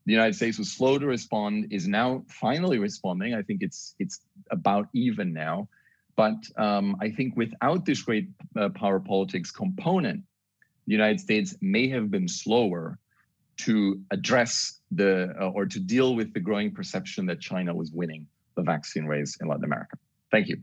The 0.07 0.15
United 0.21 0.37
States 0.41 0.57
was 0.63 0.73
slow 0.73 0.95
to 1.03 1.07
respond, 1.19 1.55
is 1.71 1.87
now 1.87 2.25
finally 2.45 2.79
responding. 2.79 3.35
I 3.41 3.43
think 3.43 3.59
it's 3.67 3.95
it's 3.99 4.17
about 4.59 4.89
even 4.95 5.35
now. 5.35 5.69
But 6.17 6.41
um, 6.67 6.87
I 7.05 7.09
think 7.17 7.29
without 7.45 7.81
this 7.85 8.01
great 8.09 8.29
uh, 8.57 8.71
power 8.71 9.01
politics 9.01 9.51
component, 9.51 10.21
the 10.87 10.93
United 10.93 11.21
States 11.21 11.55
may 11.61 11.89
have 11.89 12.11
been 12.11 12.29
slower 12.29 12.99
to 13.59 14.01
address 14.11 14.81
the 14.91 15.35
uh, 15.41 15.51
or 15.51 15.67
to 15.67 15.79
deal 15.79 16.15
with 16.15 16.33
the 16.33 16.41
growing 16.41 16.73
perception 16.73 17.27
that 17.27 17.41
China 17.41 17.75
was 17.75 17.93
winning 17.93 18.27
the 18.57 18.63
vaccine 18.63 19.05
race 19.05 19.37
in 19.41 19.49
Latin 19.49 19.65
America. 19.65 19.97
Thank 20.31 20.49
you. 20.49 20.59